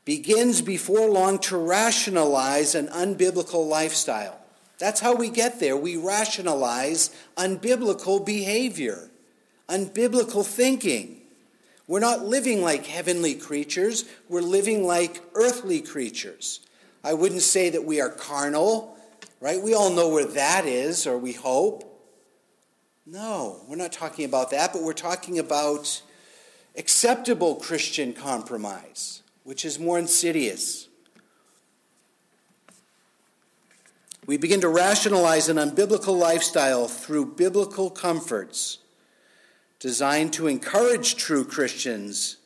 begins 0.05 0.61
before 0.63 1.09
long 1.09 1.39
to 1.39 1.57
rationalize 1.57 2.75
an 2.75 2.89
unbiblical 2.89 3.69
lifestyle. 3.69 4.39
That's 4.79 5.01
how 5.01 5.15
we 5.15 5.31
get 5.31 5.61
there. 5.61 5.77
We 5.77 5.97
rationalize 5.97 7.11
unbiblical 7.37 8.25
behavior, 8.25 9.11
unbiblical 9.69 10.45
thinking. 10.45 11.22
We're 11.93 12.01
not 12.01 12.25
living 12.25 12.63
like 12.63 12.87
heavenly 12.87 13.35
creatures, 13.35 14.07
we're 14.27 14.41
living 14.41 14.87
like 14.87 15.21
earthly 15.35 15.83
creatures. 15.83 16.61
I 17.05 17.13
wouldn't 17.13 17.43
say 17.43 17.69
that 17.69 17.85
we 17.85 18.01
are 18.01 18.09
carnal, 18.09 18.97
right? 19.41 19.61
We 19.61 19.75
all 19.75 19.91
know 19.91 20.09
where 20.09 20.25
that 20.25 20.65
is, 20.65 21.07
or 21.07 21.19
we 21.19 21.35
hope. 21.35 21.85
No, 23.05 23.61
we're 23.69 23.77
not 23.77 23.93
talking 23.93 24.25
about 24.25 24.53
that, 24.53 24.73
but 24.73 24.83
we're 24.83 24.95
talking 24.95 25.39
about 25.39 26.01
acceptable 26.79 27.57
Christian 27.57 28.15
compromise 28.15 29.21
which 29.45 29.67
is 29.67 29.79
more 29.79 29.99
insidious. 29.99 30.89
We 34.25 34.39
begin 34.39 34.63
to 34.63 34.69
rationalize 34.69 35.51
an 35.51 35.59
unbiblical 35.59 36.19
lifestyle 36.19 36.89
through 36.89 37.35
biblical 37.35 37.91
comforts 37.91 38.79
designed 39.83 40.33
to 40.33 40.47
encourage 40.47 41.17
true 41.17 41.45
Christians 41.45 42.37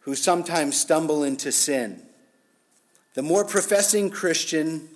who 0.00 0.16
sometimes 0.16 0.76
stumble 0.76 1.22
into 1.22 1.52
sin. 1.52 2.02
The 3.14 3.22
more 3.22 3.44
professing 3.44 4.10
Christian, 4.10 4.88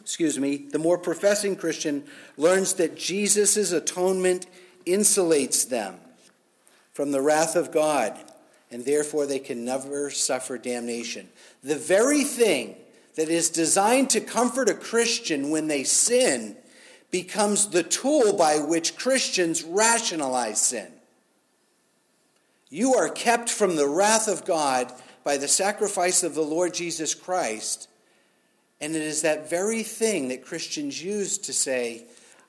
excuse 0.00 0.38
me, 0.38 0.56
the 0.56 0.78
more 0.78 0.96
professing 0.96 1.56
Christian 1.56 2.04
learns 2.38 2.72
that 2.74 2.96
Jesus' 2.96 3.70
atonement 3.70 4.46
insulates 4.86 5.68
them 5.68 5.96
from 6.94 7.12
the 7.12 7.20
wrath 7.20 7.54
of 7.54 7.70
God 7.70 8.18
and 8.70 8.86
therefore 8.86 9.26
they 9.26 9.38
can 9.38 9.66
never 9.66 10.08
suffer 10.08 10.56
damnation. 10.56 11.28
The 11.62 11.76
very 11.76 12.24
thing 12.24 12.76
that 13.16 13.28
is 13.28 13.50
designed 13.50 14.08
to 14.10 14.22
comfort 14.22 14.70
a 14.70 14.74
Christian 14.74 15.50
when 15.50 15.68
they 15.68 15.84
sin 15.84 16.56
becomes 17.10 17.68
the 17.68 17.82
tool 17.82 18.32
by 18.32 18.58
which 18.58 18.96
Christians 18.96 19.64
rationalize 19.64 20.60
sin. 20.60 20.92
You 22.68 22.94
are 22.94 23.08
kept 23.08 23.48
from 23.48 23.76
the 23.76 23.88
wrath 23.88 24.28
of 24.28 24.44
God 24.44 24.92
by 25.24 25.36
the 25.36 25.48
sacrifice 25.48 26.22
of 26.22 26.34
the 26.34 26.42
Lord 26.42 26.72
Jesus 26.72 27.14
Christ. 27.14 27.88
And 28.80 28.94
it 28.94 29.02
is 29.02 29.22
that 29.22 29.50
very 29.50 29.82
thing 29.82 30.28
that 30.28 30.44
Christians 30.44 31.02
use 31.02 31.36
to 31.38 31.52
say, 31.52 32.04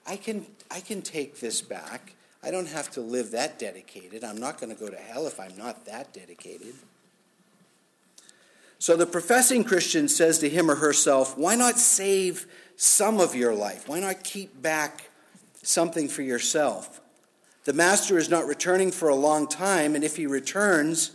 I 0.08 0.16
can, 0.16 0.46
I 0.70 0.80
can 0.80 1.02
take 1.02 1.40
this 1.40 1.62
back. 1.62 2.14
I 2.44 2.52
don't 2.52 2.70
have 2.70 2.90
to 2.92 3.02
live 3.02 3.32
that 3.32 3.60
dedicated. 3.60 4.24
I'm 4.24 4.40
not 4.40 4.60
going 4.60 4.74
to 4.74 4.80
go 4.80 4.90
to 4.90 4.98
hell 4.98 5.28
if 5.28 5.40
I'm 5.40 5.58
not 5.58 5.86
that 5.86 6.14
dedicated. 6.14 6.74
So 8.80 8.96
the 8.96 9.06
professing 9.06 9.64
Christian 9.64 10.08
says 10.08 10.40
to 10.40 10.50
him 10.50 10.72
or 10.72 10.76
herself, 10.76 11.38
Why 11.38 11.56
not 11.56 11.78
save 11.78 12.48
some 12.82 13.20
of 13.20 13.36
your 13.36 13.54
life? 13.54 13.88
Why 13.88 14.00
not 14.00 14.24
keep 14.24 14.60
back 14.60 15.12
something 15.62 16.08
for 16.08 16.24
yourself? 16.24 17.00
The 17.66 17.74
master 17.74 18.18
is 18.18 18.28
not 18.28 18.48
returning 18.48 18.90
for 18.90 19.08
a 19.08 19.16
long 19.16 19.48
time, 19.48 19.94
and 19.94 20.04
if 20.04 20.16
he 20.16 20.26
returns 20.26 21.12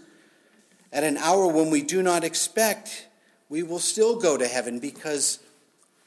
at 0.93 1.03
an 1.03 1.17
hour 1.17 1.49
when 1.49 1.71
we 1.71 1.83
do 1.83 2.05
not 2.05 2.23
expect, 2.23 3.09
we 3.49 3.65
will 3.65 3.81
still 3.81 4.15
go 4.15 4.37
to 4.37 4.47
heaven 4.47 4.79
because 4.79 5.41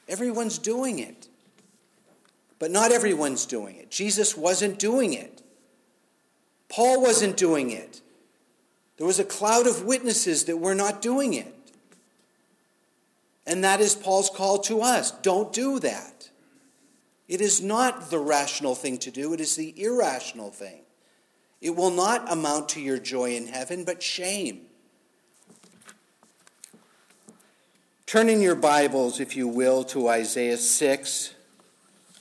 everyone's 0.08 0.56
doing 0.56 0.98
it. 0.98 1.28
But 2.58 2.70
not 2.70 2.90
everyone's 2.90 3.44
doing 3.44 3.76
it. 3.76 3.90
Jesus 3.90 4.34
wasn't 4.34 4.78
doing 4.78 5.12
it. 5.12 5.42
Paul 6.70 7.02
wasn't 7.02 7.36
doing 7.36 7.70
it. 7.70 8.00
There 8.96 9.06
was 9.06 9.18
a 9.18 9.24
cloud 9.24 9.66
of 9.66 9.84
witnesses 9.84 10.44
that 10.44 10.56
were 10.56 10.74
not 10.74 11.02
doing 11.02 11.34
it. 11.34 11.54
And 13.50 13.64
that 13.64 13.80
is 13.80 13.96
Paul's 13.96 14.30
call 14.30 14.58
to 14.60 14.80
us. 14.80 15.10
Don't 15.10 15.52
do 15.52 15.80
that. 15.80 16.30
It 17.26 17.40
is 17.40 17.60
not 17.60 18.08
the 18.08 18.20
rational 18.20 18.76
thing 18.76 18.96
to 18.98 19.10
do, 19.10 19.34
it 19.34 19.40
is 19.40 19.56
the 19.56 19.74
irrational 19.82 20.50
thing. 20.50 20.82
It 21.60 21.74
will 21.74 21.90
not 21.90 22.32
amount 22.32 22.68
to 22.70 22.80
your 22.80 22.98
joy 22.98 23.34
in 23.34 23.48
heaven, 23.48 23.84
but 23.84 24.04
shame. 24.04 24.66
Turn 28.06 28.28
in 28.28 28.40
your 28.40 28.54
Bibles, 28.54 29.18
if 29.18 29.36
you 29.36 29.48
will, 29.48 29.82
to 29.84 30.08
Isaiah 30.08 30.56
6. 30.56 31.34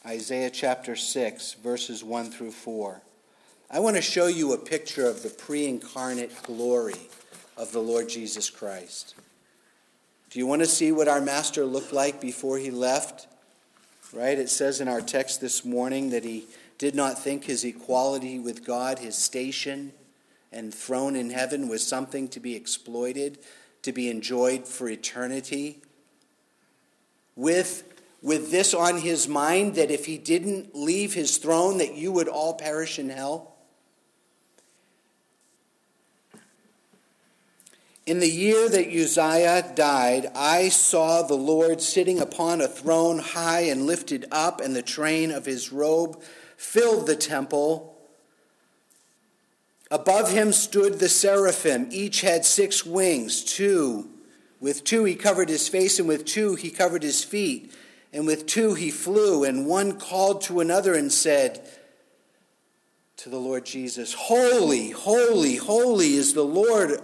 Isaiah 0.07 0.49
chapter 0.49 0.95
6, 0.95 1.53
verses 1.63 2.03
1 2.03 2.31
through 2.31 2.51
4. 2.51 3.01
I 3.69 3.79
want 3.79 3.97
to 3.97 4.01
show 4.01 4.25
you 4.25 4.53
a 4.53 4.57
picture 4.57 5.05
of 5.07 5.21
the 5.21 5.29
pre 5.29 5.67
incarnate 5.67 6.41
glory 6.41 7.09
of 7.55 7.71
the 7.71 7.81
Lord 7.81 8.09
Jesus 8.09 8.49
Christ. 8.49 9.13
Do 10.29 10.37
you 10.37 10.45
want 10.45 10.61
to 10.61 10.67
see 10.67 10.91
what 10.91 11.07
our 11.07 11.21
Master 11.21 11.65
looked 11.65 11.91
like 11.91 12.21
before 12.21 12.57
he 12.59 12.69
left? 12.69 13.27
Right? 14.13 14.37
It 14.37 14.49
says 14.49 14.79
in 14.79 14.87
our 14.87 15.01
text 15.01 15.41
this 15.41 15.65
morning 15.65 16.11
that 16.11 16.23
he 16.23 16.45
did 16.77 16.93
not 16.93 17.17
think 17.17 17.45
his 17.45 17.63
equality 17.63 18.37
with 18.37 18.65
God, 18.65 18.99
his 18.99 19.15
station 19.15 19.91
and 20.51 20.73
throne 20.73 21.15
in 21.15 21.31
heaven, 21.31 21.67
was 21.67 21.85
something 21.85 22.27
to 22.29 22.39
be 22.39 22.55
exploited, 22.55 23.39
to 23.81 23.91
be 23.91 24.09
enjoyed 24.09 24.67
for 24.67 24.87
eternity. 24.87 25.81
With 27.35 27.83
with 28.21 28.51
this 28.51 28.73
on 28.73 28.97
his 28.97 29.27
mind 29.27 29.75
that 29.75 29.91
if 29.91 30.05
he 30.05 30.17
didn't 30.17 30.75
leave 30.75 31.13
his 31.13 31.37
throne 31.37 31.77
that 31.77 31.95
you 31.95 32.11
would 32.11 32.27
all 32.27 32.53
perish 32.53 32.99
in 32.99 33.09
hell? 33.09 33.55
In 38.09 38.17
the 38.17 38.27
year 38.27 38.67
that 38.67 38.87
Uzziah 38.87 39.71
died, 39.75 40.31
I 40.33 40.69
saw 40.69 41.21
the 41.21 41.35
Lord 41.35 41.79
sitting 41.79 42.19
upon 42.19 42.59
a 42.59 42.67
throne 42.67 43.19
high 43.19 43.65
and 43.65 43.85
lifted 43.85 44.25
up, 44.31 44.59
and 44.61 44.75
the 44.75 44.81
train 44.81 45.29
of 45.29 45.45
his 45.45 45.71
robe 45.71 46.19
filled 46.57 47.05
the 47.05 47.15
temple. 47.15 47.95
Above 49.91 50.31
him 50.31 50.53
stood 50.53 50.97
the 50.97 51.07
seraphim. 51.07 51.87
Each 51.91 52.21
had 52.21 52.45
six 52.45 52.83
wings. 52.83 53.43
Two, 53.43 54.09
with 54.59 54.83
two 54.83 55.03
he 55.03 55.13
covered 55.13 55.49
his 55.49 55.67
face, 55.69 55.99
and 55.99 56.07
with 56.07 56.25
two 56.25 56.55
he 56.55 56.71
covered 56.71 57.03
his 57.03 57.23
feet, 57.23 57.71
and 58.11 58.25
with 58.25 58.47
two 58.47 58.73
he 58.73 58.89
flew. 58.89 59.43
And 59.43 59.67
one 59.67 59.99
called 59.99 60.41
to 60.45 60.61
another 60.61 60.95
and 60.95 61.11
said 61.11 61.61
to 63.17 63.29
the 63.29 63.37
Lord 63.37 63.67
Jesus, 63.67 64.13
Holy, 64.13 64.89
holy, 64.89 65.57
holy 65.57 66.15
is 66.15 66.33
the 66.33 66.43
Lord 66.43 67.03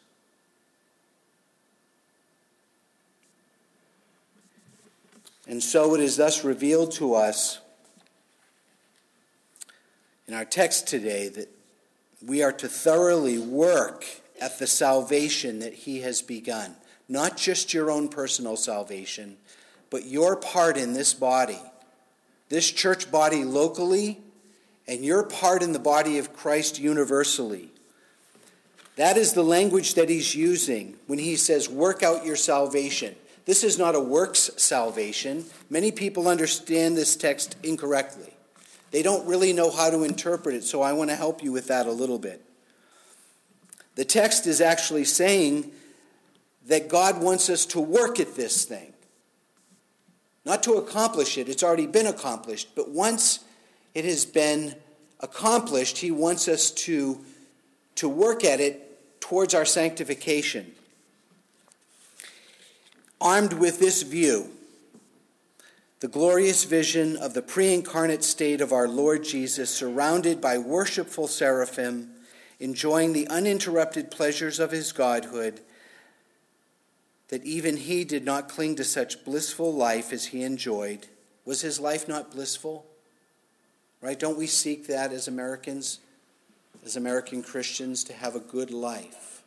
And 5.51 5.61
so 5.61 5.95
it 5.95 5.99
is 5.99 6.15
thus 6.15 6.45
revealed 6.45 6.93
to 6.93 7.13
us 7.13 7.59
in 10.25 10.33
our 10.33 10.45
text 10.45 10.87
today 10.87 11.27
that 11.27 11.49
we 12.25 12.41
are 12.41 12.53
to 12.53 12.69
thoroughly 12.69 13.37
work 13.37 14.05
at 14.39 14.59
the 14.59 14.65
salvation 14.65 15.59
that 15.59 15.73
He 15.73 15.99
has 15.99 16.21
begun. 16.21 16.77
Not 17.09 17.35
just 17.35 17.73
your 17.73 17.91
own 17.91 18.07
personal 18.07 18.55
salvation, 18.55 19.35
but 19.89 20.05
your 20.05 20.37
part 20.37 20.77
in 20.77 20.93
this 20.93 21.13
body, 21.13 21.59
this 22.47 22.71
church 22.71 23.11
body 23.11 23.43
locally, 23.43 24.21
and 24.87 25.03
your 25.03 25.23
part 25.23 25.63
in 25.63 25.73
the 25.73 25.79
body 25.79 26.17
of 26.17 26.31
Christ 26.31 26.79
universally. 26.79 27.71
That 28.95 29.17
is 29.17 29.33
the 29.33 29.43
language 29.43 29.95
that 29.95 30.07
he's 30.07 30.33
using 30.33 30.95
when 31.07 31.19
he 31.19 31.35
says, 31.35 31.67
work 31.67 32.03
out 32.03 32.25
your 32.25 32.37
salvation. 32.37 33.17
This 33.51 33.65
is 33.65 33.77
not 33.77 33.95
a 33.95 33.99
works 33.99 34.49
salvation. 34.55 35.43
Many 35.69 35.91
people 35.91 36.29
understand 36.29 36.95
this 36.95 37.17
text 37.17 37.57
incorrectly. 37.63 38.33
They 38.91 39.03
don't 39.03 39.27
really 39.27 39.51
know 39.51 39.69
how 39.69 39.89
to 39.89 40.05
interpret 40.05 40.55
it, 40.55 40.63
so 40.63 40.81
I 40.81 40.93
want 40.93 41.09
to 41.09 41.17
help 41.17 41.43
you 41.43 41.51
with 41.51 41.67
that 41.67 41.85
a 41.85 41.91
little 41.91 42.17
bit. 42.17 42.41
The 43.95 44.05
text 44.05 44.47
is 44.47 44.61
actually 44.61 45.03
saying 45.03 45.69
that 46.67 46.87
God 46.87 47.21
wants 47.21 47.49
us 47.49 47.65
to 47.65 47.81
work 47.81 48.21
at 48.21 48.35
this 48.35 48.63
thing. 48.63 48.93
Not 50.45 50.63
to 50.63 50.75
accomplish 50.75 51.37
it, 51.37 51.49
it's 51.49 51.61
already 51.61 51.87
been 51.87 52.07
accomplished, 52.07 52.69
but 52.73 52.87
once 52.87 53.43
it 53.93 54.05
has 54.05 54.25
been 54.25 54.75
accomplished, 55.19 55.97
He 55.97 56.09
wants 56.09 56.47
us 56.47 56.71
to, 56.71 57.19
to 57.95 58.07
work 58.07 58.45
at 58.45 58.61
it 58.61 59.19
towards 59.19 59.53
our 59.53 59.65
sanctification. 59.65 60.71
Armed 63.21 63.53
with 63.53 63.77
this 63.77 64.01
view, 64.01 64.49
the 65.99 66.07
glorious 66.07 66.63
vision 66.63 67.15
of 67.17 67.35
the 67.35 67.43
pre 67.43 67.71
incarnate 67.71 68.23
state 68.23 68.61
of 68.61 68.73
our 68.73 68.87
Lord 68.87 69.23
Jesus, 69.23 69.69
surrounded 69.69 70.41
by 70.41 70.57
worshipful 70.57 71.27
seraphim, 71.27 72.09
enjoying 72.59 73.13
the 73.13 73.27
uninterrupted 73.27 74.09
pleasures 74.09 74.59
of 74.59 74.71
his 74.71 74.91
godhood, 74.91 75.61
that 77.27 77.45
even 77.45 77.77
he 77.77 78.03
did 78.03 78.25
not 78.25 78.49
cling 78.49 78.75
to 78.77 78.83
such 78.83 79.23
blissful 79.23 79.71
life 79.71 80.11
as 80.11 80.25
he 80.25 80.41
enjoyed. 80.41 81.05
Was 81.45 81.61
his 81.61 81.79
life 81.79 82.07
not 82.07 82.31
blissful? 82.31 82.87
Right? 84.01 84.19
Don't 84.19 84.37
we 84.37 84.47
seek 84.47 84.87
that 84.87 85.13
as 85.13 85.27
Americans, 85.27 85.99
as 86.83 86.95
American 86.95 87.43
Christians, 87.43 88.03
to 88.05 88.13
have 88.13 88.35
a 88.35 88.39
good 88.39 88.71
life? 88.71 89.40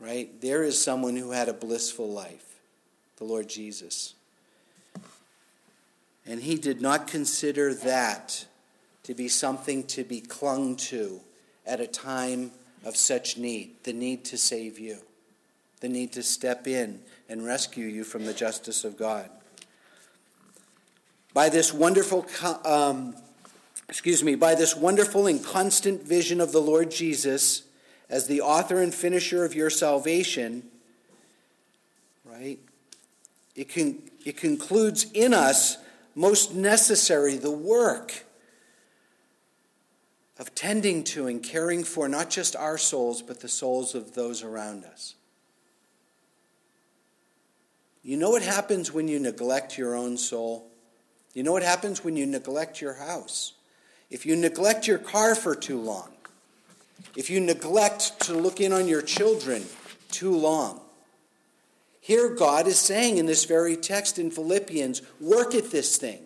Right? 0.00 0.40
There 0.40 0.62
is 0.62 0.80
someone 0.80 1.16
who 1.16 1.30
had 1.30 1.48
a 1.48 1.52
blissful 1.52 2.08
life, 2.08 2.56
the 3.16 3.24
Lord 3.24 3.48
Jesus. 3.48 4.14
And 6.26 6.42
he 6.42 6.56
did 6.56 6.80
not 6.80 7.06
consider 7.06 7.72
that 7.74 8.46
to 9.04 9.14
be 9.14 9.28
something 9.28 9.84
to 9.84 10.02
be 10.02 10.20
clung 10.20 10.76
to 10.76 11.20
at 11.64 11.80
a 11.80 11.86
time 11.86 12.50
of 12.84 12.96
such 12.96 13.36
need 13.36 13.70
the 13.84 13.92
need 13.92 14.24
to 14.24 14.36
save 14.36 14.78
you, 14.78 14.98
the 15.80 15.88
need 15.88 16.12
to 16.12 16.22
step 16.22 16.66
in 16.66 17.00
and 17.28 17.44
rescue 17.44 17.86
you 17.86 18.04
from 18.04 18.24
the 18.24 18.34
justice 18.34 18.84
of 18.84 18.96
God. 18.96 19.30
By 21.32 21.48
this 21.48 21.72
wonderful, 21.72 22.26
um, 22.64 23.14
excuse 23.88 24.24
me, 24.24 24.36
by 24.36 24.54
this 24.54 24.74
wonderful 24.74 25.26
and 25.26 25.44
constant 25.44 26.02
vision 26.02 26.40
of 26.40 26.50
the 26.52 26.60
Lord 26.60 26.90
Jesus, 26.90 27.62
as 28.08 28.26
the 28.26 28.40
author 28.40 28.80
and 28.80 28.94
finisher 28.94 29.44
of 29.44 29.54
your 29.54 29.70
salvation, 29.70 30.62
right? 32.24 32.58
It, 33.54 33.68
can, 33.68 34.02
it 34.24 34.36
concludes 34.36 35.06
in 35.12 35.34
us, 35.34 35.78
most 36.14 36.54
necessary, 36.54 37.36
the 37.36 37.50
work 37.50 38.24
of 40.38 40.54
tending 40.54 41.02
to 41.02 41.26
and 41.26 41.42
caring 41.42 41.82
for 41.82 42.08
not 42.08 42.30
just 42.30 42.54
our 42.54 42.78
souls, 42.78 43.22
but 43.22 43.40
the 43.40 43.48
souls 43.48 43.94
of 43.94 44.14
those 44.14 44.42
around 44.42 44.84
us. 44.84 45.14
You 48.02 48.16
know 48.16 48.30
what 48.30 48.42
happens 48.42 48.92
when 48.92 49.08
you 49.08 49.18
neglect 49.18 49.76
your 49.76 49.96
own 49.96 50.16
soul? 50.16 50.68
You 51.34 51.42
know 51.42 51.52
what 51.52 51.62
happens 51.62 52.04
when 52.04 52.16
you 52.16 52.24
neglect 52.24 52.80
your 52.80 52.94
house? 52.94 53.54
If 54.10 54.24
you 54.24 54.36
neglect 54.36 54.86
your 54.86 54.98
car 54.98 55.34
for 55.34 55.56
too 55.56 55.80
long, 55.80 56.15
if 57.16 57.30
you 57.30 57.40
neglect 57.40 58.20
to 58.20 58.34
look 58.34 58.60
in 58.60 58.72
on 58.72 58.88
your 58.88 59.02
children 59.02 59.64
too 60.10 60.36
long. 60.36 60.80
Here, 62.00 62.28
God 62.28 62.68
is 62.68 62.78
saying 62.78 63.18
in 63.18 63.26
this 63.26 63.46
very 63.46 63.76
text 63.76 64.18
in 64.18 64.30
Philippians 64.30 65.02
work 65.20 65.54
at 65.54 65.70
this 65.70 65.96
thing. 65.96 66.20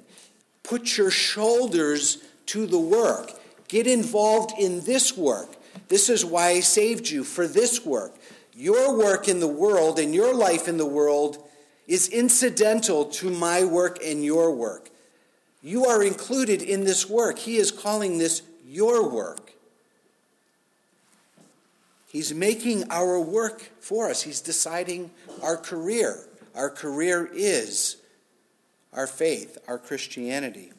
Put 0.62 0.98
your 0.98 1.10
shoulders 1.10 2.18
to 2.46 2.66
the 2.66 2.78
work. 2.78 3.32
Get 3.68 3.86
involved 3.86 4.52
in 4.58 4.84
this 4.84 5.16
work. 5.16 5.56
This 5.88 6.08
is 6.08 6.24
why 6.24 6.48
I 6.48 6.60
saved 6.60 7.08
you 7.08 7.24
for 7.24 7.46
this 7.46 7.86
work. 7.86 8.14
Your 8.52 8.98
work 8.98 9.28
in 9.28 9.40
the 9.40 9.48
world 9.48 9.98
and 9.98 10.14
your 10.14 10.34
life 10.34 10.68
in 10.68 10.76
the 10.76 10.86
world 10.86 11.48
is 11.86 12.08
incidental 12.08 13.06
to 13.06 13.30
my 13.30 13.64
work 13.64 13.98
and 14.04 14.24
your 14.24 14.54
work. 14.54 14.90
You 15.62 15.86
are 15.86 16.02
included 16.02 16.62
in 16.62 16.84
this 16.84 17.08
work. 17.08 17.38
He 17.38 17.56
is 17.56 17.70
calling 17.70 18.18
this 18.18 18.42
your 18.64 19.08
work. 19.08 19.49
He's 22.10 22.34
making 22.34 22.90
our 22.90 23.20
work 23.20 23.70
for 23.78 24.10
us. 24.10 24.22
He's 24.22 24.40
deciding 24.40 25.12
our 25.44 25.56
career. 25.56 26.26
Our 26.56 26.68
career 26.68 27.30
is 27.32 27.98
our 28.92 29.06
faith, 29.06 29.58
our 29.68 29.78
Christianity. 29.78 30.72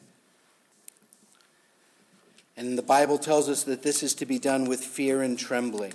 And 2.54 2.76
the 2.76 2.82
Bible 2.82 3.16
tells 3.16 3.48
us 3.48 3.62
that 3.64 3.82
this 3.82 4.02
is 4.02 4.14
to 4.16 4.26
be 4.26 4.38
done 4.38 4.66
with 4.66 4.84
fear 4.84 5.22
and 5.22 5.38
trembling. 5.38 5.94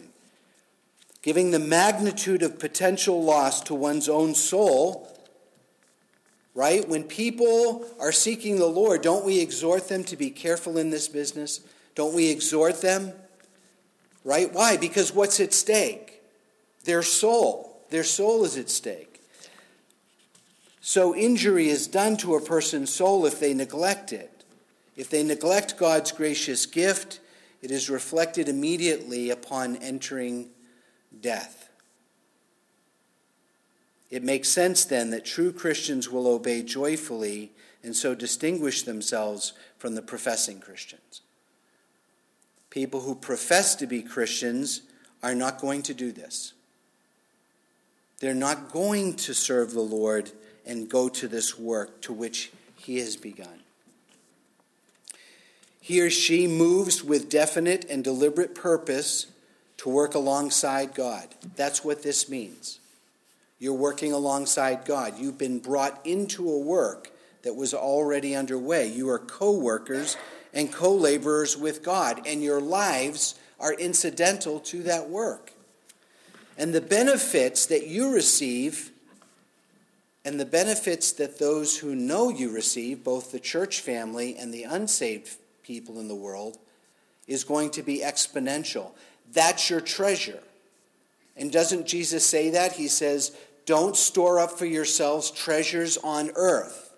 Giving 1.21 1.51
the 1.51 1.59
magnitude 1.59 2.41
of 2.41 2.57
potential 2.57 3.23
loss 3.23 3.61
to 3.61 3.75
one's 3.75 4.09
own 4.09 4.33
soul, 4.33 5.07
right? 6.55 6.89
When 6.89 7.03
people 7.03 7.85
are 7.99 8.11
seeking 8.11 8.57
the 8.57 8.65
Lord, 8.65 9.03
don't 9.03 9.23
we 9.23 9.39
exhort 9.39 9.87
them 9.87 10.03
to 10.05 10.17
be 10.17 10.31
careful 10.31 10.79
in 10.79 10.89
this 10.89 11.07
business? 11.07 11.59
Don't 11.93 12.15
we 12.15 12.31
exhort 12.31 12.81
them 12.81 13.13
Right? 14.27 14.53
Why? 14.53 14.75
Because 14.75 15.13
what's 15.13 15.39
at 15.39 15.53
stake? 15.53 16.21
Their 16.83 17.01
soul. 17.01 17.81
Their 17.91 18.03
soul 18.03 18.43
is 18.43 18.57
at 18.57 18.69
stake. 18.69 19.23
So 20.81 21.15
injury 21.15 21.69
is 21.69 21.87
done 21.87 22.17
to 22.17 22.35
a 22.35 22.41
person's 22.41 22.93
soul 22.93 23.25
if 23.25 23.39
they 23.39 23.53
neglect 23.53 24.11
it. 24.11 24.43
If 24.97 25.09
they 25.09 25.23
neglect 25.23 25.77
God's 25.77 26.11
gracious 26.11 26.65
gift, 26.65 27.21
it 27.61 27.71
is 27.71 27.89
reflected 27.89 28.49
immediately 28.49 29.29
upon 29.29 29.77
entering 29.77 30.49
death. 31.21 31.69
It 34.09 34.25
makes 34.25 34.49
sense 34.49 34.83
then 34.83 35.09
that 35.11 35.23
true 35.23 35.53
Christians 35.53 36.09
will 36.09 36.27
obey 36.27 36.63
joyfully 36.63 37.53
and 37.81 37.95
so 37.95 38.13
distinguish 38.13 38.83
themselves 38.83 39.53
from 39.77 39.95
the 39.95 40.01
professing 40.01 40.59
Christians. 40.59 41.21
People 42.69 43.01
who 43.01 43.15
profess 43.15 43.75
to 43.75 43.87
be 43.87 44.01
Christians 44.01 44.81
are 45.23 45.35
not 45.35 45.59
going 45.59 45.81
to 45.83 45.93
do 45.93 46.11
this. 46.11 46.53
They're 48.19 48.33
not 48.33 48.71
going 48.71 49.15
to 49.15 49.33
serve 49.33 49.73
the 49.73 49.81
Lord 49.81 50.31
and 50.65 50.89
go 50.89 51.07
to 51.09 51.27
this 51.27 51.57
work 51.57 52.01
to 52.01 52.13
which 52.13 52.51
He 52.75 52.97
has 52.97 53.15
begun. 53.15 53.59
He 55.79 56.01
or 56.01 56.09
she 56.09 56.47
moves 56.47 57.03
with 57.03 57.29
definite 57.29 57.85
and 57.89 58.03
deliberate 58.03 58.53
purpose 58.53 59.27
to 59.77 59.89
work 59.89 60.15
alongside 60.15 60.93
God. 60.93 61.27
That's 61.55 61.83
what 61.83 62.03
this 62.03 62.27
means. 62.27 62.79
You're 63.59 63.73
working 63.73 64.11
alongside 64.11 64.85
God. 64.85 65.17
You've 65.17 65.37
been 65.37 65.59
brought 65.59 66.05
into 66.05 66.49
a 66.49 66.59
work 66.59 67.11
that 67.43 67.55
was 67.55 67.73
already 67.73 68.35
underway. 68.35 68.87
You 68.87 69.09
are 69.09 69.19
co 69.19 69.51
workers 69.51 70.17
and 70.57 70.73
co 70.73 70.91
laborers 70.91 71.55
with 71.55 71.83
God, 71.83 72.25
and 72.25 72.41
your 72.41 72.59
lives 72.59 73.35
are 73.59 73.73
incidental 73.73 74.59
to 74.61 74.81
that 74.83 75.07
work. 75.07 75.51
And 76.57 76.73
the 76.73 76.81
benefits 76.81 77.67
that 77.67 77.85
you 77.85 78.11
receive 78.11 78.91
and 80.25 80.39
the 80.39 80.45
benefits 80.45 81.11
that 81.13 81.37
those 81.37 81.77
who 81.77 81.93
know 81.93 82.29
you 82.29 82.51
receive, 82.51 83.03
both 83.03 83.31
the 83.31 83.39
church 83.39 83.81
family 83.81 84.35
and 84.35 84.51
the 84.51 84.63
unsaved 84.63 85.37
people 85.61 85.99
in 85.99 86.07
the 86.07 86.15
world, 86.15 86.57
is 87.27 87.43
going 87.43 87.69
to 87.69 87.83
be 87.83 87.99
exponential. 87.99 88.91
That's 89.31 89.69
your 89.69 89.79
treasure. 89.79 90.39
And 91.37 91.51
doesn't 91.51 91.85
Jesus 91.85 92.25
say 92.25 92.49
that? 92.49 92.73
He 92.73 92.87
says, 92.87 93.37
Don't 93.67 93.95
store 93.95 94.39
up 94.39 94.57
for 94.57 94.65
yourselves 94.65 95.29
treasures 95.29 95.97
on 95.97 96.31
earth. 96.35 96.95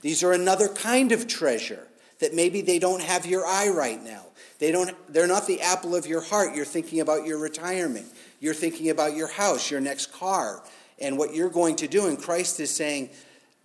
These 0.00 0.22
are 0.24 0.32
another 0.32 0.68
kind 0.68 1.12
of 1.12 1.28
treasure 1.28 1.86
that 2.18 2.34
maybe 2.34 2.60
they 2.60 2.78
don't 2.78 3.02
have 3.02 3.26
your 3.26 3.46
eye 3.46 3.68
right 3.68 4.02
now. 4.02 4.24
They 4.58 4.72
don't, 4.72 4.94
they're 5.12 5.26
not 5.26 5.46
the 5.46 5.60
apple 5.60 5.94
of 5.94 6.06
your 6.06 6.22
heart. 6.22 6.54
You're 6.54 6.64
thinking 6.64 7.00
about 7.00 7.26
your 7.26 7.38
retirement. 7.38 8.06
You're 8.40 8.54
thinking 8.54 8.90
about 8.90 9.14
your 9.14 9.28
house, 9.28 9.70
your 9.70 9.80
next 9.80 10.12
car, 10.12 10.62
and 10.98 11.18
what 11.18 11.34
you're 11.34 11.50
going 11.50 11.76
to 11.76 11.88
do. 11.88 12.06
And 12.06 12.18
Christ 12.18 12.58
is 12.60 12.74
saying, 12.74 13.10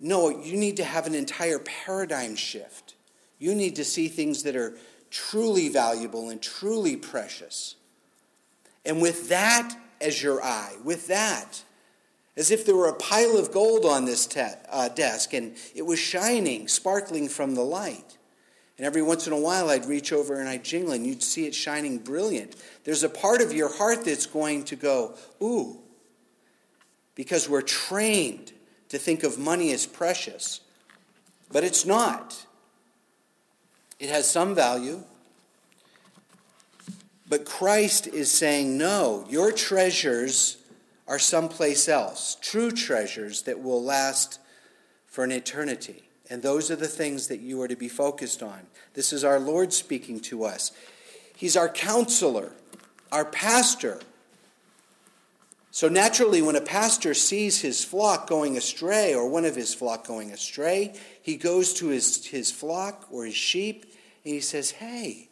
no, 0.00 0.28
you 0.28 0.56
need 0.56 0.76
to 0.78 0.84
have 0.84 1.06
an 1.06 1.14
entire 1.14 1.58
paradigm 1.60 2.36
shift. 2.36 2.94
You 3.38 3.54
need 3.54 3.76
to 3.76 3.84
see 3.84 4.08
things 4.08 4.42
that 4.42 4.56
are 4.56 4.74
truly 5.10 5.68
valuable 5.68 6.28
and 6.30 6.42
truly 6.42 6.96
precious. 6.96 7.76
And 8.84 9.00
with 9.00 9.28
that 9.28 9.76
as 10.00 10.22
your 10.22 10.42
eye, 10.42 10.74
with 10.84 11.06
that, 11.08 11.62
as 12.36 12.50
if 12.50 12.66
there 12.66 12.76
were 12.76 12.88
a 12.88 12.94
pile 12.94 13.36
of 13.36 13.52
gold 13.52 13.84
on 13.84 14.04
this 14.04 14.26
te- 14.26 14.42
uh, 14.70 14.88
desk 14.88 15.34
and 15.34 15.54
it 15.74 15.82
was 15.82 15.98
shining, 15.98 16.66
sparkling 16.66 17.28
from 17.28 17.54
the 17.54 17.62
light. 17.62 18.18
And 18.82 18.88
every 18.88 19.02
once 19.02 19.28
in 19.28 19.32
a 19.32 19.38
while, 19.38 19.70
I'd 19.70 19.86
reach 19.86 20.12
over 20.12 20.40
and 20.40 20.48
I'd 20.48 20.64
jingle, 20.64 20.92
and 20.92 21.06
you'd 21.06 21.22
see 21.22 21.46
it 21.46 21.54
shining 21.54 21.98
brilliant. 21.98 22.56
There's 22.82 23.04
a 23.04 23.08
part 23.08 23.40
of 23.40 23.52
your 23.52 23.72
heart 23.72 24.04
that's 24.04 24.26
going 24.26 24.64
to 24.64 24.74
go, 24.74 25.14
ooh, 25.40 25.78
because 27.14 27.48
we're 27.48 27.62
trained 27.62 28.52
to 28.88 28.98
think 28.98 29.22
of 29.22 29.38
money 29.38 29.70
as 29.70 29.86
precious. 29.86 30.62
But 31.52 31.62
it's 31.62 31.86
not. 31.86 32.44
It 34.00 34.10
has 34.10 34.28
some 34.28 34.52
value. 34.52 35.04
But 37.28 37.44
Christ 37.44 38.08
is 38.08 38.32
saying, 38.32 38.76
no, 38.76 39.24
your 39.28 39.52
treasures 39.52 40.56
are 41.06 41.20
someplace 41.20 41.88
else, 41.88 42.36
true 42.40 42.72
treasures 42.72 43.42
that 43.42 43.62
will 43.62 43.80
last 43.80 44.40
for 45.06 45.22
an 45.22 45.30
eternity. 45.30 46.02
And 46.30 46.42
those 46.42 46.70
are 46.70 46.76
the 46.76 46.88
things 46.88 47.28
that 47.28 47.40
you 47.40 47.60
are 47.62 47.68
to 47.68 47.76
be 47.76 47.88
focused 47.88 48.42
on. 48.42 48.60
This 48.94 49.12
is 49.12 49.24
our 49.24 49.40
Lord 49.40 49.72
speaking 49.72 50.20
to 50.20 50.44
us. 50.44 50.72
He's 51.36 51.56
our 51.56 51.68
counselor, 51.68 52.52
our 53.10 53.24
pastor. 53.24 54.00
So 55.70 55.88
naturally, 55.88 56.42
when 56.42 56.56
a 56.56 56.60
pastor 56.60 57.14
sees 57.14 57.60
his 57.60 57.84
flock 57.84 58.28
going 58.28 58.56
astray 58.56 59.14
or 59.14 59.28
one 59.28 59.44
of 59.44 59.56
his 59.56 59.74
flock 59.74 60.06
going 60.06 60.30
astray, 60.30 60.94
he 61.22 61.36
goes 61.36 61.74
to 61.74 61.88
his, 61.88 62.26
his 62.26 62.50
flock 62.50 63.06
or 63.10 63.24
his 63.24 63.34
sheep 63.34 63.84
and 64.24 64.34
he 64.34 64.40
says, 64.40 64.70
Hey, 64.70 65.28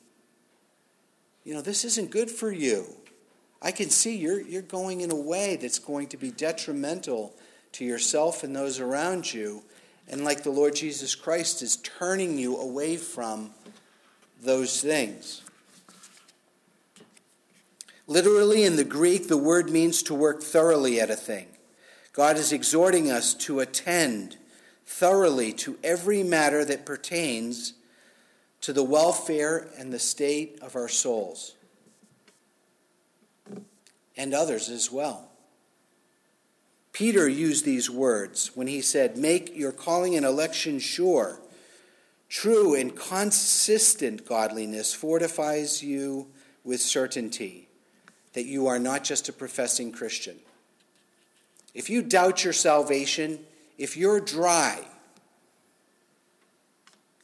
you 1.44 1.54
know, 1.54 1.60
this 1.60 1.84
isn't 1.84 2.10
good 2.10 2.30
for 2.30 2.50
you. 2.50 2.86
I 3.62 3.70
can 3.70 3.90
see 3.90 4.16
you're, 4.16 4.40
you're 4.40 4.62
going 4.62 5.02
in 5.02 5.10
a 5.10 5.16
way 5.16 5.56
that's 5.56 5.78
going 5.78 6.08
to 6.08 6.16
be 6.16 6.30
detrimental 6.30 7.34
to 7.72 7.84
yourself 7.84 8.42
and 8.42 8.56
those 8.56 8.80
around 8.80 9.32
you 9.32 9.62
and 10.10 10.24
like 10.24 10.42
the 10.42 10.50
Lord 10.50 10.74
Jesus 10.74 11.14
Christ 11.14 11.62
is 11.62 11.76
turning 11.76 12.36
you 12.36 12.56
away 12.56 12.96
from 12.96 13.52
those 14.42 14.82
things. 14.82 15.42
Literally, 18.08 18.64
in 18.64 18.74
the 18.74 18.84
Greek, 18.84 19.28
the 19.28 19.36
word 19.36 19.70
means 19.70 20.02
to 20.02 20.14
work 20.14 20.42
thoroughly 20.42 21.00
at 21.00 21.10
a 21.10 21.16
thing. 21.16 21.46
God 22.12 22.36
is 22.36 22.52
exhorting 22.52 23.08
us 23.08 23.34
to 23.34 23.60
attend 23.60 24.36
thoroughly 24.84 25.52
to 25.52 25.78
every 25.84 26.24
matter 26.24 26.64
that 26.64 26.84
pertains 26.84 27.74
to 28.62 28.72
the 28.72 28.82
welfare 28.82 29.68
and 29.78 29.92
the 29.92 29.98
state 30.00 30.58
of 30.60 30.74
our 30.74 30.88
souls 30.88 31.54
and 34.16 34.34
others 34.34 34.68
as 34.68 34.90
well. 34.90 35.29
Peter 36.92 37.28
used 37.28 37.64
these 37.64 37.88
words 37.88 38.50
when 38.54 38.66
he 38.66 38.80
said, 38.80 39.16
Make 39.16 39.54
your 39.56 39.72
calling 39.72 40.16
and 40.16 40.26
election 40.26 40.78
sure. 40.78 41.40
True 42.28 42.74
and 42.74 42.94
consistent 42.94 44.26
godliness 44.26 44.94
fortifies 44.94 45.82
you 45.82 46.28
with 46.64 46.80
certainty 46.80 47.68
that 48.32 48.46
you 48.46 48.66
are 48.66 48.78
not 48.78 49.02
just 49.02 49.28
a 49.28 49.32
professing 49.32 49.92
Christian. 49.92 50.36
If 51.74 51.90
you 51.90 52.02
doubt 52.02 52.44
your 52.44 52.52
salvation, 52.52 53.40
if 53.78 53.96
you're 53.96 54.20
dry, 54.20 54.84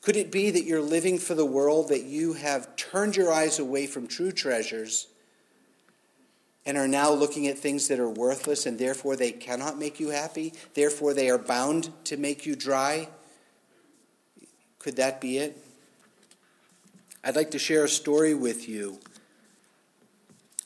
could 0.02 0.16
it 0.16 0.30
be 0.30 0.50
that 0.50 0.64
you're 0.64 0.80
living 0.80 1.18
for 1.18 1.34
the 1.34 1.44
world, 1.44 1.88
that 1.88 2.04
you 2.04 2.34
have 2.34 2.76
turned 2.76 3.16
your 3.16 3.32
eyes 3.32 3.58
away 3.58 3.86
from 3.86 4.06
true 4.06 4.30
treasures? 4.30 5.08
And 6.66 6.76
are 6.76 6.88
now 6.88 7.12
looking 7.12 7.46
at 7.46 7.56
things 7.56 7.86
that 7.88 8.00
are 8.00 8.10
worthless 8.10 8.66
and 8.66 8.76
therefore 8.78 9.14
they 9.14 9.30
cannot 9.30 9.78
make 9.78 10.00
you 10.00 10.08
happy, 10.10 10.52
therefore 10.74 11.14
they 11.14 11.30
are 11.30 11.38
bound 11.38 11.90
to 12.04 12.16
make 12.16 12.44
you 12.44 12.56
dry? 12.56 13.08
Could 14.80 14.96
that 14.96 15.20
be 15.20 15.38
it? 15.38 15.56
I'd 17.22 17.36
like 17.36 17.52
to 17.52 17.58
share 17.58 17.84
a 17.84 17.88
story 17.88 18.34
with 18.34 18.68
you 18.68 18.98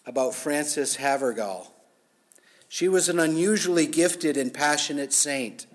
about 0.07 0.34
Frances 0.34 0.96
Havergal. 0.96 1.72
She 2.68 2.88
was 2.88 3.09
an 3.09 3.18
unusually 3.18 3.86
gifted 3.86 4.36
and 4.36 4.53
passionate 4.53 5.12
saint. 5.12 5.66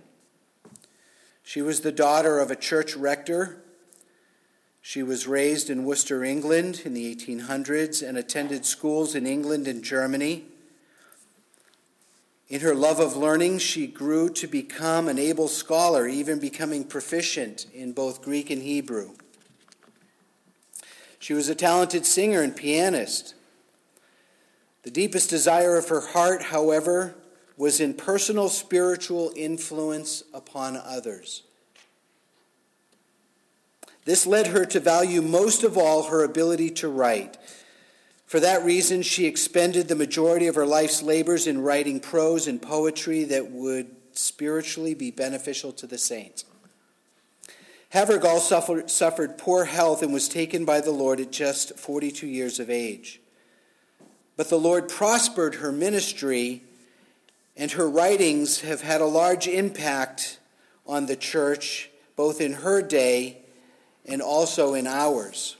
She 1.43 1.61
was 1.61 1.81
the 1.81 1.91
daughter 1.91 2.39
of 2.39 2.49
a 2.49 2.55
church 2.55 2.95
rector 2.95 3.61
she 4.87 5.01
was 5.01 5.25
raised 5.25 5.71
in 5.71 5.83
Worcester, 5.83 6.23
England 6.23 6.83
in 6.85 6.93
the 6.93 7.15
1800s 7.15 8.07
and 8.07 8.19
attended 8.19 8.67
schools 8.67 9.15
in 9.15 9.25
England 9.25 9.67
and 9.67 9.83
Germany. 9.83 10.45
In 12.49 12.61
her 12.61 12.75
love 12.75 12.99
of 12.99 13.17
learning, 13.17 13.57
she 13.57 13.87
grew 13.87 14.29
to 14.33 14.45
become 14.45 15.07
an 15.07 15.17
able 15.17 15.47
scholar, 15.47 16.07
even 16.07 16.37
becoming 16.37 16.83
proficient 16.83 17.65
in 17.73 17.93
both 17.93 18.21
Greek 18.21 18.51
and 18.51 18.61
Hebrew. 18.61 19.13
She 21.17 21.33
was 21.33 21.49
a 21.49 21.55
talented 21.55 22.05
singer 22.05 22.43
and 22.43 22.55
pianist. 22.55 23.33
The 24.83 24.91
deepest 24.91 25.31
desire 25.31 25.77
of 25.77 25.89
her 25.89 26.01
heart, 26.01 26.43
however, 26.43 27.15
was 27.57 27.79
in 27.79 27.95
personal 27.95 28.49
spiritual 28.49 29.33
influence 29.35 30.23
upon 30.31 30.77
others. 30.77 31.41
This 34.05 34.27
led 34.27 34.47
her 34.47 34.65
to 34.65 34.79
value 34.79 35.21
most 35.21 35.63
of 35.63 35.77
all 35.77 36.03
her 36.03 36.23
ability 36.23 36.69
to 36.71 36.87
write. 36.87 37.37
For 38.27 38.39
that 38.39 38.63
reason, 38.63 39.01
she 39.01 39.25
expended 39.25 39.87
the 39.87 39.95
majority 39.95 40.47
of 40.47 40.55
her 40.55 40.65
life's 40.65 41.01
labors 41.01 41.47
in 41.47 41.61
writing 41.61 41.99
prose 41.99 42.47
and 42.47 42.61
poetry 42.61 43.23
that 43.25 43.51
would 43.51 43.95
spiritually 44.13 44.93
be 44.93 45.11
beneficial 45.11 45.71
to 45.73 45.87
the 45.87 45.97
saints. 45.97 46.45
Havergal 47.89 48.39
suffered, 48.39 48.89
suffered 48.89 49.37
poor 49.37 49.65
health 49.65 50.01
and 50.01 50.13
was 50.13 50.27
taken 50.27 50.65
by 50.65 50.81
the 50.81 50.91
Lord 50.91 51.19
at 51.19 51.31
just 51.31 51.77
42 51.77 52.27
years 52.27 52.59
of 52.59 52.69
age. 52.69 53.21
But 54.37 54.49
the 54.49 54.59
Lord 54.59 54.89
prospered 54.89 55.55
her 55.55 55.71
ministry, 55.71 56.63
and 57.55 57.71
her 57.71 57.89
writings 57.89 58.61
have 58.61 58.81
had 58.81 59.01
a 59.01 59.05
large 59.05 59.47
impact 59.47 60.39
on 60.85 61.05
the 61.05 61.15
church, 61.15 61.89
both 62.15 62.41
in 62.41 62.53
her 62.53 62.81
day 62.81 63.44
and 64.07 64.21
also 64.21 64.73
in 64.73 64.87
ours. 64.87 65.57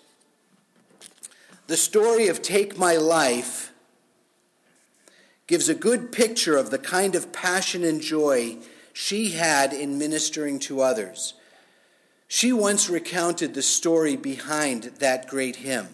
The 1.67 1.77
story 1.77 2.27
of 2.27 2.41
Take 2.41 2.77
My 2.77 2.95
Life 2.95 3.71
gives 5.47 5.69
a 5.69 5.75
good 5.75 6.11
picture 6.11 6.57
of 6.57 6.69
the 6.69 6.77
kind 6.77 7.15
of 7.15 7.31
passion 7.31 7.83
and 7.83 8.01
joy 8.01 8.57
she 8.93 9.31
had 9.31 9.73
in 9.73 9.97
ministering 9.97 10.59
to 10.59 10.81
others. 10.81 11.33
She 12.27 12.51
once 12.51 12.89
recounted 12.89 13.53
the 13.53 13.61
story 13.61 14.15
behind 14.15 14.83
that 14.99 15.27
great 15.27 15.57
hymn. 15.57 15.87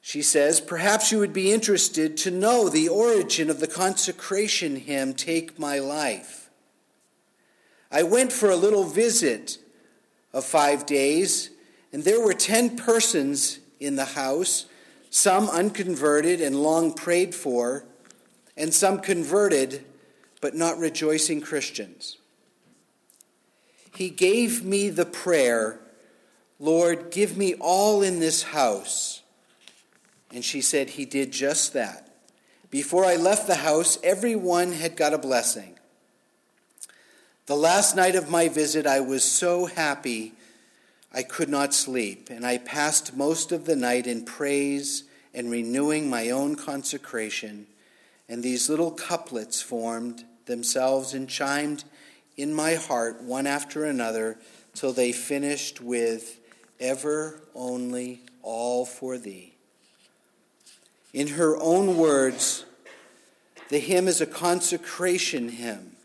She 0.00 0.22
says, 0.22 0.60
Perhaps 0.60 1.10
you 1.10 1.18
would 1.18 1.32
be 1.32 1.52
interested 1.52 2.16
to 2.18 2.30
know 2.30 2.68
the 2.68 2.88
origin 2.88 3.50
of 3.50 3.60
the 3.60 3.66
consecration 3.66 4.76
hymn, 4.76 5.14
Take 5.14 5.58
My 5.58 5.78
Life. 5.78 6.48
I 7.90 8.02
went 8.02 8.32
for 8.32 8.50
a 8.50 8.56
little 8.56 8.84
visit 8.84 9.58
of 10.36 10.44
five 10.44 10.84
days, 10.84 11.48
and 11.94 12.04
there 12.04 12.20
were 12.20 12.34
ten 12.34 12.76
persons 12.76 13.58
in 13.80 13.96
the 13.96 14.04
house, 14.04 14.66
some 15.08 15.48
unconverted 15.48 16.42
and 16.42 16.62
long 16.62 16.92
prayed 16.92 17.34
for, 17.34 17.86
and 18.54 18.74
some 18.74 19.00
converted 19.00 19.82
but 20.42 20.54
not 20.54 20.76
rejoicing 20.78 21.40
Christians. 21.40 22.18
He 23.94 24.10
gave 24.10 24.62
me 24.62 24.90
the 24.90 25.06
prayer, 25.06 25.80
Lord, 26.60 27.10
give 27.10 27.38
me 27.38 27.54
all 27.54 28.02
in 28.02 28.20
this 28.20 28.42
house. 28.42 29.22
And 30.30 30.44
she 30.44 30.60
said, 30.60 30.90
He 30.90 31.06
did 31.06 31.32
just 31.32 31.72
that. 31.72 32.10
Before 32.68 33.06
I 33.06 33.16
left 33.16 33.46
the 33.46 33.54
house, 33.54 33.98
everyone 34.02 34.72
had 34.72 34.98
got 34.98 35.14
a 35.14 35.18
blessing. 35.18 35.75
The 37.46 37.54
last 37.54 37.94
night 37.94 38.16
of 38.16 38.28
my 38.28 38.48
visit, 38.48 38.88
I 38.88 38.98
was 38.98 39.22
so 39.22 39.66
happy 39.66 40.32
I 41.12 41.22
could 41.22 41.48
not 41.48 41.72
sleep, 41.72 42.28
and 42.28 42.44
I 42.44 42.58
passed 42.58 43.16
most 43.16 43.52
of 43.52 43.66
the 43.66 43.76
night 43.76 44.08
in 44.08 44.24
praise 44.24 45.04
and 45.32 45.48
renewing 45.48 46.10
my 46.10 46.30
own 46.30 46.56
consecration. 46.56 47.68
And 48.28 48.42
these 48.42 48.68
little 48.68 48.90
couplets 48.90 49.62
formed 49.62 50.24
themselves 50.46 51.14
and 51.14 51.28
chimed 51.28 51.84
in 52.36 52.52
my 52.52 52.74
heart 52.74 53.22
one 53.22 53.46
after 53.46 53.84
another 53.84 54.38
till 54.74 54.92
they 54.92 55.12
finished 55.12 55.80
with 55.80 56.40
ever 56.80 57.40
only 57.54 58.22
all 58.42 58.84
for 58.84 59.18
thee. 59.18 59.54
In 61.12 61.28
her 61.28 61.56
own 61.58 61.96
words, 61.96 62.64
the 63.68 63.78
hymn 63.78 64.08
is 64.08 64.20
a 64.20 64.26
consecration 64.26 65.48
hymn 65.48 65.95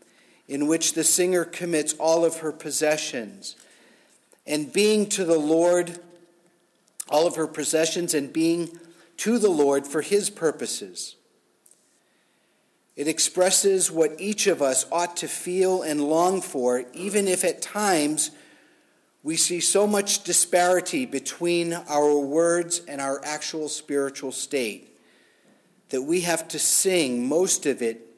in 0.48 0.66
which 0.66 0.94
the 0.94 1.04
singer 1.04 1.44
commits 1.44 1.94
all 1.94 2.24
of 2.24 2.38
her 2.38 2.52
possessions 2.52 3.56
and 4.46 4.72
being 4.72 5.08
to 5.08 5.24
the 5.24 5.38
Lord, 5.38 6.00
all 7.08 7.26
of 7.26 7.36
her 7.36 7.46
possessions, 7.46 8.14
and 8.14 8.32
being 8.32 8.78
to 9.18 9.38
the 9.38 9.50
Lord 9.50 9.86
for 9.86 10.02
his 10.02 10.30
purposes. 10.30 11.16
It 12.96 13.08
expresses 13.08 13.90
what 13.90 14.20
each 14.20 14.46
of 14.46 14.60
us 14.60 14.84
ought 14.92 15.16
to 15.18 15.28
feel 15.28 15.82
and 15.82 16.00
long 16.02 16.42
for, 16.42 16.84
even 16.92 17.28
if 17.28 17.44
at 17.44 17.62
times 17.62 18.32
we 19.22 19.36
see 19.36 19.60
so 19.60 19.86
much 19.86 20.24
disparity 20.24 21.06
between 21.06 21.72
our 21.72 22.18
words 22.18 22.82
and 22.88 23.00
our 23.00 23.24
actual 23.24 23.68
spiritual 23.68 24.32
state 24.32 24.98
that 25.90 26.02
we 26.02 26.22
have 26.22 26.48
to 26.48 26.58
sing 26.58 27.28
most 27.28 27.64
of 27.66 27.80
it 27.80 28.11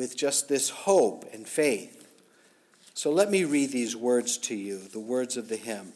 with 0.00 0.16
just 0.16 0.48
this 0.48 0.70
hope 0.70 1.26
and 1.34 1.46
faith. 1.46 2.08
So 2.94 3.12
let 3.12 3.30
me 3.30 3.44
read 3.44 3.70
these 3.70 3.94
words 3.94 4.38
to 4.38 4.54
you, 4.54 4.78
the 4.78 4.98
words 4.98 5.36
of 5.36 5.50
the 5.50 5.58
hymn. 5.58 5.92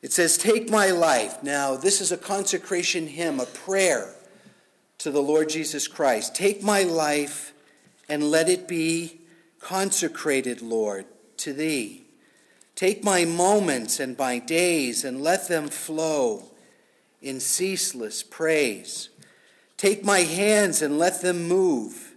It 0.00 0.10
says, 0.10 0.38
Take 0.38 0.70
my 0.70 0.90
life. 0.90 1.42
Now, 1.42 1.76
this 1.76 2.00
is 2.00 2.12
a 2.12 2.16
consecration 2.16 3.08
hymn, 3.08 3.40
a 3.40 3.44
prayer 3.44 4.14
to 4.96 5.10
the 5.10 5.20
Lord 5.20 5.50
Jesus 5.50 5.86
Christ. 5.86 6.34
Take 6.34 6.62
my 6.62 6.82
life 6.82 7.52
and 8.08 8.30
let 8.30 8.48
it 8.48 8.66
be 8.66 9.20
consecrated, 9.60 10.62
Lord, 10.62 11.04
to 11.36 11.52
thee. 11.52 12.04
Take 12.74 13.04
my 13.04 13.26
moments 13.26 14.00
and 14.00 14.16
my 14.16 14.38
days 14.38 15.04
and 15.04 15.20
let 15.20 15.46
them 15.48 15.68
flow 15.68 16.44
in 17.20 17.38
ceaseless 17.38 18.22
praise. 18.22 19.10
Take 19.76 20.02
my 20.02 20.20
hands 20.20 20.80
and 20.80 20.98
let 20.98 21.20
them 21.20 21.46
move 21.46 22.09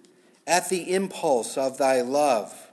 at 0.45 0.69
the 0.69 0.93
impulse 0.93 1.57
of 1.57 1.77
thy 1.77 2.01
love. 2.01 2.71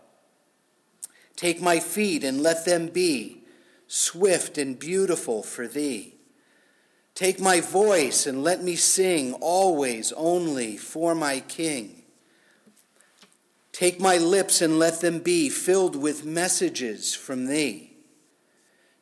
Take 1.37 1.61
my 1.61 1.81
feet 1.81 2.25
and 2.25 2.43
let 2.43 2.65
them 2.65 2.89
be 2.89 3.43
swift 3.87 4.59
and 4.59 4.79
beautiful 4.79 5.43
for 5.43 5.67
thee. 5.67 6.15
Take 7.15 7.41
my 7.41 7.61
voice 7.61 8.27
and 8.27 8.43
let 8.43 8.63
me 8.63 8.77
sing 8.77 9.35
always 9.35 10.13
only 10.13 10.77
for 10.77 11.15
my 11.15 11.41
King. 11.41 12.03
Take 13.73 14.01
my 14.01 14.17
lips 14.19 14.61
and 14.61 14.79
let 14.79 15.01
them 15.01 15.21
be 15.21 15.49
filled 15.49 15.97
with 15.97 16.25
messages 16.25 17.15
from 17.15 17.47
thee. 17.47 17.97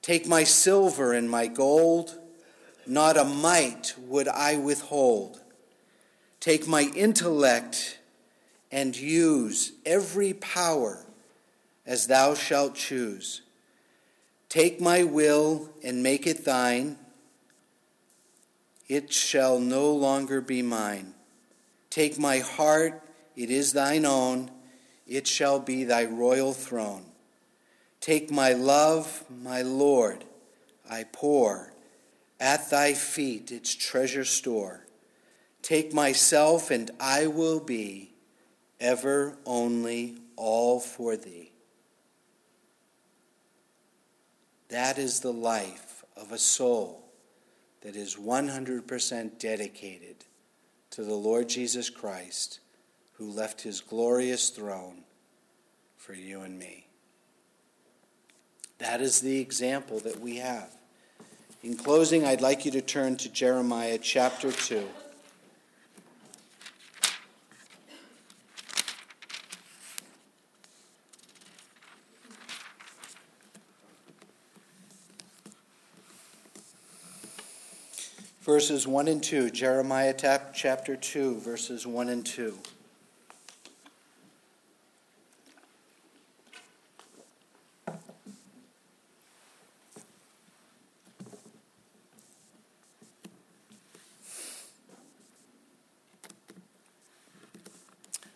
Take 0.02 0.26
my 0.26 0.44
silver 0.44 1.12
and 1.12 1.28
my 1.28 1.48
gold, 1.48 2.18
not 2.86 3.16
a 3.16 3.24
mite 3.24 3.94
would 3.98 4.28
I 4.28 4.56
withhold. 4.56 5.40
Take 6.40 6.66
my 6.66 6.90
intellect 6.94 7.97
and 8.70 8.96
use 8.96 9.72
every 9.86 10.34
power 10.34 11.04
as 11.86 12.06
thou 12.06 12.34
shalt 12.34 12.74
choose. 12.74 13.42
Take 14.48 14.80
my 14.80 15.04
will 15.04 15.70
and 15.82 16.02
make 16.02 16.26
it 16.26 16.44
thine. 16.44 16.96
It 18.88 19.12
shall 19.12 19.58
no 19.58 19.90
longer 19.90 20.40
be 20.40 20.62
mine. 20.62 21.14
Take 21.90 22.18
my 22.18 22.38
heart, 22.38 23.02
it 23.36 23.50
is 23.50 23.72
thine 23.72 24.04
own. 24.04 24.50
It 25.06 25.26
shall 25.26 25.58
be 25.58 25.84
thy 25.84 26.04
royal 26.04 26.52
throne. 26.52 27.04
Take 28.00 28.30
my 28.30 28.52
love, 28.52 29.24
my 29.30 29.62
Lord, 29.62 30.24
I 30.88 31.04
pour 31.10 31.72
at 32.38 32.70
thy 32.70 32.94
feet 32.94 33.50
its 33.50 33.74
treasure 33.74 34.24
store. 34.24 34.86
Take 35.62 35.92
myself, 35.92 36.70
and 36.70 36.90
I 37.00 37.26
will 37.26 37.60
be 37.60 38.07
ever 38.81 39.37
only 39.45 40.18
all 40.37 40.81
for 40.81 41.16
thee. 41.16 41.53
That 44.68 44.99
is 44.99 45.20
the 45.20 45.33
life 45.33 46.05
of 46.16 46.33
a 46.33 46.39
soul 46.39 47.05
that 47.81 47.97
is 47.97 48.16
100% 48.16 49.39
dedicated 49.39 50.24
to 50.91 51.05
the 51.05 51.14
Lord 51.14 51.49
Jesus 51.49 51.91
Christ, 51.91 52.61
who 53.14 53.31
left 53.31 53.62
his 53.62 53.81
glorious 53.81 54.51
throne 54.51 55.05
for 55.97 56.14
you 56.14 56.43
and 56.43 56.59
me. 56.59 56.87
That 58.79 59.01
is 59.01 59.20
the 59.20 59.41
example 59.41 59.99
that 60.01 60.20
we 60.20 60.37
have. 60.37 60.72
In 61.62 61.76
closing, 61.76 62.24
I'd 62.24 62.41
like 62.41 62.64
you 62.64 62.70
to 62.72 62.81
turn 62.81 63.16
to 63.16 63.29
Jeremiah 63.29 63.99
chapter 63.99 64.53
2. 64.53 64.87
Verses 78.49 78.86
1 78.86 79.09
and 79.09 79.22
2. 79.22 79.51
Jeremiah 79.51 80.14
chapter 80.55 80.96
2, 80.96 81.38
verses 81.40 81.86
1 81.86 82.09
and 82.09 82.24
2. 82.24 82.59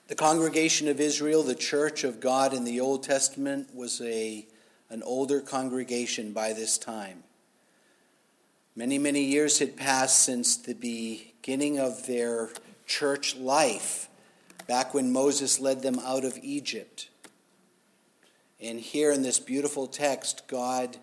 The 0.09 0.15
congregation 0.15 0.89
of 0.89 1.01
Israel, 1.01 1.43
the 1.43 1.55
church 1.55 2.05
of 2.05 2.21
God 2.21 2.53
in 2.53 2.65
the 2.65 2.81
Old 2.81 3.03
Testament, 3.03 3.75
was 3.75 4.03
a, 4.03 4.47
an 4.91 5.03
older 5.05 5.41
congregation 5.41 6.35
by 6.35 6.53
this 6.53 6.77
time. 6.77 7.23
Many, 8.75 8.99
many 8.99 9.23
years 9.23 9.59
had 9.59 9.77
passed 9.77 10.23
since 10.23 10.57
the 10.57 10.73
beginning 10.73 11.79
of 11.79 12.07
their 12.07 12.49
church 12.87 13.37
life, 13.37 14.09
back 14.67 14.95
when 14.95 15.13
Moses 15.13 15.61
led 15.61 15.83
them 15.83 15.99
out 15.99 16.25
of 16.25 16.39
Egypt. 16.43 17.11
And 18.63 18.81
here 18.81 19.13
in 19.13 19.23
this 19.23 19.39
beautiful 19.39 19.87
text, 19.87 20.49
God, 20.49 20.97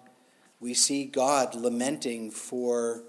we 0.59 0.74
see 0.74 1.05
God 1.05 1.53
lamenting 1.53 2.32
for 2.32 3.03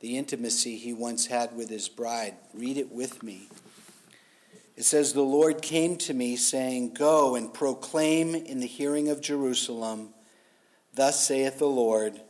the 0.00 0.16
intimacy 0.16 0.76
he 0.76 0.94
once 0.94 1.26
had 1.26 1.54
with 1.54 1.68
his 1.68 1.90
bride. 1.90 2.36
Read 2.54 2.78
it 2.78 2.90
with 2.90 3.22
me. 3.22 3.48
It 4.76 4.84
says, 4.84 5.12
The 5.12 5.20
Lord 5.20 5.60
came 5.60 5.96
to 5.98 6.14
me, 6.14 6.36
saying, 6.36 6.94
Go 6.94 7.34
and 7.34 7.52
proclaim 7.52 8.34
in 8.34 8.60
the 8.60 8.66
hearing 8.66 9.10
of 9.10 9.20
Jerusalem, 9.20 10.10
Thus 10.94 11.26
saith 11.26 11.58
the 11.58 11.66
Lord. 11.66 12.22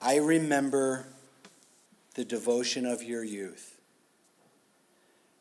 I 0.00 0.16
remember 0.16 1.06
the 2.14 2.24
devotion 2.24 2.86
of 2.86 3.02
your 3.02 3.24
youth, 3.24 3.78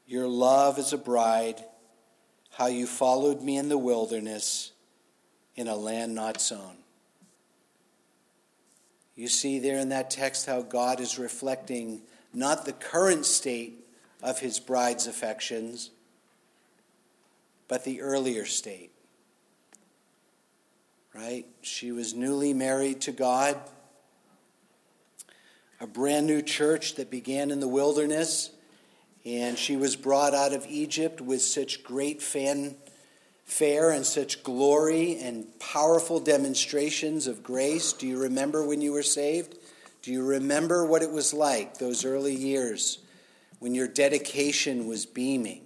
your 0.08 0.28
love 0.28 0.78
as 0.78 0.94
a 0.94 0.98
bride, 0.98 1.64
how 2.52 2.68
you 2.68 2.88
followed 2.88 3.42
me 3.42 3.58
in 3.58 3.70
the 3.70 3.78
wilderness 3.78 4.72
in 5.56 5.68
a 5.68 5.76
land 5.76 6.16
not 6.16 6.40
sown. 6.42 6.78
You 9.16 9.28
see 9.30 9.60
there 9.60 9.80
in 9.80 9.90
that 9.90 10.12
text 10.12 10.46
how 10.46 10.62
God 10.62 11.00
is 11.00 11.18
reflecting 11.18 12.02
not 12.34 12.66
the 12.66 12.74
current 12.74 13.26
state 13.26 13.86
of 14.22 14.40
his 14.40 14.60
bride's 14.60 15.08
affections, 15.08 15.92
but 17.68 17.86
the 17.86 18.02
earlier 18.02 18.46
state. 18.46 18.92
Right? 21.14 21.46
She 21.62 21.94
was 21.94 22.14
newly 22.14 22.54
married 22.54 23.00
to 23.02 23.14
God, 23.14 23.58
a 25.80 25.88
brand 25.88 26.26
new 26.26 26.42
church 26.42 26.96
that 26.96 27.12
began 27.12 27.52
in 27.52 27.60
the 27.60 27.68
wilderness, 27.68 28.52
and 29.26 29.58
she 29.58 29.76
was 29.76 29.96
brought 29.96 30.34
out 30.34 30.54
of 30.54 30.66
Egypt 30.68 31.20
with 31.20 31.42
such 31.42 31.84
great 31.84 32.22
fanfare 32.22 33.92
and 33.92 34.06
such 34.06 34.44
glory 34.44 35.20
and 35.20 35.48
powerful 35.60 36.20
demonstrations 36.20 37.28
of 37.28 37.44
grace. 37.44 37.92
Do 37.94 38.08
you 38.08 38.22
remember 38.22 38.66
when 38.66 38.82
you 38.82 38.94
were 38.94 39.04
saved? 39.04 39.58
Do 40.02 40.12
you 40.12 40.24
remember 40.24 40.86
what 40.86 41.02
it 41.02 41.12
was 41.12 41.34
like 41.34 41.78
those 41.78 42.06
early 42.06 42.36
years 42.36 43.00
when 43.60 43.74
your 43.74 43.88
dedication 43.88 44.88
was 44.88 45.06
beaming? 45.06 45.64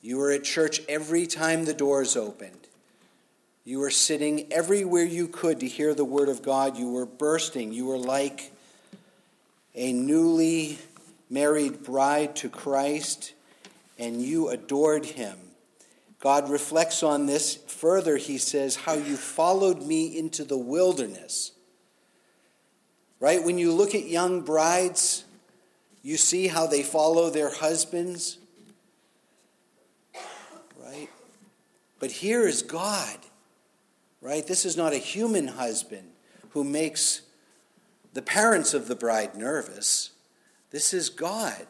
You 0.00 0.16
were 0.16 0.30
at 0.30 0.44
church 0.44 0.80
every 0.88 1.26
time 1.26 1.64
the 1.64 1.74
doors 1.74 2.16
opened. 2.16 2.68
You 3.64 3.80
were 3.80 3.90
sitting 3.90 4.50
everywhere 4.52 5.04
you 5.04 5.28
could 5.28 5.60
to 5.60 5.68
hear 5.68 5.94
the 5.94 6.04
word 6.04 6.28
of 6.30 6.42
God. 6.42 6.78
You 6.78 6.90
were 6.90 7.04
bursting. 7.04 7.72
You 7.72 7.86
were 7.86 7.98
like 7.98 8.52
a 9.74 9.92
newly 9.92 10.78
married 11.28 11.82
bride 11.82 12.36
to 12.36 12.48
Christ, 12.48 13.32
and 13.98 14.22
you 14.22 14.48
adored 14.48 15.04
him. 15.04 15.36
God 16.18 16.50
reflects 16.50 17.02
on 17.02 17.26
this 17.26 17.56
further. 17.56 18.16
He 18.16 18.38
says, 18.38 18.76
How 18.76 18.94
you 18.94 19.16
followed 19.16 19.82
me 19.82 20.18
into 20.18 20.44
the 20.44 20.58
wilderness 20.58 21.52
Right? 23.20 23.44
When 23.44 23.58
you 23.58 23.72
look 23.72 23.94
at 23.94 24.06
young 24.06 24.40
brides, 24.40 25.24
you 26.02 26.16
see 26.16 26.48
how 26.48 26.66
they 26.66 26.82
follow 26.82 27.28
their 27.28 27.52
husbands. 27.52 28.38
Right? 30.82 31.10
But 31.98 32.10
here 32.10 32.48
is 32.48 32.62
God. 32.62 33.18
Right? 34.22 34.46
This 34.46 34.64
is 34.64 34.76
not 34.76 34.94
a 34.94 34.98
human 34.98 35.48
husband 35.48 36.08
who 36.50 36.64
makes 36.64 37.20
the 38.12 38.22
parents 38.22 38.74
of 38.74 38.88
the 38.88 38.96
bride 38.96 39.34
nervous. 39.34 40.10
This 40.70 40.92
is 40.92 41.08
God 41.08 41.66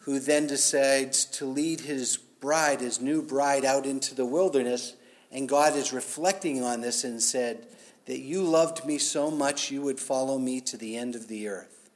who 0.00 0.18
then 0.18 0.46
decides 0.46 1.24
to 1.26 1.44
lead 1.44 1.80
his 1.80 2.16
bride, 2.16 2.80
his 2.80 3.00
new 3.00 3.22
bride, 3.22 3.64
out 3.64 3.86
into 3.86 4.14
the 4.14 4.24
wilderness. 4.24 4.94
And 5.30 5.48
God 5.48 5.76
is 5.76 5.92
reflecting 5.92 6.64
on 6.64 6.80
this 6.80 7.04
and 7.04 7.22
said, 7.22 7.66
that 8.06 8.18
you 8.18 8.42
loved 8.42 8.84
me 8.84 8.98
so 8.98 9.30
much 9.30 9.70
you 9.70 9.82
would 9.82 10.00
follow 10.00 10.36
me 10.36 10.60
to 10.60 10.76
the 10.76 10.96
end 10.96 11.14
of 11.14 11.28
the 11.28 11.46
earth. 11.46 11.90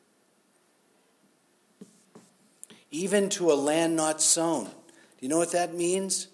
Even 2.92 3.28
to 3.30 3.50
a 3.50 3.54
land 3.54 3.96
not 3.96 4.20
sown. 4.20 4.66
Do 4.66 4.70
you 5.20 5.28
know 5.28 5.38
what 5.38 5.50
that 5.50 5.74
means? 5.74 6.28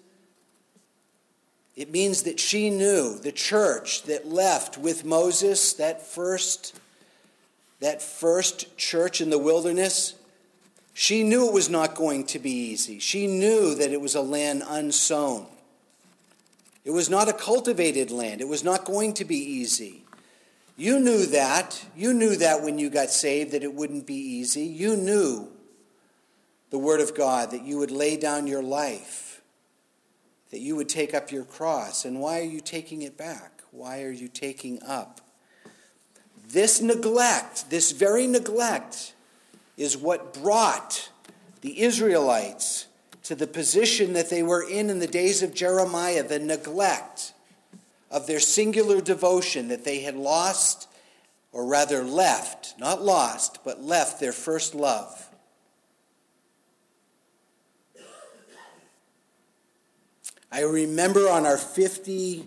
It 1.75 1.89
means 1.89 2.21
that 2.23 2.39
she 2.39 2.69
knew 2.69 3.17
the 3.17 3.31
church 3.31 4.03
that 4.03 4.27
left 4.27 4.77
with 4.77 5.03
Moses, 5.03 5.73
that 5.73 6.05
first, 6.05 6.79
that 7.81 8.01
first 8.01 8.77
church 8.77 9.19
in 9.19 9.29
the 9.29 9.37
wilderness, 9.37 10.15
she 10.93 11.23
knew 11.23 11.47
it 11.47 11.53
was 11.53 11.69
not 11.69 11.95
going 11.95 12.25
to 12.27 12.39
be 12.39 12.51
easy. 12.51 12.99
She 12.99 13.27
knew 13.27 13.75
that 13.75 13.91
it 13.91 13.99
was 13.99 14.15
a 14.15 14.21
land 14.21 14.63
unsown. 14.67 15.47
It 16.85 16.91
was 16.91 17.09
not 17.09 17.27
a 17.27 17.33
cultivated 17.33 18.09
land. 18.09 18.39
It 18.39 18.47
was 18.47 18.63
not 18.63 18.85
going 18.85 19.13
to 19.15 19.25
be 19.25 19.37
easy. 19.37 20.03
You 20.77 20.99
knew 20.99 21.25
that. 21.27 21.85
You 21.95 22.13
knew 22.13 22.35
that 22.37 22.63
when 22.63 22.79
you 22.79 22.89
got 22.89 23.09
saved 23.09 23.51
that 23.51 23.63
it 23.63 23.73
wouldn't 23.73 24.07
be 24.07 24.15
easy. 24.15 24.63
You 24.63 24.95
knew 24.95 25.49
the 26.69 26.79
Word 26.79 27.01
of 27.01 27.15
God, 27.15 27.51
that 27.51 27.63
you 27.63 27.77
would 27.77 27.91
lay 27.91 28.15
down 28.15 28.47
your 28.47 28.63
life, 28.63 29.41
that 30.51 30.59
you 30.59 30.75
would 30.75 30.89
take 30.89 31.13
up 31.13 31.31
your 31.31 31.43
cross. 31.43 32.05
And 32.05 32.19
why 32.19 32.39
are 32.39 32.45
you 32.45 32.61
taking 32.61 33.01
it 33.01 33.17
back? 33.17 33.61
Why 33.71 34.03
are 34.03 34.11
you 34.11 34.27
taking 34.27 34.81
up? 34.83 35.21
This 36.51 36.81
neglect, 36.81 37.69
this 37.69 37.91
very 37.91 38.27
neglect, 38.27 39.13
is 39.77 39.95
what 39.95 40.33
brought 40.33 41.09
the 41.61 41.81
Israelites 41.81 42.87
to 43.23 43.35
the 43.35 43.47
position 43.47 44.13
that 44.13 44.29
they 44.29 44.43
were 44.43 44.67
in 44.67 44.89
in 44.89 44.99
the 44.99 45.07
days 45.07 45.43
of 45.43 45.53
Jeremiah, 45.53 46.23
the 46.23 46.39
neglect 46.39 47.33
of 48.09 48.27
their 48.27 48.39
singular 48.39 48.99
devotion 48.99 49.69
that 49.69 49.85
they 49.85 50.01
had 50.01 50.15
lost, 50.15 50.89
or 51.53 51.65
rather 51.65 52.03
left, 52.03 52.73
not 52.77 53.01
lost, 53.01 53.59
but 53.63 53.81
left 53.81 54.19
their 54.19 54.33
first 54.33 54.75
love. 54.75 55.29
I 60.51 60.63
remember 60.63 61.29
on 61.29 61.45
our 61.45 61.57
50 61.57 62.45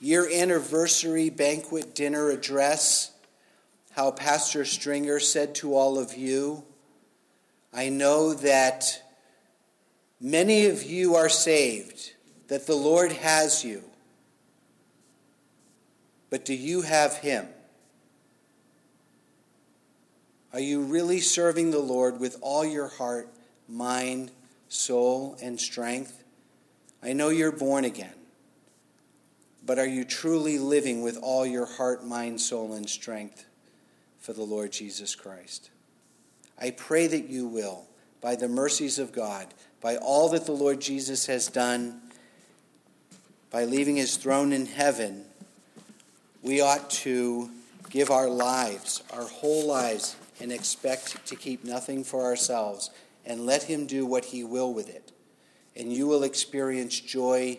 year 0.00 0.28
anniversary 0.30 1.30
banquet 1.30 1.94
dinner 1.94 2.28
address 2.28 3.12
how 3.98 4.12
Pastor 4.12 4.64
Stringer 4.64 5.18
said 5.18 5.56
to 5.56 5.74
all 5.74 5.98
of 5.98 6.16
you, 6.16 6.62
I 7.74 7.88
know 7.88 8.32
that 8.32 9.02
Many 10.20 10.66
of 10.66 10.84
you 10.84 11.16
are 11.16 11.28
saved, 11.28 12.12
that 12.46 12.68
the 12.68 12.76
Lord 12.76 13.10
has 13.10 13.64
you. 13.64 13.82
But 16.30 16.44
do 16.44 16.54
you 16.54 16.82
have 16.82 17.16
Him? 17.16 17.48
Are 20.52 20.60
you 20.60 20.82
really 20.82 21.18
serving 21.18 21.72
the 21.72 21.80
Lord 21.80 22.20
with 22.20 22.36
all 22.40 22.64
your 22.64 22.86
heart, 22.86 23.28
mind, 23.68 24.30
soul, 24.68 25.36
and 25.42 25.58
strength? 25.58 26.22
I 27.02 27.14
know 27.14 27.30
you're 27.30 27.50
born 27.50 27.84
again, 27.84 28.14
but 29.66 29.80
are 29.80 29.86
you 29.86 30.04
truly 30.04 30.58
living 30.60 31.02
with 31.02 31.18
all 31.20 31.44
your 31.44 31.66
heart, 31.66 32.06
mind, 32.06 32.40
soul, 32.40 32.74
and 32.74 32.88
strength 32.88 33.44
for 34.18 34.32
the 34.32 34.42
Lord 34.42 34.72
Jesus 34.72 35.14
Christ? 35.14 35.70
I 36.60 36.70
pray 36.70 37.06
that 37.06 37.28
you 37.28 37.46
will, 37.46 37.86
by 38.20 38.36
the 38.36 38.48
mercies 38.48 38.98
of 38.98 39.12
God 39.12 39.54
by 39.80 39.96
all 39.96 40.28
that 40.30 40.46
the 40.46 40.52
Lord 40.52 40.80
Jesus 40.80 41.26
has 41.26 41.48
done, 41.48 42.00
by 43.50 43.64
leaving 43.64 43.96
his 43.96 44.16
throne 44.16 44.52
in 44.52 44.66
heaven, 44.66 45.24
we 46.42 46.60
ought 46.60 46.90
to 46.90 47.50
give 47.90 48.10
our 48.10 48.28
lives, 48.28 49.02
our 49.12 49.24
whole 49.24 49.66
lives, 49.66 50.16
and 50.40 50.52
expect 50.52 51.24
to 51.26 51.36
keep 51.36 51.64
nothing 51.64 52.04
for 52.04 52.24
ourselves 52.24 52.90
and 53.24 53.46
let 53.46 53.64
him 53.64 53.86
do 53.86 54.04
what 54.06 54.26
he 54.26 54.44
will 54.44 54.72
with 54.72 54.88
it. 54.88 55.12
And 55.76 55.92
you 55.92 56.06
will 56.06 56.24
experience 56.24 56.98
joy, 56.98 57.58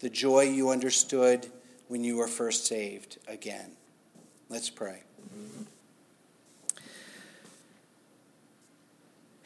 the 0.00 0.10
joy 0.10 0.42
you 0.42 0.70
understood 0.70 1.46
when 1.88 2.04
you 2.04 2.16
were 2.16 2.28
first 2.28 2.66
saved 2.66 3.18
again. 3.26 3.72
Let's 4.48 4.70
pray. 4.70 5.05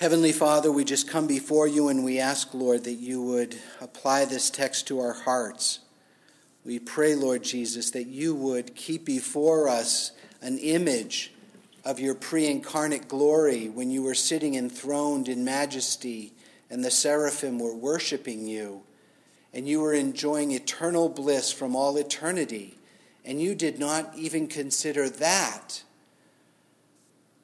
Heavenly 0.01 0.32
Father, 0.32 0.72
we 0.72 0.84
just 0.86 1.07
come 1.07 1.26
before 1.26 1.66
you 1.66 1.88
and 1.88 2.03
we 2.03 2.18
ask, 2.18 2.55
Lord, 2.55 2.84
that 2.84 2.94
you 2.94 3.20
would 3.20 3.59
apply 3.82 4.24
this 4.24 4.48
text 4.48 4.86
to 4.86 4.98
our 4.98 5.12
hearts. 5.12 5.80
We 6.64 6.78
pray, 6.78 7.14
Lord 7.14 7.42
Jesus, 7.42 7.90
that 7.90 8.07
you 8.07 8.34
would 8.34 8.74
keep 8.74 9.05
before 9.05 9.68
us 9.68 10.12
an 10.40 10.57
image 10.57 11.34
of 11.84 12.01
your 12.01 12.14
pre 12.14 12.46
incarnate 12.46 13.09
glory 13.09 13.68
when 13.68 13.90
you 13.90 14.03
were 14.03 14.14
sitting 14.14 14.55
enthroned 14.55 15.28
in 15.28 15.44
majesty 15.44 16.32
and 16.70 16.82
the 16.82 16.90
seraphim 16.90 17.59
were 17.59 17.76
worshiping 17.76 18.48
you, 18.48 18.80
and 19.53 19.68
you 19.68 19.82
were 19.82 19.92
enjoying 19.92 20.53
eternal 20.53 21.11
bliss 21.11 21.53
from 21.53 21.76
all 21.76 21.98
eternity, 21.98 22.78
and 23.22 23.38
you 23.38 23.55
did 23.55 23.78
not 23.78 24.14
even 24.16 24.46
consider 24.46 25.11
that 25.11 25.82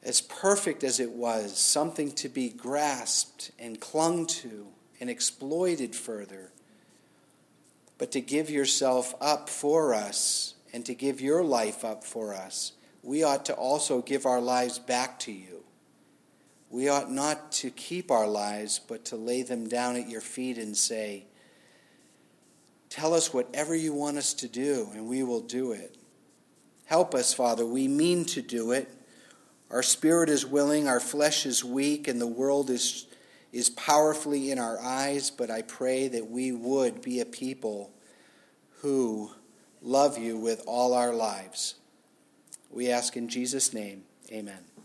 as 0.06 0.20
perfect 0.20 0.84
as 0.84 1.00
it 1.00 1.10
was, 1.10 1.58
something 1.58 2.12
to 2.12 2.28
be 2.28 2.48
grasped 2.48 3.50
and 3.58 3.80
clung 3.80 4.24
to 4.24 4.68
and 5.00 5.10
exploited 5.10 5.96
further, 5.96 6.52
but 7.98 8.12
to 8.12 8.20
give 8.20 8.48
yourself 8.48 9.16
up 9.20 9.48
for 9.48 9.92
us 9.92 10.54
and 10.72 10.86
to 10.86 10.94
give 10.94 11.20
your 11.20 11.42
life 11.42 11.84
up 11.84 12.04
for 12.04 12.32
us, 12.32 12.72
we 13.02 13.24
ought 13.24 13.44
to 13.46 13.54
also 13.54 14.00
give 14.00 14.26
our 14.26 14.40
lives 14.40 14.78
back 14.78 15.18
to 15.18 15.32
you. 15.32 15.64
We 16.70 16.88
ought 16.88 17.10
not 17.10 17.50
to 17.52 17.70
keep 17.70 18.12
our 18.12 18.28
lives, 18.28 18.78
but 18.78 19.06
to 19.06 19.16
lay 19.16 19.42
them 19.42 19.68
down 19.68 19.96
at 19.96 20.08
your 20.08 20.20
feet 20.20 20.56
and 20.56 20.76
say, 20.76 21.26
Tell 22.90 23.12
us 23.12 23.34
whatever 23.34 23.74
you 23.74 23.92
want 23.92 24.18
us 24.18 24.34
to 24.34 24.48
do, 24.48 24.88
and 24.94 25.08
we 25.08 25.24
will 25.24 25.40
do 25.40 25.72
it. 25.72 25.96
Help 26.84 27.14
us, 27.14 27.34
Father. 27.34 27.66
We 27.66 27.88
mean 27.88 28.24
to 28.26 28.40
do 28.40 28.70
it. 28.70 28.95
Our 29.70 29.82
spirit 29.82 30.28
is 30.28 30.46
willing, 30.46 30.86
our 30.86 31.00
flesh 31.00 31.44
is 31.44 31.64
weak, 31.64 32.06
and 32.06 32.20
the 32.20 32.26
world 32.26 32.70
is, 32.70 33.06
is 33.52 33.70
powerfully 33.70 34.50
in 34.50 34.58
our 34.58 34.80
eyes, 34.80 35.30
but 35.30 35.50
I 35.50 35.62
pray 35.62 36.08
that 36.08 36.30
we 36.30 36.52
would 36.52 37.02
be 37.02 37.20
a 37.20 37.26
people 37.26 37.90
who 38.80 39.30
love 39.82 40.18
you 40.18 40.36
with 40.36 40.62
all 40.66 40.94
our 40.94 41.12
lives. 41.12 41.74
We 42.70 42.90
ask 42.90 43.16
in 43.16 43.28
Jesus' 43.28 43.72
name, 43.72 44.04
amen. 44.30 44.75